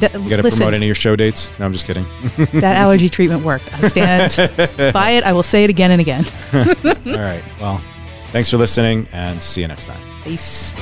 D- 0.00 0.06
you 0.14 0.30
got 0.30 0.36
to 0.36 0.42
promote 0.48 0.72
any 0.72 0.86
of 0.86 0.88
your 0.88 0.94
show 0.94 1.14
dates? 1.14 1.50
No, 1.58 1.66
I'm 1.66 1.72
just 1.74 1.84
kidding. 1.84 2.06
that 2.60 2.78
allergy 2.78 3.10
treatment 3.10 3.44
worked. 3.44 3.70
I 3.74 3.88
stand 3.88 4.34
by 4.94 5.10
it. 5.10 5.24
I 5.24 5.34
will 5.34 5.42
say 5.42 5.62
it 5.62 5.68
again 5.70 5.90
and 5.90 6.00
again. 6.00 6.24
All 6.54 7.22
right. 7.22 7.42
Well, 7.60 7.78
thanks 8.28 8.50
for 8.50 8.56
listening 8.56 9.06
and 9.12 9.42
see 9.42 9.60
you 9.60 9.68
next 9.68 9.84
time. 9.84 10.00
Peace. 10.24 10.74